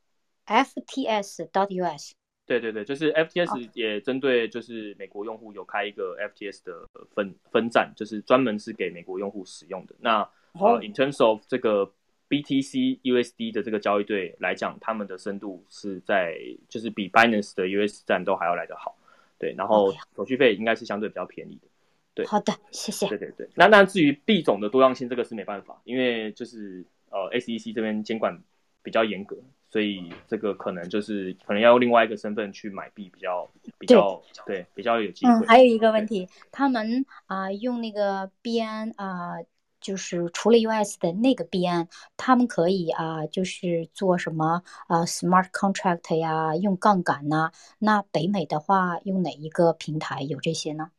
[0.47, 2.15] ，FTS dot US。
[2.47, 9.95] 对对对，就是 FTS 也针对就是美国用户有开一个 FTS 的分分站，就是专门是给美国用户使用的。
[9.99, 10.21] 那
[10.53, 11.91] 哦呃，in terms of 这个
[12.29, 16.37] BTC USD 的这个交易对来讲，他们的深度是在
[16.69, 18.95] 就是比 Binance 的 US 站都还要来得好。
[19.39, 21.69] 对，然后手续费应该是相对比较便宜的。
[22.15, 23.09] 对，好的，谢谢。
[23.09, 28.41] 对对对，那那至于币种的多样性，这个是没办法，因为就是呃 SEC 这边监管
[28.83, 29.37] 比较严格，
[29.69, 35.33] 所以这个可能就是可能要用另外一个身份去买币，比较比较对比较有机会。
[35.33, 39.39] 嗯，还有一个问题，他们啊、用那个 BN 啊、
[39.81, 47.51] 就是除了 US 的那个 BN，他们可以啊、就是做什么啊、smart contract 呀，用杠杆呐、
[47.81, 50.91] 那北美的话，用哪一个平台有这些呢？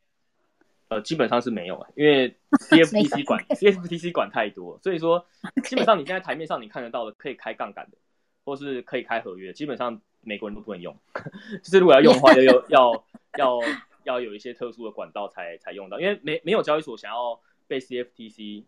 [0.88, 2.34] 呃，基本上是没有，因为
[2.70, 5.26] CFTC 管 CFTC 管太多，所以说
[5.64, 7.96] 基本上你现在台面上你看得到的可以开杠杆的，
[8.44, 10.96] 或是可以开合约，基本上美国人都不能用，
[11.62, 13.04] 就是如果要用的话，要有要
[13.38, 13.60] 要
[14.04, 18.62] 要有一些特殊的管道才才用到，因为没没有交易所想要被 CFTC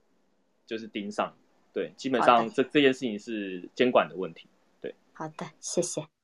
[0.66, 1.32] 就是盯上，
[1.72, 4.48] 对，基本上这这件事情是监管的问题，
[4.80, 4.94] 对。
[5.12, 6.17] 好的，谢谢。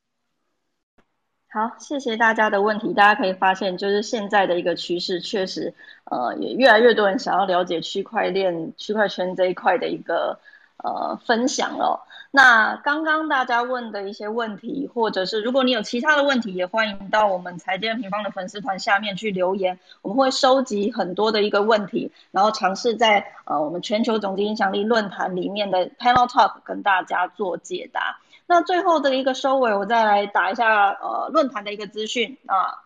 [1.54, 2.92] 好，谢谢大家的问题。
[2.94, 5.72] 大家可以发现，就是现在的一个趋势，确实，
[6.02, 10.40] 呃，也越来越多人想要了解区块链、区块圈这一块的一个
[10.78, 12.04] 呃分享了。
[12.32, 28.18] 那刚刚大家问的一些问题，或者是如果你有其他的问题，也欢迎到我们财经平方的粉丝团下面去留言，我们会收集很多的一个问题，然后尝试在呃我们全球总经影响力论坛里面的 panel talk 跟大家做解答。
[28.46, 32.82] 那最后的一个收尾，我再来打一下呃论坛的一个资讯啊。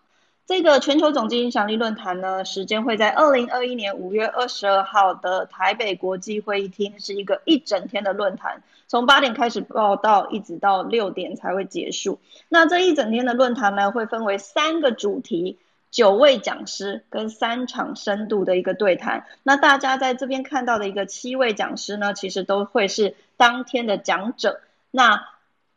[0.46, 12.18] 这个全球总经影响力论坛呢，时间会在二零二一年五月二十二号的台北国际会议厅，是一个一整天的论坛，从八点开始报道，一直到六点才会结束。
[12.48, 15.58] 那这一整天的论坛呢，会分为三个主题。
[15.90, 24.60] 九位讲师跟三场深度的一个对谈，那大家在这边看到的一个七位讲师呢，其实都会是当天的讲者。
[24.90, 25.26] 那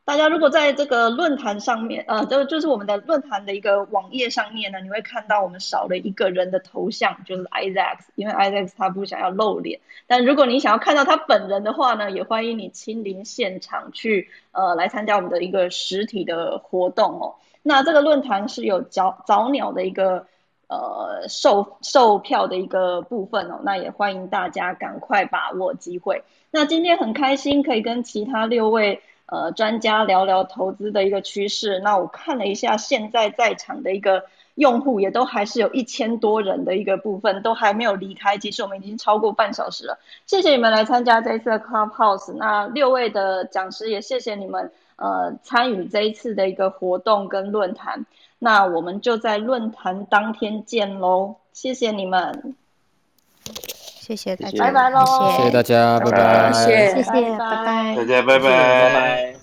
[0.03, 9.79] 大家如果在这个论坛上面，呃，就就是我们的论坛的一个网页上面呢，你会看到我们少了一个人的头像，就是 Isaac，因为 Isaac 他不想要露脸。
[10.07, 17.35] 但如果你想要看到他本人的话呢，也欢迎你亲临现场去，呃，来参加我们的一个实体的活动哦。
[17.61, 20.25] 那这个论坛是有早早鸟的一个
[20.67, 26.23] 呃售售票的一个部分哦，那也欢迎大家赶快把握机会。
[26.49, 29.01] 那今天很开心可以跟其他六位
[29.31, 31.79] 呃专家聊聊投资的一个趋势。
[31.79, 34.25] 那我看了一下现在在场的一个
[34.55, 38.37] 用户，也都还是有一千多人的一个部分，都还没有离开。
[38.37, 42.33] 其实我们已经超过半小时了，谢谢你们来参加这一次的 Clubhouse。
[42.33, 48.05] 那六位的讲师也谢谢你们呃参与这一次的一个活动跟论坛。
[48.37, 52.53] 那我们就在论坛当天见喽，谢谢你们，
[54.15, 56.51] 谢谢大家，拜拜喽，谢谢大家，拜拜。
[56.53, 57.95] 谢谢，拜拜拜。
[57.95, 58.49] 大家拜拜。
[58.49, 59.40] 拜拜。